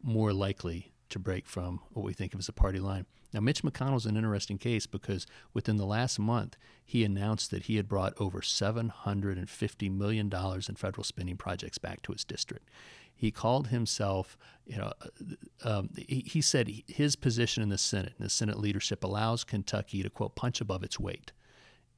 more 0.01 0.33
likely 0.33 0.93
to 1.09 1.19
break 1.19 1.47
from 1.47 1.79
what 1.91 2.05
we 2.05 2.13
think 2.13 2.33
of 2.33 2.39
as 2.39 2.49
a 2.49 2.53
party 2.53 2.79
line. 2.79 3.05
Now, 3.33 3.41
Mitch 3.41 3.61
McConnell 3.61 3.97
is 3.97 4.05
an 4.05 4.15
interesting 4.15 4.57
case 4.57 4.85
because 4.85 5.27
within 5.53 5.77
the 5.77 5.85
last 5.85 6.17
month, 6.17 6.57
he 6.85 7.03
announced 7.03 7.51
that 7.51 7.63
he 7.63 7.75
had 7.75 7.87
brought 7.87 8.13
over 8.19 8.39
$750 8.39 9.91
million 9.97 10.31
in 10.33 10.75
federal 10.75 11.03
spending 11.03 11.35
projects 11.35 11.77
back 11.77 12.01
to 12.03 12.13
his 12.13 12.23
district. 12.23 12.69
He 13.13 13.31
called 13.31 13.67
himself, 13.67 14.37
you 14.65 14.77
know, 14.77 14.93
uh, 15.01 15.69
um, 15.69 15.89
he, 15.97 16.23
he 16.25 16.41
said 16.41 16.71
his 16.87 17.15
position 17.15 17.63
in 17.63 17.69
the 17.69 17.77
Senate, 17.77 18.13
and 18.17 18.25
the 18.25 18.29
Senate 18.29 18.59
leadership 18.59 19.03
allows 19.03 19.43
Kentucky 19.43 20.03
to, 20.03 20.09
quote, 20.09 20.35
punch 20.35 20.61
above 20.61 20.83
its 20.83 20.99
weight 20.99 21.31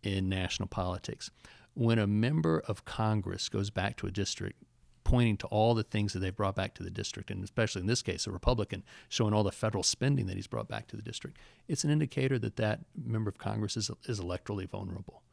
in 0.01 0.29
national 0.29 0.67
politics. 0.67 1.29
When 1.73 1.99
a 1.99 2.07
member 2.07 2.63
of 2.67 2.85
Congress 2.85 3.49
goes 3.49 3.69
back 3.69 3.97
to 3.97 4.07
a 4.07 4.12
district 4.12 4.63
pointing 5.09 5.37
to 5.37 5.47
all 5.47 5.73
the 5.73 5.81
things 5.81 6.13
that 6.13 6.19
they've 6.19 6.35
brought 6.35 6.55
back 6.55 6.75
to 6.75 6.83
the 6.83 6.91
district, 6.91 7.31
and 7.31 7.43
especially 7.43 7.81
in 7.81 7.87
this 7.87 8.03
case, 8.03 8.27
a 8.27 8.31
Republican 8.31 8.83
showing 9.09 9.33
all 9.33 9.43
the 9.43 9.51
federal 9.51 9.81
spending 9.81 10.27
that 10.27 10.35
he's 10.35 10.45
brought 10.45 10.67
back 10.67 10.87
to 10.87 10.95
the 10.95 11.01
district, 11.01 11.37
it's 11.67 11.83
an 11.83 11.89
indicator 11.89 12.37
that 12.37 12.57
that 12.57 12.81
member 12.95 13.27
of 13.27 13.39
Congress 13.39 13.75
is, 13.75 13.89
is 14.05 14.19
electorally 14.19 14.69
vulnerable. 14.69 15.23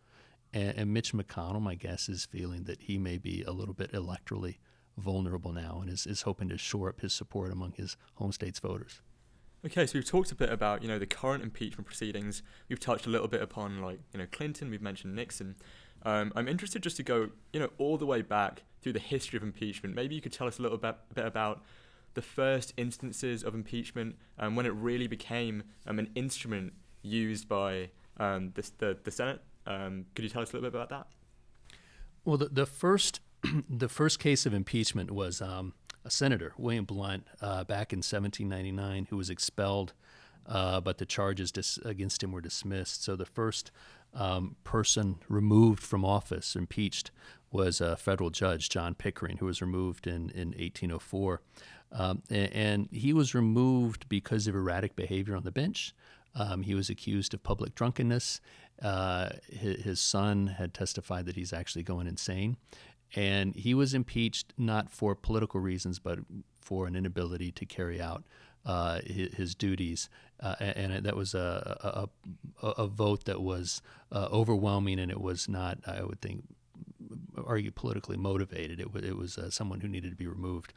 And, 0.55 0.79
and 0.79 0.95
Mitch 0.95 1.13
McConnell, 1.13 1.61
my 1.61 1.75
guess, 1.75 2.09
is 2.09 2.25
feeling 2.25 2.65
that 2.65 2.83
he 2.83 2.97
may 2.97 3.19
be 3.19 3.43
a 3.43 3.53
little 3.53 3.75
bit 3.75 3.93
electorally 3.93 4.57
vulnerable 4.97 5.53
now 5.53 5.81
and 5.83 5.91
is, 5.91 6.07
is 6.07 6.23
hoping 6.23 6.49
to 6.49 6.57
shore 6.57 6.89
up 6.89 7.03
his 7.03 7.13
support 7.13 7.53
among 7.53 7.73
his 7.73 7.99
home 8.15 8.33
state's 8.33 8.59
voters. 8.59 9.03
Okay, 9.67 9.85
so 9.85 9.99
we've 9.99 10.07
talked 10.07 10.33
a 10.33 10.37
bit 10.37 10.51
about 10.51 10.83
you 10.83 10.89
know 10.89 10.99
the 10.99 11.07
current 11.07 11.43
impeachment 11.43 11.87
proceedings. 11.87 12.43
We've 12.69 12.81
touched 12.81 13.05
a 13.05 13.11
little 13.11 13.29
bit 13.29 13.43
upon 13.43 13.83
like 13.83 13.99
you 14.13 14.21
know 14.21 14.27
Clinton. 14.31 14.71
We've 14.71 14.81
mentioned 14.81 15.15
Nixon. 15.15 15.57
Um, 16.07 16.33
I'm 16.37 16.47
interested 16.47 16.85
just 16.85 16.97
to 16.99 17.03
go 17.03 17.31
you 17.53 17.61
know 17.61 17.69
all 17.79 17.99
the 17.99 18.07
way 18.07 18.23
back 18.23 18.63
through 18.81 18.93
the 18.93 19.01
history 19.01 19.37
of 19.37 19.43
impeachment. 19.43 19.95
Maybe 19.95 20.15
you 20.15 20.21
could 20.21 20.33
tell 20.33 20.47
us 20.47 20.61
a 20.61 20.63
little 20.63 20.79
bit, 20.79 20.95
bit 21.13 21.27
about 21.27 21.65
the 22.15 22.23
first 22.23 22.73
instances 22.77 23.43
of 23.43 23.55
impeachment 23.55 24.15
and 24.39 24.49
um, 24.49 24.57
when 24.57 24.65
it 24.65 24.73
really 24.73 25.09
became 25.09 25.65
um, 25.87 25.99
an 25.99 26.09
instrument 26.15 26.73
used 27.03 27.49
by 27.49 27.91
um, 28.19 28.53
the, 28.55 28.71
the, 28.79 28.97
the, 29.03 29.11
Senate. 29.11 29.43
Um, 29.67 30.07
could 30.15 30.23
you 30.23 30.31
tell 30.31 30.41
us 30.41 30.53
a 30.53 30.57
little 30.57 30.71
bit 30.71 30.77
about 30.77 30.89
that? 30.91 31.09
Well, 32.25 32.39
the, 32.39 32.49
the 32.49 32.67
first 32.67 33.21
the 33.69 33.89
first 33.89 34.21
case 34.21 34.47
of 34.47 34.55
impeachment 34.55 35.11
was 35.11 35.43
um, 35.43 35.75
a 36.05 36.11
senator, 36.11 36.53
William 36.57 36.85
Blount, 36.85 37.27
uh, 37.43 37.65
back 37.65 37.93
in 37.93 37.99
1799, 37.99 39.09
who 39.11 39.17
was 39.17 39.29
expelled, 39.29 39.93
uh, 40.47 40.81
but 40.81 40.99
the 40.99 41.07
charges 41.07 41.51
dis- 41.51 41.79
against 41.79 42.23
him 42.23 42.31
were 42.31 42.41
dismissed. 42.41 43.03
So 43.03 43.17
the 43.17 43.27
first 43.27 43.73
um, 44.17 44.57
person 44.65 45.19
removed 45.29 45.83
from 45.83 46.05
office, 46.05 46.57
impeached, 46.57 47.11
was 47.53 47.81
a 47.81 47.97
federal 47.97 48.31
judge, 48.31 48.69
John 48.69 48.95
Pickering, 48.95 49.37
who 49.37 49.47
was 49.47 49.61
removed 49.61 50.07
in, 50.07 50.31
in 50.31 50.49
1804. 50.49 51.41
Um, 51.93 52.23
and, 52.31 52.53
and, 52.53 52.89
he 52.91 53.13
was 53.13 53.35
removed 53.35 54.09
because 54.09 54.49
of 54.49 54.55
erratic 54.55 54.97
behavior 54.97 55.37
on 55.37 55.45
the 55.45 55.53
bench. 55.53 55.95
Um, 56.35 56.63
he 56.63 56.75
was 56.75 56.91
accused 56.91 57.33
of 57.33 57.43
public 57.43 57.75
drunkenness. 57.75 58.41
Uh, 58.83 59.31
his, 59.49 59.85
his, 59.85 60.01
son 60.01 60.49
had 60.49 60.75
testified 60.75 61.27
that 61.27 61.37
he's 61.37 61.53
actually 61.53 61.85
going 61.85 62.07
insane. 62.07 62.57
And 63.15 63.55
he 63.55 63.73
was 63.73 63.95
impeached 63.95 64.53
not 64.59 64.91
for 64.91 65.15
political 65.15 65.61
reasons, 65.61 65.99
but 66.01 66.19
for 66.61 66.87
an 66.87 66.97
inability 66.97 67.53
to 67.53 67.65
carry 67.65 68.01
out 68.01 68.25
uh, 68.67 69.01
his, 69.07 69.35
his, 69.35 69.55
duties. 69.55 70.11
Uh, 70.41 70.55
and 70.61 71.07
that 71.07 71.17
was 71.17 71.35
a, 71.35 72.09
a, 72.63 72.67
a 72.67 72.87
vote 72.87 73.25
that 73.25 73.41
was 73.41 73.81
uh, 74.13 74.29
overwhelming, 74.31 74.99
and 74.99 75.11
it 75.11 75.21
was 75.21 75.49
not, 75.49 75.79
I 75.87 76.03
would 76.03 76.21
think, 76.21 76.45
argue 77.47 77.71
politically 77.71 78.17
motivated. 78.17 78.81
It, 78.81 78.93
w- 78.93 79.07
it 79.07 79.17
was 79.17 79.39
uh, 79.39 79.51
someone 79.51 79.81
who 79.81 79.89
needed 79.89 80.11
to 80.11 80.17
be 80.17 80.27
removed. 80.27 80.75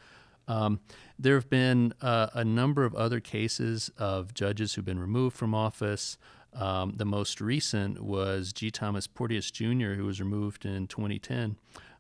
Um, 0.47 0.80
there 1.17 1.36
have 1.36 1.49
been 1.49 1.93
uh, 2.02 2.28
a 2.34 2.43
number 2.43 2.86
of 2.86 2.95
other 2.95 3.19
cases 3.19 3.91
of 3.97 4.34
judges 4.34 4.73
who've 4.73 4.86
been 4.86 4.99
removed 4.99 5.36
from 5.36 5.54
office. 5.54 6.17
Um, 6.54 6.93
the 6.95 7.06
most 7.06 7.39
recent 7.39 8.02
was 8.02 8.52
G. 8.54 8.71
Thomas 8.71 9.08
Porteous 9.08 9.52
Jr., 9.52 9.93
who 9.93 10.06
was 10.06 10.19
removed 10.19 10.65
in 10.65 10.88
2010 10.88 11.58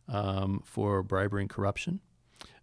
um, 0.07 0.63
for 0.65 1.03
bribery 1.03 1.43
and 1.43 1.49
corruption. 1.49 1.99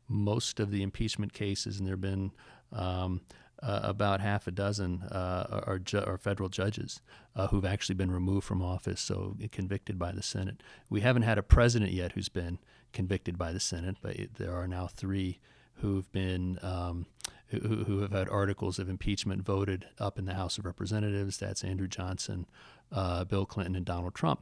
Most 0.09 0.59
of 0.59 0.71
the 0.71 0.83
impeachment 0.83 1.33
cases, 1.33 1.79
and 1.79 1.87
there 1.87 1.95
have 1.95 2.01
been 2.01 2.33
um, 2.73 3.21
uh, 3.63 3.81
about 3.83 4.21
half 4.21 4.47
a 4.47 4.51
dozen 4.51 5.03
uh, 5.05 5.63
are, 5.67 5.79
ju- 5.79 6.05
are, 6.07 6.19
federal 6.19 6.49
judges 6.49 7.01
uh, 7.35 7.47
who've 7.49 7.65
actually 7.65 7.95
been 7.95 8.11
removed 8.11 8.47
from 8.47 8.63
office, 8.63 9.01
so 9.01 9.35
convicted 9.51 9.99
by 9.99 10.13
the 10.13 10.23
Senate. 10.23 10.63
We 10.91 11.01
haven't 11.01 11.23
had 11.23 11.39
a 11.39 11.43
president 11.43 11.93
yet 11.93 12.13
who's 12.13 12.29
been 12.29 12.59
convicted 12.93 13.39
by 13.39 13.53
the 13.53 13.61
Senate, 13.61 13.97
but 14.03 14.17
it, 14.17 14.35
there 14.35 14.55
are 14.55 14.69
now 14.69 14.87
three 14.87 15.41
who've 15.77 16.11
been 16.13 16.59
um, 16.63 17.07
who, 17.49 17.59
who, 17.59 18.01
have 18.01 18.13
had 18.13 18.29
articles 18.29 18.79
of 18.79 18.89
impeachment 18.89 19.43
voted 19.43 19.87
up 19.99 20.19
in 20.19 20.25
the 20.25 20.35
House 20.35 20.59
of 20.59 20.65
Representatives. 20.65 21.39
That's 21.39 21.63
Andrew 21.63 21.87
Johnson, 21.87 22.47
uh, 22.91 23.25
Bill 23.25 23.47
Clinton, 23.47 23.77
and 23.77 23.85
Donald 23.85 24.15
Trump. 24.15 24.41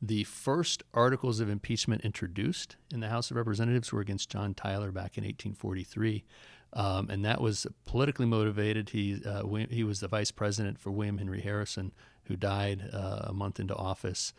The 0.00 0.24
first 0.24 0.84
articles 0.94 1.40
of 1.40 1.50
impeachment 1.50 2.02
introduced 2.02 2.76
in 2.92 3.00
the 3.00 3.08
House 3.08 3.30
of 3.30 3.36
Representatives 3.36 3.92
were 3.92 4.00
against 4.00 4.30
John 4.30 4.54
Tyler 4.54 4.92
back 4.92 5.18
in 5.18 5.24
1843 5.24 6.24
um, 6.72 7.08
and 7.10 7.24
that 7.24 7.40
was 7.40 7.66
politically 7.86 8.26
motivated. 8.26 8.90
He 8.90 9.22
uh, 9.24 9.44
he 9.70 9.84
was 9.84 10.00
the 10.00 10.08
vice 10.08 10.30
president 10.30 10.78
for 10.78 10.90
William 10.90 11.18
Henry 11.18 11.40
Harrison, 11.40 11.92
who 12.24 12.36
died 12.36 12.90
uh, 12.92 13.22
a 13.24 13.32
month 13.32 13.58
into 13.58 13.74
office. 13.74 14.32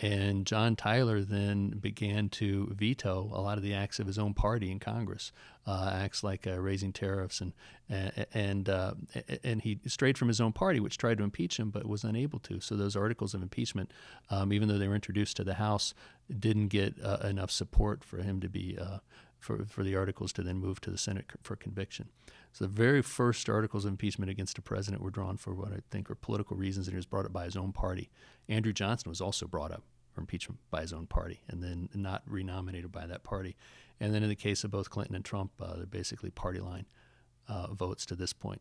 And 0.00 0.46
John 0.46 0.74
Tyler 0.74 1.20
then 1.20 1.68
began 1.68 2.28
to 2.30 2.72
veto 2.74 3.30
a 3.32 3.40
lot 3.40 3.56
of 3.56 3.62
the 3.62 3.74
acts 3.74 4.00
of 4.00 4.06
his 4.06 4.18
own 4.18 4.34
party 4.34 4.70
in 4.70 4.80
Congress, 4.80 5.32
uh, 5.66 5.92
acts 5.94 6.24
like 6.24 6.46
uh, 6.46 6.58
raising 6.58 6.92
tariffs, 6.92 7.40
and 7.40 7.52
and 8.32 8.68
uh, 8.68 8.94
and 9.44 9.60
he 9.60 9.78
strayed 9.86 10.18
from 10.18 10.28
his 10.28 10.40
own 10.40 10.52
party, 10.52 10.80
which 10.80 10.98
tried 10.98 11.18
to 11.18 11.24
impeach 11.24 11.58
him 11.58 11.70
but 11.70 11.86
was 11.86 12.04
unable 12.04 12.38
to. 12.40 12.58
So 12.58 12.74
those 12.74 12.96
articles 12.96 13.34
of 13.34 13.42
impeachment, 13.42 13.92
um, 14.30 14.52
even 14.52 14.66
though 14.66 14.78
they 14.78 14.88
were 14.88 14.94
introduced 14.94 15.36
to 15.36 15.44
the 15.44 15.54
House, 15.54 15.94
didn't 16.36 16.68
get 16.68 16.94
uh, 17.04 17.18
enough 17.22 17.50
support 17.50 18.02
for 18.02 18.22
him 18.22 18.40
to 18.40 18.48
be 18.48 18.78
for, 19.42 19.64
for 19.66 19.82
the 19.82 19.96
articles 19.96 20.32
to 20.34 20.42
then 20.42 20.56
move 20.56 20.80
to 20.80 20.90
the 20.90 20.96
Senate 20.96 21.26
for 21.42 21.56
conviction. 21.56 22.08
So 22.52 22.64
the 22.64 22.70
very 22.70 23.02
first 23.02 23.48
articles 23.48 23.84
of 23.84 23.90
impeachment 23.90 24.30
against 24.30 24.58
a 24.58 24.62
president 24.62 25.02
were 25.02 25.10
drawn 25.10 25.36
for 25.36 25.54
what 25.54 25.72
I 25.72 25.80
think 25.90 26.10
are 26.10 26.14
political 26.14 26.56
reasons, 26.56 26.86
and 26.86 26.92
he 26.94 26.96
was 26.96 27.06
brought 27.06 27.26
up 27.26 27.32
by 27.32 27.44
his 27.44 27.56
own 27.56 27.72
party. 27.72 28.10
Andrew 28.48 28.72
Johnson 28.72 29.08
was 29.08 29.20
also 29.20 29.46
brought 29.46 29.72
up 29.72 29.82
for 30.12 30.20
impeachment 30.20 30.60
by 30.70 30.82
his 30.82 30.92
own 30.92 31.06
party, 31.06 31.40
and 31.48 31.62
then 31.62 31.88
not 31.94 32.22
renominated 32.26 32.92
by 32.92 33.06
that 33.06 33.24
party. 33.24 33.56
And 33.98 34.14
then 34.14 34.22
in 34.22 34.28
the 34.28 34.36
case 34.36 34.64
of 34.64 34.70
both 34.70 34.90
Clinton 34.90 35.16
and 35.16 35.24
Trump, 35.24 35.52
uh, 35.60 35.76
they're 35.76 35.86
basically 35.86 36.30
party 36.30 36.60
line 36.60 36.86
uh, 37.48 37.68
votes 37.72 38.06
to 38.06 38.14
this 38.14 38.32
point. 38.32 38.60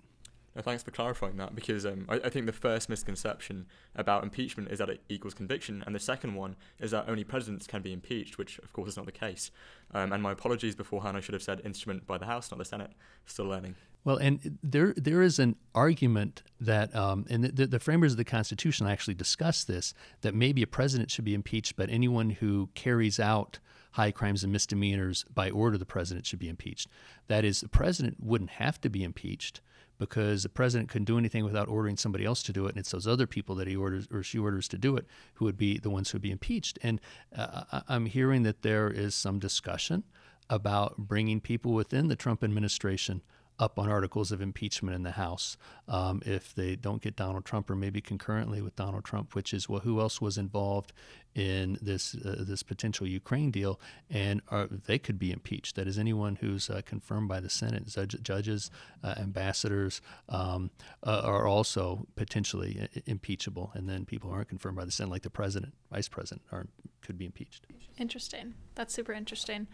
No, 0.56 0.62
thanks 0.62 0.84
for 0.84 0.92
clarifying 0.92 1.38
that 1.38 1.56
because 1.56 1.86
um, 1.86 2.06
I, 2.10 2.16
I, 2.16 2.30
think 2.30 2.46
the 2.46 2.52
first 2.52 2.90
misconception 2.90 3.68
about 3.96 4.24
impeachment 4.24 4.70
is 4.70 4.80
that 4.80 4.90
it 4.90 5.02
equals 5.08 5.34
conviction, 5.34 5.82
and 5.86 5.96
the 5.96 6.00
second 6.00 6.36
one 6.36 6.58
is 6.78 6.92
that 6.92 7.08
only 7.08 7.24
presidents 7.24 7.68
can 7.68 7.82
be 7.82 7.94
impeached, 7.94 8.38
which 8.38 8.60
of 8.60 8.74
course 8.74 8.90
is 8.90 8.98
not 8.98 9.06
the 9.06 9.14
case. 9.14 9.52
Um, 9.94 10.12
and 10.12 10.22
my 10.22 10.34
apologies 10.34 10.76
beforehand, 10.76 11.16
I 11.16 11.22
should 11.22 11.34
have 11.34 11.44
said 11.44 11.62
instrument 11.64 12.06
by 12.06 12.18
the 12.18 12.26
House, 12.26 12.52
not 12.52 12.58
the 12.58 12.66
Senate. 12.66 12.92
Still 13.26 13.46
learning. 13.46 13.76
Well, 14.04 14.18
and 14.18 14.58
there 14.62 14.94
there 14.98 15.22
is 15.22 15.40
an 15.40 15.56
argument 15.74 16.44
that, 16.60 16.94
um, 16.96 17.26
and 17.30 17.46
the, 17.46 17.68
the 17.68 17.80
framers 17.80 18.14
of 18.14 18.18
the 18.18 18.26
Constitution 18.26 18.88
actually 18.88 19.14
discuss 19.14 19.64
this, 19.64 19.94
that 20.20 20.36
maybe 20.36 20.62
a 20.62 20.68
president 20.68 21.12
should 21.12 21.26
be 21.26 21.34
impeached, 21.34 21.78
but 21.78 21.90
anyone 21.90 22.32
who 22.32 22.70
carries 22.74 23.22
out 23.22 23.60
high 23.92 24.12
crimes 24.12 24.44
and 24.44 24.52
misdemeanors 24.52 25.24
by 25.34 25.50
order 25.50 25.76
of 25.76 25.80
the 25.80 25.86
president 25.86 26.26
should 26.26 26.40
be 26.40 26.50
impeached. 26.50 26.88
That 27.28 27.46
is, 27.46 27.62
the 27.62 27.70
president 27.70 28.18
wouldn't 28.20 28.52
have 28.52 28.82
to 28.82 28.90
be 28.90 29.04
impeached 29.04 29.62
because 30.02 30.42
the 30.42 30.50
president 30.50 30.90
couldn't 30.90 31.06
do 31.06 31.20
anything 31.20 31.46
without 31.46 31.68
ordering 31.68 31.96
somebody 31.96 32.26
else 32.26 32.42
to 32.42 32.52
do 32.52 32.66
it, 32.66 32.70
and 32.70 32.80
it's 32.80 32.90
those 32.90 33.06
other 33.06 33.28
people 33.28 33.54
that 33.54 33.68
he 33.68 33.76
orders 33.76 34.08
or 34.12 34.24
she 34.24 34.40
orders 34.40 34.68
to 34.68 34.76
do 34.76 34.98
it 34.98 35.06
who 35.36 35.46
would 35.46 35.60
be 35.60 35.78
the 35.78 35.92
ones 35.92 36.10
who 36.10 36.16
would 36.16 36.24
be 36.24 36.32
impeached. 36.32 36.80
And 36.82 37.00
uh, 37.38 37.82
I'm 37.88 38.08
hearing 38.08 38.42
that 38.42 38.64
there 38.64 38.90
is 38.90 39.14
some 39.14 39.38
discussion 39.38 40.04
about 40.50 40.98
bringing 40.98 41.40
people 41.40 41.74
within 41.74 42.08
the 42.08 42.16
Trump 42.16 42.44
administration 42.44 43.22
up 43.62 43.78
on 43.78 43.90
articles 43.90 44.32
of 44.32 44.42
impeachment 44.42 44.96
in 44.96 45.04
the 45.04 45.12
House 45.12 45.56
um, 45.88 46.20
if 46.26 46.54
they 46.56 46.76
don't 46.76 47.02
get 47.02 47.16
Donald 47.16 47.46
Trump, 47.46 47.70
or 47.70 47.76
maybe 47.76 48.02
concurrently 48.02 48.60
with 48.60 48.76
Donald 48.76 49.06
Trump, 49.06 49.36
which 49.36 49.54
is 49.54 49.70
well, 49.70 49.82
who 49.82 50.02
else 50.02 50.20
was 50.20 50.36
involved 50.36 50.92
in 51.36 51.78
this 51.80 52.16
uh, 52.16 52.38
this 52.40 52.64
potential 52.64 53.06
Ukraine 53.06 53.52
deal, 53.52 53.80
and 54.10 54.42
are, 54.50 54.68
they 54.68 54.98
could 54.98 55.20
be 55.20 55.32
impeached. 55.32 55.76
That 55.76 55.88
is, 55.88 56.00
anyone 56.00 56.38
who's 56.38 56.72
uh, 56.72 56.82
confirmed 56.84 57.30
by 57.30 57.40
the 57.40 57.50
Senate, 57.50 57.86
judges, 58.24 58.72
uh, 59.04 59.14
ambassadors, 59.18 60.02
um, 60.28 60.72
uh, 61.04 61.22
are 61.24 61.48
also 61.48 62.08
potentially 62.16 62.80
uh, 62.82 63.00
impeachable, 63.06 63.72
and 63.76 63.88
then 63.88 64.06
people 64.06 64.32
who 64.32 64.36
aren't 64.36 64.50
confirmed 64.50 64.78
by 64.78 64.86
the 64.86 64.92
Senate, 64.92 65.12
like 65.12 65.22
the 65.22 65.30
president, 65.30 65.74
vice 65.92 66.10
president, 66.10 66.42
are 66.52 66.66
could 67.02 67.18
be 67.18 67.26
impeached. 67.26 67.68
Interesting. 68.00 68.56
That's 68.74 68.94
super 68.94 69.14
interesting. 69.14 69.68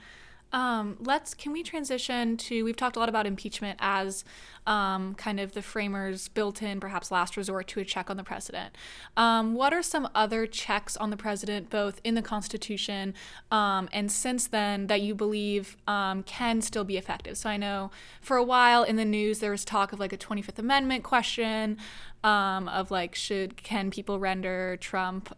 Um, 0.54 0.98
let's 1.00 1.34
can 1.34 1.52
we 1.52 1.62
transition 1.62 2.38
to 2.38 2.64
we've 2.64 2.76
talked 2.76 2.96
a 2.96 3.00
lot 3.00 3.10
about 3.10 3.26
impeachment 3.28 3.78
as 3.82 4.24
um, 4.66 5.16
kind 5.16 5.40
of 5.40 5.54
the 5.54 5.62
framers 5.62 6.28
built 6.30 6.62
in 6.62 6.80
perhaps 6.80 7.12
last 7.12 7.38
resort 7.38 7.68
to 7.68 7.80
a 7.80 7.86
check 7.86 8.10
on 8.10 8.18
the 8.18 8.24
president. 8.24 8.76
Um, 9.16 9.54
what 9.54 9.74
are 9.74 9.84
some 9.84 10.10
other 10.16 10.46
checks 10.46 10.96
on 10.98 11.10
the 11.10 11.18
president, 11.18 11.70
both 11.70 12.00
in 12.04 12.16
the 12.16 12.22
Constitution 12.22 13.14
um, 13.52 13.90
and 13.92 14.12
since 14.12 14.48
then, 14.48 14.88
that 14.88 15.02
you 15.02 15.16
believe 15.16 15.78
um, 15.88 16.24
can 16.24 16.62
still 16.62 16.84
be 16.84 16.98
effective? 16.98 17.38
So 17.38 17.50
I 17.50 17.58
know 17.58 17.92
for 18.22 18.38
a 18.38 18.44
while 18.44 18.84
in 18.84 18.96
the 18.96 19.06
news 19.06 19.40
there 19.40 19.52
was 19.52 19.66
talk 19.66 19.92
of 19.92 20.00
like 20.00 20.14
a 20.14 20.18
25th 20.18 20.60
Amendment 20.60 21.04
question 21.04 21.78
um, 22.24 22.68
of 22.70 22.90
like 22.90 23.16
should 23.16 23.62
can 23.62 23.92
people 23.92 24.20
render 24.20 24.78
Trump 24.78 25.34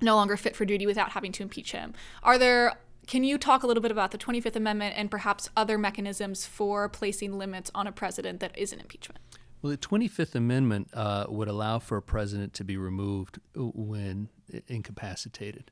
no 0.00 0.14
longer 0.14 0.36
fit 0.36 0.54
for 0.54 0.64
duty 0.64 0.86
without 0.86 1.10
having 1.10 1.32
to 1.32 1.42
impeach 1.42 1.72
him. 1.72 1.94
Are 2.22 2.38
there 2.38 2.74
can 3.06 3.24
you 3.24 3.38
talk 3.38 3.62
a 3.62 3.66
little 3.66 3.82
bit 3.82 3.90
about 3.90 4.10
the 4.10 4.18
25th 4.18 4.56
Amendment 4.56 4.94
and 4.96 5.10
perhaps 5.10 5.50
other 5.56 5.78
mechanisms 5.78 6.46
for 6.46 6.88
placing 6.88 7.38
limits 7.38 7.70
on 7.74 7.86
a 7.86 7.92
president 7.92 8.40
that 8.40 8.56
isn't 8.56 8.80
impeachment? 8.80 9.20
Well, 9.62 9.70
the 9.70 9.78
25th 9.78 10.34
Amendment 10.34 10.90
uh, 10.92 11.24
would 11.28 11.48
allow 11.48 11.78
for 11.78 11.96
a 11.96 12.02
president 12.02 12.52
to 12.54 12.64
be 12.64 12.76
removed 12.76 13.40
when 13.54 14.28
incapacitated. 14.68 15.70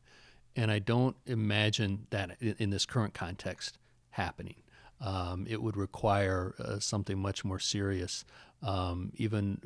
And 0.57 0.71
I 0.71 0.79
don't 0.79 1.17
imagine 1.27 2.07
that 2.11 2.41
in 2.41 2.71
this 2.71 2.87
current 2.87 3.15
context 3.15 3.79
happening. 4.11 4.57
Um, 5.01 5.47
it 5.49 5.63
would 5.63 5.77
require 5.77 6.55
uh, 6.59 6.79
something 6.79 7.19
much 7.19 7.45
more 7.45 7.59
serious. 7.59 8.25
Um, 8.63 9.13
even 9.17 9.61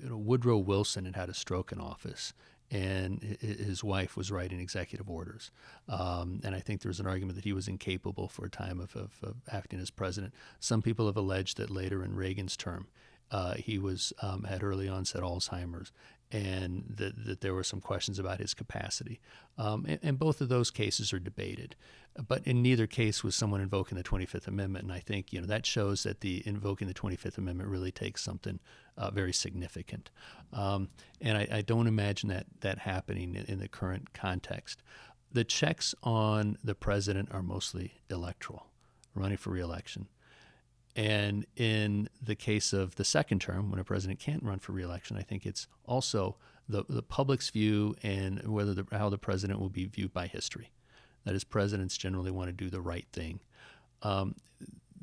you 0.00 0.10
know, 0.10 0.16
Woodrow 0.16 0.58
Wilson 0.58 1.06
had 1.06 1.16
had 1.16 1.28
a 1.28 1.34
stroke 1.34 1.72
in 1.72 1.80
office, 1.80 2.34
and 2.72 3.22
his 3.40 3.84
wife 3.84 4.16
was 4.16 4.32
writing 4.32 4.58
executive 4.58 5.08
orders. 5.10 5.50
Um, 5.90 6.40
and 6.42 6.54
I 6.54 6.60
think 6.60 6.80
there's 6.80 7.00
an 7.00 7.06
argument 7.06 7.36
that 7.36 7.44
he 7.44 7.52
was 7.52 7.68
incapable 7.68 8.28
for 8.28 8.46
a 8.46 8.50
time 8.50 8.80
of, 8.80 8.96
of, 8.96 9.12
of, 9.22 9.36
acting 9.50 9.78
as 9.78 9.90
president. 9.90 10.32
Some 10.58 10.80
people 10.80 11.04
have 11.06 11.16
alleged 11.18 11.58
that 11.58 11.68
later 11.68 12.02
in 12.02 12.16
Reagan's 12.16 12.56
term, 12.56 12.88
uh, 13.30 13.54
he 13.54 13.78
was 13.78 14.14
um, 14.22 14.44
had 14.44 14.62
early 14.62 14.88
onset 14.88 15.20
Alzheimer's, 15.20 15.92
and 16.32 16.84
that, 16.88 17.26
that 17.26 17.40
there 17.42 17.52
were 17.52 17.62
some 17.62 17.80
questions 17.80 18.18
about 18.18 18.40
his 18.40 18.54
capacity. 18.54 19.20
Um, 19.58 19.84
and, 19.86 19.98
and, 20.02 20.18
both 20.18 20.40
of 20.40 20.48
those 20.48 20.70
cases 20.70 21.12
are 21.12 21.18
debated. 21.18 21.76
But 22.26 22.46
in 22.46 22.62
neither 22.62 22.86
case 22.86 23.22
was 23.22 23.34
someone 23.34 23.60
invoking 23.60 23.98
the 23.98 24.04
25th 24.04 24.46
Amendment. 24.46 24.84
And 24.84 24.92
I 24.92 24.98
think 24.98 25.32
you 25.32 25.40
know 25.40 25.46
that 25.46 25.66
shows 25.66 26.04
that 26.04 26.20
the 26.20 26.42
invoking 26.46 26.88
the 26.88 26.94
25th 26.94 27.36
Amendment 27.36 27.68
really 27.68 27.92
takes 27.92 28.22
something 28.22 28.60
uh, 28.96 29.10
very 29.10 29.32
significant. 29.32 30.10
Um, 30.52 30.88
and 31.20 31.36
I, 31.36 31.48
I, 31.52 31.60
don't 31.62 31.86
imagine 31.86 32.28
that 32.30 32.46
that 32.60 32.78
happening 32.78 33.34
in, 33.34 33.44
in 33.44 33.58
the 33.58 33.68
current 33.68 34.12
context. 34.14 34.82
The 35.30 35.44
checks 35.44 35.94
on 36.02 36.58
the 36.64 36.74
president 36.74 37.30
are 37.32 37.42
mostly 37.42 37.94
electoral, 38.10 38.66
running 39.14 39.38
for 39.38 39.50
reelection. 39.50 40.08
And 40.94 41.46
in 41.56 42.08
the 42.20 42.34
case 42.34 42.72
of 42.72 42.96
the 42.96 43.04
second 43.04 43.40
term, 43.40 43.70
when 43.70 43.80
a 43.80 43.84
president 43.84 44.20
can't 44.20 44.42
run 44.42 44.58
for 44.58 44.72
reelection, 44.72 45.16
I 45.16 45.22
think 45.22 45.46
it's 45.46 45.66
also 45.84 46.36
the, 46.68 46.84
the 46.88 47.02
public's 47.02 47.48
view 47.50 47.94
and 48.02 48.46
whether 48.46 48.74
the, 48.74 48.86
how 48.92 49.08
the 49.08 49.18
president 49.18 49.58
will 49.58 49.70
be 49.70 49.86
viewed 49.86 50.12
by 50.12 50.26
history. 50.26 50.70
That 51.24 51.34
is, 51.34 51.44
presidents 51.44 51.96
generally 51.96 52.30
want 52.30 52.48
to 52.48 52.52
do 52.52 52.68
the 52.68 52.80
right 52.80 53.06
thing. 53.12 53.40
Um, 54.02 54.34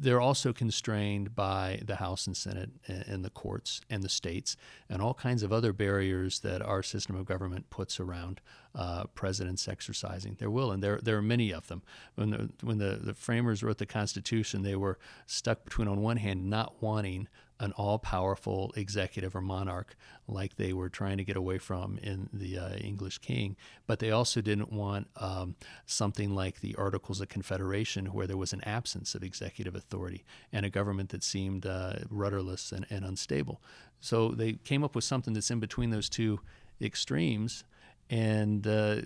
they're 0.02 0.22
also 0.22 0.54
constrained 0.54 1.36
by 1.36 1.82
the 1.86 1.98
House 1.98 2.26
and 2.26 2.36
Senate 2.36 2.70
and 2.88 3.26
the 3.26 3.30
courts 3.30 3.82
and 3.90 4.02
the 4.02 4.10
states 4.10 4.56
and 4.90 5.02
all 5.02 5.14
kinds 5.14 5.44
of 5.44 5.52
other 5.52 5.74
barriers 5.74 6.40
that 6.40 6.62
our 6.62 6.82
system 6.82 7.18
of 7.18 7.26
government 7.26 7.70
puts 7.70 8.00
around 8.00 8.40
uh, 8.76 9.04
presidents 9.14 9.68
exercising 9.68 10.38
their 10.40 10.50
will. 10.50 10.72
And 10.72 10.82
there, 10.82 11.00
there 11.04 11.18
are 11.18 11.22
many 11.22 11.52
of 11.52 11.68
them. 11.68 11.82
When, 12.16 12.30
the, 12.30 12.50
when 12.62 12.78
the, 12.78 13.00
the 13.02 13.14
framers 13.14 13.62
wrote 13.62 13.78
the 13.78 13.86
Constitution, 13.86 14.64
they 14.64 14.76
were 14.76 14.98
stuck 15.28 15.66
between, 15.66 15.90
on 15.90 16.02
one 16.02 16.18
hand, 16.18 16.50
not 16.50 16.82
wanting 16.82 17.28
an 17.60 17.74
all 17.74 18.00
powerful 18.00 18.72
executive 18.76 19.36
or 19.36 19.42
monarch 19.42 19.96
like 20.28 20.56
they 20.56 20.72
were 20.72 20.90
trying 20.90 21.18
to 21.18 21.24
get 21.24 21.36
away 21.36 21.58
from 21.58 21.98
in 22.02 22.30
the 22.32 22.58
uh, 22.58 22.76
English 22.76 23.18
king. 23.18 23.56
But 23.88 24.00
they 24.00 24.12
also 24.12 24.42
didn't 24.42 24.72
want 24.72 25.08
um, 25.18 25.56
something 25.86 26.34
like 26.34 26.62
the 26.62 26.76
Articles 26.76 27.20
of 27.20 27.30
Confederation, 27.30 28.08
where 28.08 28.28
there 28.28 28.38
was 28.38 28.54
an 28.54 28.64
absence 28.64 29.16
of 29.16 29.24
executive 29.24 29.76
authority 29.76 30.24
and 30.54 30.66
a 30.66 30.70
government 30.70 31.10
that 31.10 31.24
seemed 31.24 31.66
uh, 31.66 31.94
rudderless 32.10 32.72
and, 32.72 32.86
and 32.90 33.04
unstable. 33.04 33.62
So 34.00 34.30
they 34.30 34.54
came 34.54 34.84
up 34.84 34.96
with 34.96 35.04
something 35.04 35.34
that's 35.34 35.52
in 35.52 35.60
between 35.60 35.90
those 35.90 36.10
two 36.10 36.40
extremes. 36.82 37.64
And 38.10 38.66
uh, 38.66 39.02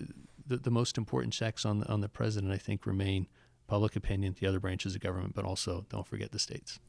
the, 0.45 0.57
the 0.57 0.71
most 0.71 0.97
important 0.97 1.33
checks 1.33 1.65
on, 1.65 1.83
on 1.83 2.01
the 2.01 2.09
president, 2.09 2.53
I 2.53 2.57
think, 2.57 2.85
remain 2.85 3.27
public 3.67 3.95
opinion, 3.95 4.35
the 4.39 4.47
other 4.47 4.59
branches 4.59 4.93
of 4.93 5.01
government, 5.01 5.33
but 5.33 5.45
also 5.45 5.85
don't 5.89 6.07
forget 6.07 6.31
the 6.31 6.39
states. 6.39 6.79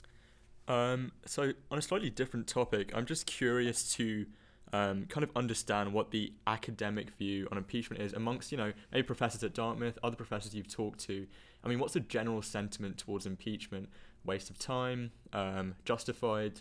Um, 0.67 1.12
so, 1.27 1.53
on 1.71 1.79
a 1.79 1.83
slightly 1.83 2.11
different 2.11 2.47
topic, 2.47 2.93
I'm 2.95 3.07
just 3.07 3.27
curious 3.27 3.93
to 3.95 4.27
um, 4.73 5.07
kind 5.07 5.23
of 5.23 5.31
understand 5.37 5.93
what 5.93 6.11
the 6.11 6.33
academic 6.47 7.11
view 7.11 7.47
on 7.53 7.59
impeachment 7.59 8.03
is 8.03 8.12
amongst, 8.12 8.51
you 8.51 8.59
know, 8.59 8.73
maybe 8.93 9.03
professors 9.05 9.45
at 9.45 9.55
Dartmouth, 9.55 9.99
other 10.03 10.17
professors 10.17 10.55
you've 10.55 10.73
talked 10.73 11.01
to. 11.01 11.27
I 11.62 11.69
mean, 11.69 11.79
what's 11.79 11.95
the 11.95 12.01
general 12.01 12.43
sentiment 12.43 12.99
towards 12.99 13.27
impeachment? 13.27 13.89
Waste 14.25 14.51
of 14.51 14.59
time, 14.59 15.12
um, 15.33 15.75
justified? 15.85 16.61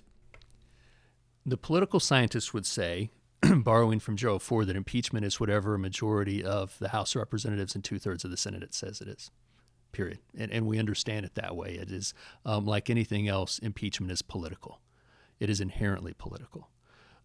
The 1.46 1.58
political 1.58 2.00
scientists 2.00 2.54
would 2.54 2.66
say, 2.66 3.10
borrowing 3.56 4.00
from 4.00 4.16
Joe 4.16 4.38
Ford, 4.38 4.68
that 4.68 4.76
impeachment 4.76 5.26
is 5.26 5.40
whatever 5.40 5.74
a 5.74 5.80
majority 5.80 6.44
of 6.44 6.78
the 6.80 6.90
House 6.90 7.16
of 7.16 7.20
Representatives 7.20 7.74
and 7.74 7.84
two 7.84 8.00
thirds 8.00 8.24
of 8.24 8.32
the 8.32 8.38
Senate 8.38 8.74
says 8.74 9.02
it 9.02 9.08
is 9.08 9.32
period. 9.94 10.20
And, 10.38 10.52
and 10.52 10.68
we 10.68 10.78
understand 10.78 11.26
it 11.26 11.36
that 11.36 11.56
way. 11.56 11.76
It 11.76 11.90
is 11.90 12.14
um, 12.46 12.66
like 12.66 12.90
anything 12.90 13.30
else, 13.30 13.60
impeachment 13.60 14.12
is 14.12 14.22
political, 14.22 14.82
it 15.40 15.50
is 15.50 15.62
inherently 15.62 16.14
political. 16.14 16.70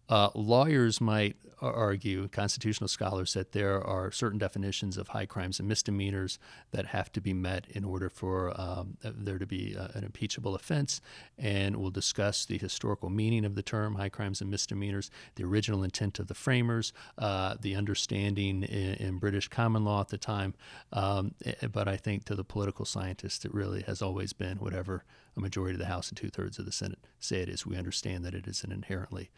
Uh, 0.09 0.29
lawyers 0.33 0.99
might 0.99 1.35
argue, 1.61 2.27
constitutional 2.29 2.87
scholars, 2.87 3.33
that 3.33 3.51
there 3.51 3.81
are 3.81 4.11
certain 4.11 4.39
definitions 4.39 4.97
of 4.97 5.09
high 5.09 5.25
crimes 5.25 5.59
and 5.59 5.67
misdemeanors 5.67 6.39
that 6.71 6.87
have 6.87 7.11
to 7.11 7.21
be 7.21 7.33
met 7.33 7.65
in 7.69 7.83
order 7.83 8.09
for 8.09 8.59
um, 8.59 8.97
there 9.03 9.37
to 9.37 9.45
be 9.45 9.75
uh, 9.77 9.89
an 9.93 10.03
impeachable 10.03 10.55
offense. 10.55 11.01
And 11.37 11.75
we'll 11.75 11.91
discuss 11.91 12.45
the 12.45 12.57
historical 12.57 13.09
meaning 13.09 13.45
of 13.45 13.55
the 13.55 13.61
term 13.61 13.95
high 13.95 14.09
crimes 14.09 14.41
and 14.41 14.49
misdemeanors, 14.49 15.11
the 15.35 15.43
original 15.43 15.83
intent 15.83 16.19
of 16.19 16.27
the 16.27 16.33
framers, 16.33 16.93
uh, 17.17 17.55
the 17.59 17.75
understanding 17.75 18.63
in, 18.63 18.93
in, 18.95 19.19
British 19.19 19.49
common 19.49 19.83
law 19.83 20.01
at 20.01 20.09
the 20.09 20.17
time. 20.17 20.53
Um, 20.93 21.35
but 21.71 21.87
I 21.87 21.97
think 21.97 22.23
to 22.25 22.35
the 22.35 22.43
political 22.43 22.85
scientists, 22.85 23.43
it 23.43 23.53
really 23.53 23.81
has 23.81 24.01
always 24.01 24.31
been 24.33 24.57
whatever 24.57 25.03
a 25.35 25.41
majority 25.41 25.75
of 25.75 25.79
the 25.79 25.85
House 25.85 26.09
and 26.09 26.17
two 26.17 26.29
thirds 26.29 26.57
of 26.57 26.65
the 26.65 26.71
Senate 26.71 26.99
say 27.19 27.41
it 27.41 27.49
is. 27.49 27.65
We 27.65 27.75
understand 27.75 28.23
that 28.23 28.33
it 28.33 28.47
is 28.47 28.63
an 28.63 28.71
inherently 28.71 29.29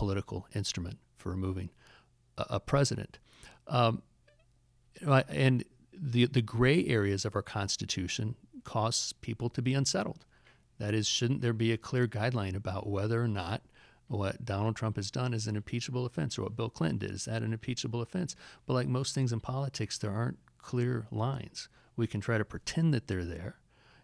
political 0.00 0.46
instrument 0.54 0.96
for 1.18 1.28
removing 1.28 1.68
a, 2.38 2.46
a 2.56 2.60
president. 2.60 3.18
Um, 3.66 4.00
and 5.28 5.62
the, 5.92 6.24
the 6.24 6.40
gray 6.40 6.86
areas 6.86 7.26
of 7.26 7.36
our 7.36 7.42
Constitution 7.42 8.34
cause 8.64 9.12
people 9.20 9.50
to 9.50 9.60
be 9.60 9.74
unsettled. 9.74 10.24
That 10.78 10.94
is, 10.94 11.06
shouldn't 11.06 11.42
there 11.42 11.52
be 11.52 11.70
a 11.70 11.76
clear 11.76 12.08
guideline 12.08 12.56
about 12.56 12.88
whether 12.88 13.22
or 13.22 13.28
not 13.28 13.60
what 14.08 14.42
Donald 14.42 14.74
Trump 14.74 14.96
has 14.96 15.10
done 15.10 15.34
is 15.34 15.46
an 15.46 15.54
impeachable 15.54 16.06
offense 16.06 16.38
or 16.38 16.44
what 16.44 16.56
Bill 16.56 16.70
Clinton 16.70 16.96
did? 16.96 17.10
Is 17.10 17.26
that 17.26 17.42
an 17.42 17.52
impeachable 17.52 18.00
offense? 18.00 18.34
But 18.64 18.72
like 18.72 18.88
most 18.88 19.14
things 19.14 19.34
in 19.34 19.40
politics, 19.40 19.98
there 19.98 20.12
aren't 20.12 20.38
clear 20.56 21.08
lines. 21.10 21.68
We 21.94 22.06
can 22.06 22.22
try 22.22 22.38
to 22.38 22.44
pretend 22.46 22.94
that 22.94 23.06
they're 23.06 23.26
there, 23.26 23.56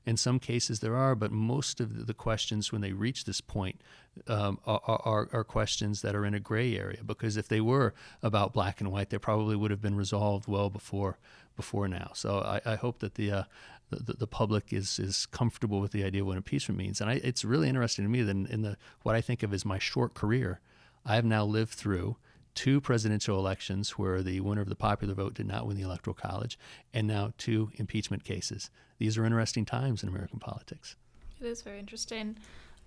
in 0.07 0.17
some 0.17 0.39
cases, 0.39 0.79
there 0.79 0.95
are, 0.95 1.17
but 1.17 1.33
most 1.33 1.81
of 1.81 2.07
the 2.07 2.15
questions 2.15 2.71
when 2.71 2.81
they 2.81 2.93
reach 2.93 3.25
this 3.25 3.41
point 3.41 3.81
um, 4.29 4.61
are, 4.65 4.81
are, 4.85 5.29
are, 5.33 5.45
questions 5.45 6.01
that 6.03 6.15
are 6.15 6.25
in 6.25 6.33
a 6.33 6.41
gray 6.41 6.77
area. 6.77 7.01
Because 7.05 7.37
if 7.37 7.49
they 7.49 7.61
were 7.61 7.93
about 8.23 8.53
black 8.53 8.81
and 8.81 8.93
white, 8.93 9.11
they 9.11 9.19
probably 9.19 9.57
would 9.57 9.73
have 9.73 9.83
been 9.83 9.97
resolved 9.97 10.47
well 10.47 10.71
before 10.71 11.19
before 11.57 11.89
now. 11.89 12.11
So 12.15 12.39
I, 12.41 12.61
I 12.73 12.75
hope 12.77 13.01
that 13.01 13.15
the, 13.15 13.33
uh, 13.33 13.43
the, 13.91 14.13
the 14.13 14.27
public 14.27 14.73
is 14.73 14.99
is 14.99 15.27
comfortable 15.27 15.81
with 15.81 15.91
the 15.91 16.05
idea 16.05 16.21
of 16.21 16.29
what 16.29 16.37
impeachment 16.37 16.79
means. 16.79 17.01
And 17.01 17.11
I, 17.11 17.15
it's 17.15 17.45
really 17.45 17.69
interesting 17.69 18.05
to 18.05 18.11
me 18.11 18.23
that 18.23 18.31
in, 18.31 18.47
in 18.47 18.63
the 18.63 18.77
what 19.03 19.17
I 19.17 19.21
think 19.21 19.43
of 19.43 19.53
as 19.53 19.65
my 19.65 19.79
short 19.79 20.15
career, 20.15 20.61
I 21.05 21.17
have 21.17 21.25
now 21.25 21.45
lived 21.45 21.73
through 21.73 22.17
two 22.57 22.81
presidential 22.81 23.39
elections 23.39 23.91
where 23.91 24.23
the 24.23 24.41
winner 24.41 24.63
of 24.63 24.69
the 24.69 24.75
popular 24.75 25.15
vote 25.15 25.35
did 25.35 25.47
not 25.47 25.67
win 25.67 25.77
the 25.77 25.83
Electoral 25.85 26.15
College, 26.15 26.59
and 26.93 27.07
now 27.07 27.33
two 27.39 27.71
impeachment 27.75 28.25
cases. 28.25 28.71
These 28.99 29.17
are 29.17 29.25
interesting 29.25 29.65
times 29.65 30.03
in 30.03 30.09
American 30.09 30.41
politics. 30.41 30.97
It 31.41 31.47
is 31.47 31.63
very 31.63 31.79
interesting. 31.79 32.39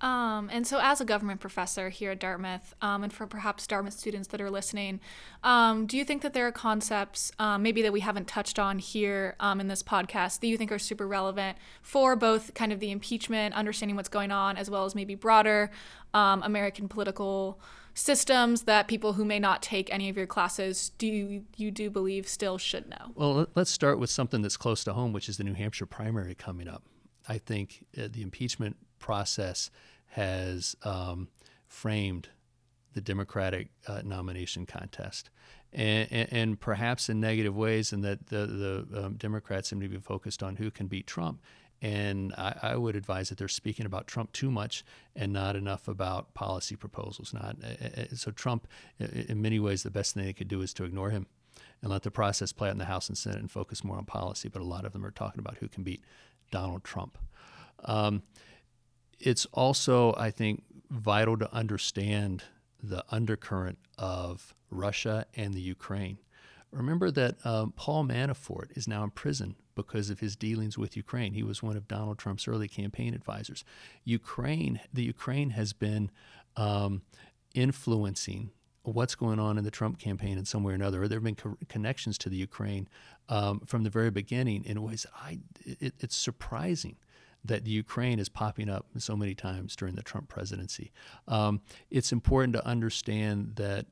Um, 0.02 0.50
and 0.52 0.66
so, 0.66 0.80
as 0.82 1.02
a 1.02 1.06
government 1.06 1.42
professor 1.42 1.90
here 1.90 2.12
at 2.12 2.20
Dartmouth, 2.20 2.74
um, 2.82 3.04
and 3.04 3.12
for 3.12 3.28
perhaps 3.28 3.68
Dartmouth 3.68 3.94
students 3.94 4.30
that 4.30 4.40
are 4.40 4.50
listening, 4.50 5.02
um, 5.44 5.86
do 5.86 5.98
you 5.98 6.06
think 6.06 6.22
that 6.22 6.34
there 6.34 6.48
are 6.48 6.54
concepts 6.54 7.34
um, 7.38 7.62
maybe 7.64 7.82
that 7.82 7.92
we 7.92 8.00
haven't 8.00 8.28
touched 8.28 8.58
on 8.58 8.80
here 8.80 9.36
um, 9.42 9.60
in 9.60 9.68
this 9.68 9.84
podcast 9.84 10.40
that 10.40 10.48
you 10.48 10.58
think 10.58 10.72
are 10.72 10.80
super 10.80 11.06
relevant 11.06 11.58
for 11.82 12.16
both 12.16 12.54
kind 12.54 12.72
of 12.72 12.80
the 12.80 12.92
impeachment, 12.92 13.54
understanding 13.56 13.98
what's 13.98 14.10
going 14.10 14.32
on, 14.32 14.56
as 14.56 14.70
well 14.70 14.86
as 14.86 14.96
maybe 14.96 15.16
broader 15.16 15.70
um, 16.14 16.42
American 16.44 16.88
political 16.88 17.60
systems 18.00 18.64
that 18.64 18.88
people 18.88 19.14
who 19.14 19.26
may 19.26 19.40
not 19.40 19.62
take 19.62 19.94
any 19.94 20.10
of 20.10 20.18
your 20.18 20.28
classes 20.28 20.90
do 20.98 21.08
you, 21.08 21.44
you 21.58 21.72
do 21.72 21.90
believe 21.90 22.28
still 22.28 22.58
should 22.58 22.90
know? 22.90 23.12
Well, 23.16 23.48
let's 23.56 23.72
start 23.72 24.00
with 24.00 24.10
something 24.10 24.42
that's 24.42 24.58
close 24.58 24.84
to 24.86 24.94
home, 24.94 25.14
which 25.14 25.30
is 25.30 25.38
the 25.38 25.44
New 25.44 25.54
Hampshire 25.54 25.86
primary 25.86 26.36
coming 26.36 26.68
up. 26.68 26.84
I 27.28 27.38
think 27.38 27.86
uh, 27.98 28.08
the 28.12 28.22
impeachment 28.22 28.78
process 28.98 29.70
has 30.08 30.76
um, 30.84 31.28
framed 31.68 32.30
the 32.94 33.02
Democratic 33.02 33.70
uh, 33.88 34.02
nomination 34.04 34.66
contest. 34.66 35.30
And, 35.72 36.08
and, 36.12 36.34
and, 36.34 36.60
perhaps 36.60 37.10
in 37.10 37.20
negative 37.20 37.56
ways, 37.56 37.94
in 37.94 38.02
that 38.02 38.28
the, 38.28 38.88
the 38.92 39.06
um, 39.06 39.14
Democrats 39.18 39.70
seem 39.70 39.80
to 39.82 39.88
be 39.88 40.00
focused 40.00 40.42
on 40.42 40.56
who 40.56 40.72
can 40.72 40.88
beat 40.88 41.06
Trump. 41.06 41.42
And 41.82 42.34
I, 42.38 42.56
I, 42.62 42.76
would 42.76 42.98
advise 42.98 43.30
that 43.30 43.38
they're 43.38 43.48
speaking 43.48 43.86
about 43.86 44.06
Trump 44.06 44.34
too 44.34 44.52
much 44.52 44.84
and 45.16 45.32
not 45.32 45.56
enough 45.56 45.88
about 45.88 46.34
policy 46.34 46.76
proposals. 46.76 47.34
Not 47.34 47.56
uh, 47.64 48.02
uh 48.02 48.16
so 48.16 48.32
Trump, 48.32 48.68
in 49.00 49.42
many 49.42 49.60
ways, 49.60 49.84
the 49.84 49.90
best 49.90 50.14
thing 50.14 50.26
they 50.26 50.34
could 50.34 50.50
do 50.50 50.62
is 50.62 50.74
to 50.74 50.84
ignore 50.84 51.10
him 51.10 51.28
and 51.82 51.90
let 51.90 52.04
the 52.04 52.12
process 52.12 52.52
play 52.52 52.68
out 52.68 52.74
in 52.74 52.80
the 52.80 52.86
House 52.86 53.08
and 53.08 53.18
Senate 53.18 53.40
and 53.40 53.50
focus 53.50 53.84
more 53.84 53.98
on 53.98 54.04
policy. 54.04 54.50
But 54.50 54.62
a 54.62 54.66
lot 54.66 54.84
of 54.84 54.92
them 54.92 55.06
are 55.06 55.12
talking 55.12 55.40
about 55.40 55.58
who 55.60 55.70
can 55.70 55.84
beat 55.84 56.04
Donald 56.52 56.84
Trump. 56.84 57.18
Um, 57.86 58.24
it's 59.20 59.46
also, 59.54 60.14
I 60.18 60.32
think, 60.32 60.64
vital 60.90 61.38
to 61.38 61.54
understand 61.54 62.44
the 62.82 63.04
undercurrent 63.10 63.78
of 63.98 64.56
Russia 64.70 65.26
and 65.36 65.54
the 65.54 65.62
Ukraine. 65.62 66.18
Remember 66.72 67.12
that 67.12 67.44
um, 67.46 67.74
Paul 67.76 68.06
Manafort 68.06 68.78
is 68.78 68.88
now 68.88 69.04
in 69.04 69.10
prison 69.12 69.56
because 69.84 70.10
of 70.10 70.20
his 70.20 70.36
dealings 70.36 70.78
with 70.78 70.96
Ukraine. 70.96 71.34
He 71.34 71.44
was 71.44 71.64
one 71.64 71.78
of 71.78 71.88
Donald 71.88 72.18
Trump's 72.18 72.48
early 72.48 72.68
campaign 72.68 73.14
advisors. 73.14 73.64
Ukraine, 74.04 74.80
the 74.94 75.04
Ukraine 75.04 75.52
has 75.52 75.74
been 75.74 76.12
um, 76.56 77.02
influencing 77.54 78.52
what's 78.84 79.16
going 79.16 79.40
on 79.40 79.58
in 79.58 79.64
the 79.64 79.72
Trump 79.72 80.00
campaign 80.00 80.38
in 80.38 80.46
some 80.46 80.64
way 80.64 80.72
or 80.72 80.76
another. 80.76 81.08
There 81.08 81.18
have 81.18 81.24
been 81.24 81.36
co- 81.36 81.58
connections 81.68 82.18
to 82.20 82.30
the 82.30 82.38
Ukraine 82.38 82.88
um, 83.28 83.62
from 83.66 83.84
the 83.84 83.90
very 83.90 84.10
beginning 84.10 84.66
in 84.66 84.82
ways 84.82 85.06
I 85.16 85.40
it, 85.66 85.94
it's 86.00 86.16
surprising 86.16 86.98
that 87.44 87.64
the 87.64 87.72
Ukraine 87.72 88.20
is 88.20 88.30
popping 88.30 88.70
up 88.70 88.88
so 88.98 89.16
many 89.16 89.34
times 89.34 89.76
during 89.76 89.96
the 89.96 90.02
Trump 90.02 90.28
presidency. 90.28 90.92
Um, 91.28 91.62
it's 91.90 92.12
important 92.12 92.54
to 92.54 92.66
understand 92.66 93.56
that 93.56 93.86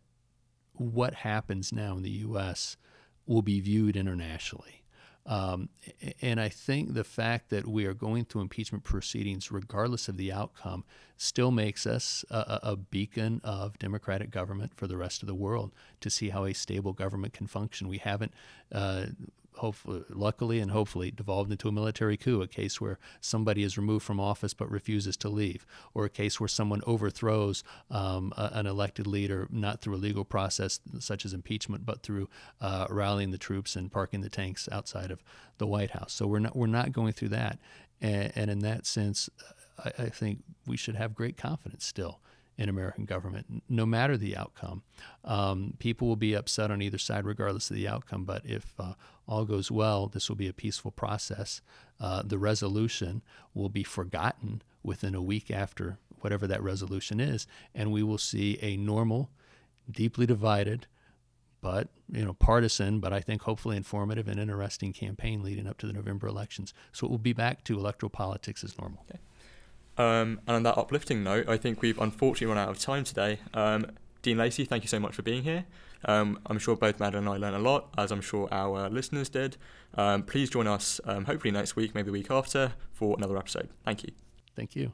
what 0.73 1.13
happens 1.13 1.71
now 1.71 1.95
in 1.95 2.03
the 2.03 2.09
U.S. 2.09 2.77
will 3.25 3.41
be 3.41 3.59
viewed 3.59 3.95
internationally. 3.95 4.83
Um, 5.28 5.67
and 6.21 6.39
I 6.39 6.47
think 6.47 6.93
the 6.93 7.03
fact 7.03 7.49
that 7.49 7.67
we 7.67 7.86
are 7.86 7.93
going 7.93 8.23
through 8.23 8.41
impeachment 8.41 8.86
proceedings, 8.86 9.51
regardless 9.51 10.07
of 10.07 10.15
the 10.15 10.32
outcome, 10.32 10.86
still 11.17 11.51
makes 11.51 11.86
us 11.86 12.23
a, 12.30 12.59
a, 12.63 12.75
beacon 12.78 13.41
of 13.43 13.78
democratic 13.78 14.32
government 14.32 14.71
for 14.75 14.88
the 14.88 14.95
rest 14.95 15.21
of 15.23 15.28
the 15.28 15.36
world 15.36 15.73
to 15.99 16.09
see 16.09 16.30
how 16.30 16.45
a 16.45 16.53
stable 16.53 16.93
government 16.93 17.34
can 17.34 17.45
function. 17.45 17.89
We 17.89 17.97
haven't 17.97 18.32
uh, 18.71 19.07
hopefully, 19.57 20.03
luckily 20.09 20.59
and 20.59 20.71
hopefully, 20.71 21.11
devolved 21.11 21.51
into 21.51 21.67
a 21.67 21.71
military 21.71 22.17
coup, 22.17 22.41
a 22.41 22.47
case 22.47 22.79
where 22.79 22.99
somebody 23.21 23.63
is 23.63 23.77
removed 23.77 24.05
from 24.05 24.19
office 24.19 24.53
but 24.53 24.69
refuses 24.71 25.17
to 25.17 25.29
leave, 25.29 25.65
or 25.93 26.05
a 26.05 26.09
case 26.09 26.39
where 26.39 26.47
someone 26.47 26.81
overthrows 26.85 27.63
um, 27.91 28.33
a, 28.37 28.51
an 28.53 28.65
elected 28.65 29.07
leader 29.07 29.47
not 29.51 29.81
through 29.81 29.95
a 29.95 29.97
legal 29.97 30.25
process 30.25 30.79
such 30.99 31.25
as 31.25 31.33
impeachment, 31.33 31.85
but 31.85 32.03
through 32.03 32.29
uh, 32.61 32.87
rallying 32.89 33.31
the 33.31 33.37
troops 33.37 33.75
and 33.75 33.91
parking 33.91 34.21
the 34.21 34.29
tanks 34.29 34.67
outside 34.71 35.11
of 35.11 35.23
the 35.57 35.67
White 35.67 35.91
House. 35.91 36.13
So 36.13 36.27
we're 36.27 36.39
not 36.39 36.55
we're 36.55 36.67
not 36.67 36.91
going 36.91 37.13
through 37.13 37.29
that, 37.29 37.59
and, 38.01 38.31
and 38.35 38.51
in 38.51 38.59
that 38.59 38.85
sense, 38.85 39.29
I, 39.83 39.91
I 39.99 40.09
think 40.09 40.43
we 40.65 40.77
should 40.77 40.95
have 40.95 41.15
great 41.15 41.37
confidence 41.37 41.85
still 41.85 42.19
in 42.57 42.69
American 42.69 43.05
government, 43.05 43.63
no 43.69 43.85
matter 43.85 44.17
the 44.17 44.35
outcome. 44.35 44.81
Um, 45.23 45.75
people 45.77 46.07
will 46.07 46.15
be 46.15 46.33
upset 46.33 46.71
on 46.71 46.81
either 46.81 46.97
side, 46.97 47.25
regardless 47.25 47.69
of 47.69 47.75
the 47.75 47.87
outcome. 47.87 48.25
But 48.25 48.45
if 48.45 48.73
uh, 48.79 48.93
all 49.27 49.45
goes 49.45 49.69
well, 49.69 50.07
this 50.07 50.27
will 50.27 50.35
be 50.35 50.47
a 50.47 50.53
peaceful 50.53 50.91
process. 50.91 51.61
Uh, 51.99 52.23
the 52.25 52.39
resolution 52.39 53.21
will 53.53 53.69
be 53.69 53.83
forgotten 53.83 54.61
within 54.83 55.13
a 55.13 55.21
week 55.21 55.51
after 55.51 55.99
whatever 56.21 56.47
that 56.47 56.63
resolution 56.63 57.19
is, 57.19 57.45
and 57.75 57.91
we 57.91 58.01
will 58.01 58.17
see 58.17 58.57
a 58.61 58.75
normal, 58.75 59.29
deeply 59.89 60.25
divided, 60.25 60.87
but 61.61 61.89
you 62.11 62.25
know 62.25 62.33
partisan, 62.33 62.99
but 62.99 63.13
I 63.13 63.19
think 63.19 63.43
hopefully 63.43 63.77
informative 63.77 64.27
and 64.27 64.39
interesting 64.39 64.93
campaign 64.93 65.43
leading 65.43 65.67
up 65.67 65.77
to 65.79 65.87
the 65.87 65.93
November 65.93 66.27
elections. 66.27 66.73
So 66.91 67.05
it 67.05 67.09
will 67.11 67.17
be 67.17 67.33
back 67.33 67.63
to 67.65 67.77
electoral 67.77 68.09
politics 68.09 68.63
as 68.63 68.77
normal. 68.79 69.05
Okay. 69.09 69.19
Um, 69.97 70.41
and 70.47 70.57
on 70.57 70.63
that 70.63 70.77
uplifting 70.77 71.23
note, 71.23 71.49
I 71.49 71.57
think 71.57 71.81
we've 71.81 71.99
unfortunately 71.99 72.47
run 72.47 72.57
out 72.57 72.69
of 72.69 72.79
time 72.79 73.03
today. 73.03 73.39
Um, 73.53 73.87
Dean 74.21 74.37
Lacy, 74.37 74.65
thank 74.65 74.83
you 74.83 74.89
so 74.89 74.99
much 74.99 75.15
for 75.15 75.21
being 75.21 75.43
here. 75.43 75.65
Um, 76.05 76.39
I'm 76.45 76.59
sure 76.59 76.75
both 76.75 76.99
Madeline 76.99 77.27
and 77.27 77.33
I 77.33 77.37
learned 77.37 77.55
a 77.55 77.59
lot, 77.59 77.89
as 77.97 78.11
I'm 78.11 78.21
sure 78.21 78.47
our 78.51 78.89
listeners 78.89 79.29
did. 79.29 79.57
Um, 79.95 80.23
please 80.23 80.49
join 80.49 80.67
us, 80.67 81.01
um, 81.05 81.25
hopefully 81.25 81.51
next 81.51 81.75
week, 81.75 81.95
maybe 81.95 82.07
the 82.07 82.11
week 82.11 82.29
after, 82.29 82.73
for 82.93 83.15
another 83.17 83.37
episode. 83.37 83.69
Thank 83.83 84.03
you. 84.03 84.09
Thank 84.55 84.75
you. 84.75 84.91